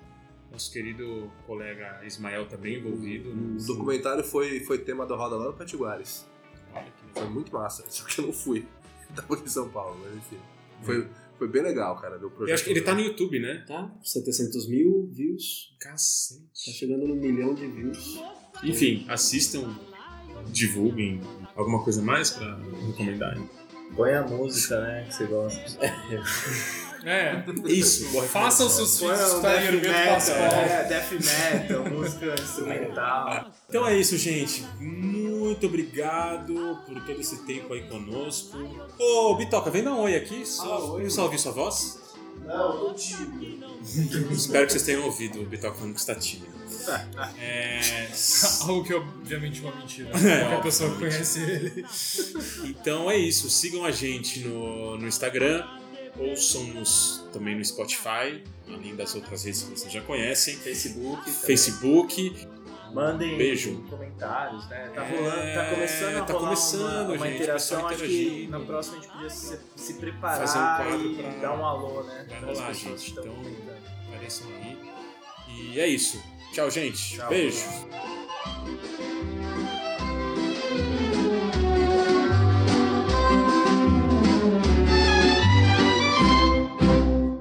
nosso 0.50 0.72
querido 0.72 1.30
colega 1.46 2.00
Ismael 2.04 2.46
tá 2.46 2.56
bem 2.56 2.76
envolvido. 2.78 3.30
O 3.30 3.66
documentário 3.66 4.24
foi, 4.24 4.60
foi 4.60 4.78
tema 4.78 5.04
da 5.04 5.16
roda 5.16 5.36
lá 5.36 5.46
no 5.46 5.52
Patiguares. 5.52 6.24
Olha 6.74 6.84
que 6.84 7.06
legal. 7.06 7.24
Foi 7.24 7.28
muito 7.28 7.52
massa. 7.52 7.84
Só 7.90 8.04
que 8.04 8.20
eu 8.20 8.26
não 8.26 8.32
fui. 8.32 8.66
Tava 9.14 9.34
aqui 9.34 9.44
em 9.44 9.48
São 9.48 9.68
Paulo, 9.68 10.00
mas 10.02 10.16
enfim. 10.16 10.38
Foi, 10.82 11.06
foi 11.38 11.48
bem 11.48 11.62
legal, 11.62 12.00
cara. 12.00 12.18
Do 12.18 12.30
projeto 12.30 12.48
Eu 12.48 12.54
acho 12.54 12.64
que 12.64 12.70
ele 12.70 12.80
tá 12.82 12.94
no 12.94 13.00
YouTube, 13.00 13.38
né? 13.40 13.64
Tá? 13.66 13.92
700 14.02 14.68
mil 14.68 15.08
views. 15.12 15.74
Tá 15.80 15.90
Cacete. 15.90 16.72
chegando 16.72 17.06
no 17.06 17.14
milhão 17.14 17.54
de 17.54 17.66
views. 17.66 18.20
Enfim, 18.62 19.04
assistam, 19.08 19.74
divulguem. 20.48 21.20
Alguma 21.54 21.82
coisa 21.82 22.02
mais 22.02 22.30
pra 22.30 22.58
recomendar? 22.86 23.36
Põe 23.94 24.14
a 24.14 24.22
música, 24.26 24.80
né? 24.80 25.04
Que 25.06 25.14
você 25.14 25.26
gosta. 25.26 25.78
É. 27.04 27.44
Isso, 27.66 28.08
boa 28.10 28.24
Faça 28.24 28.64
os 28.64 28.72
seus 28.72 28.98
filhos 28.98 29.20
o 29.20 29.24
escutarem 29.24 29.80
death 29.80 29.84
Hermeto 29.84 30.30
metal, 30.30 30.60
é, 30.60 30.84
death 30.88 31.10
metal, 31.12 31.84
música 31.90 32.34
instrumental. 32.40 33.50
Então 33.68 33.86
é 33.86 33.96
isso, 33.96 34.16
gente. 34.16 34.64
Muito 34.78 35.66
obrigado 35.66 36.78
por 36.86 37.00
todo 37.04 37.20
esse 37.20 37.44
tempo 37.44 37.72
aí 37.74 37.82
conosco. 37.88 38.56
Ô, 38.98 39.34
Bitoca, 39.34 39.70
vem 39.70 39.82
dar 39.82 39.92
um 39.94 40.00
oi 40.00 40.14
aqui. 40.14 40.46
Só, 40.46 40.64
Ah, 40.64 40.84
oi. 40.92 41.04
eu 41.04 41.10
só 41.10 41.24
ouvi 41.24 41.38
sua 41.38 41.52
voz. 41.52 42.00
Não, 42.44 42.78
tô 42.78 42.94
tímido. 42.94 43.66
Espero 44.32 44.66
que 44.66 44.72
vocês 44.72 44.82
tenham 44.84 45.04
ouvido 45.04 45.40
o 45.40 45.46
Bitoca 45.46 45.74
falando 45.74 45.94
que 45.94 46.00
está 46.00 46.14
tímido. 46.14 46.52
É... 47.38 48.08
Algo 48.62 48.82
que 48.82 48.92
obviamente 48.92 49.64
é 49.64 49.68
uma 49.68 49.76
mentira. 49.76 50.08
É, 50.08 50.40
Qualquer 50.40 50.62
pessoa 50.62 50.94
conhece 50.96 51.40
ele. 51.40 51.84
Então 52.64 53.08
é 53.08 53.16
isso. 53.16 53.48
Sigam 53.50 53.84
a 53.84 53.92
gente 53.92 54.40
no, 54.40 54.98
no 54.98 55.06
Instagram. 55.06 55.64
Ouçam-nos 56.18 57.24
também 57.32 57.56
no 57.56 57.64
Spotify, 57.64 58.42
além 58.68 58.94
das 58.94 59.14
outras 59.14 59.44
redes 59.44 59.62
que 59.62 59.70
vocês 59.70 59.92
já 59.92 60.00
conhecem. 60.02 60.56
Facebook. 60.56 61.22
também. 61.24 61.40
Facebook. 61.40 62.48
Mandem 62.92 63.38
Beijo. 63.38 63.82
comentários, 63.88 64.68
né? 64.68 64.90
Tá 64.94 65.02
É, 65.02 65.16
rolando, 65.18 65.54
tá 65.54 65.70
começando 65.70 66.16
a 66.16 66.24
tá 66.26 66.32
rolar 66.34 66.44
começando, 66.44 67.06
uma, 67.08 67.14
uma 67.16 67.26
gente, 67.26 67.36
interação. 67.42 67.86
Acho 67.86 67.98
que 68.04 68.46
na 68.50 68.60
próxima 68.60 68.98
a 68.98 69.00
gente 69.00 69.12
podia 69.12 69.30
se, 69.30 69.58
se 69.76 69.94
preparar 69.94 70.46
Fazer 70.46 70.58
um 70.58 70.62
quadro 70.76 71.10
e 71.10 71.14
pra- 71.22 71.30
dar 71.40 71.58
um 71.58 71.64
alô, 71.64 72.02
né? 72.02 72.26
Vai 72.28 72.40
rolar, 72.54 72.72
gente. 72.74 73.10
Então-. 73.12 73.34
Apareçam 74.08 74.46
aí. 74.48 74.78
E 75.48 75.80
é 75.80 75.86
isso. 75.86 76.22
Tchau, 76.52 76.70
gente. 76.70 77.16
Tchau. 77.16 77.28
Beijo. 77.30 77.64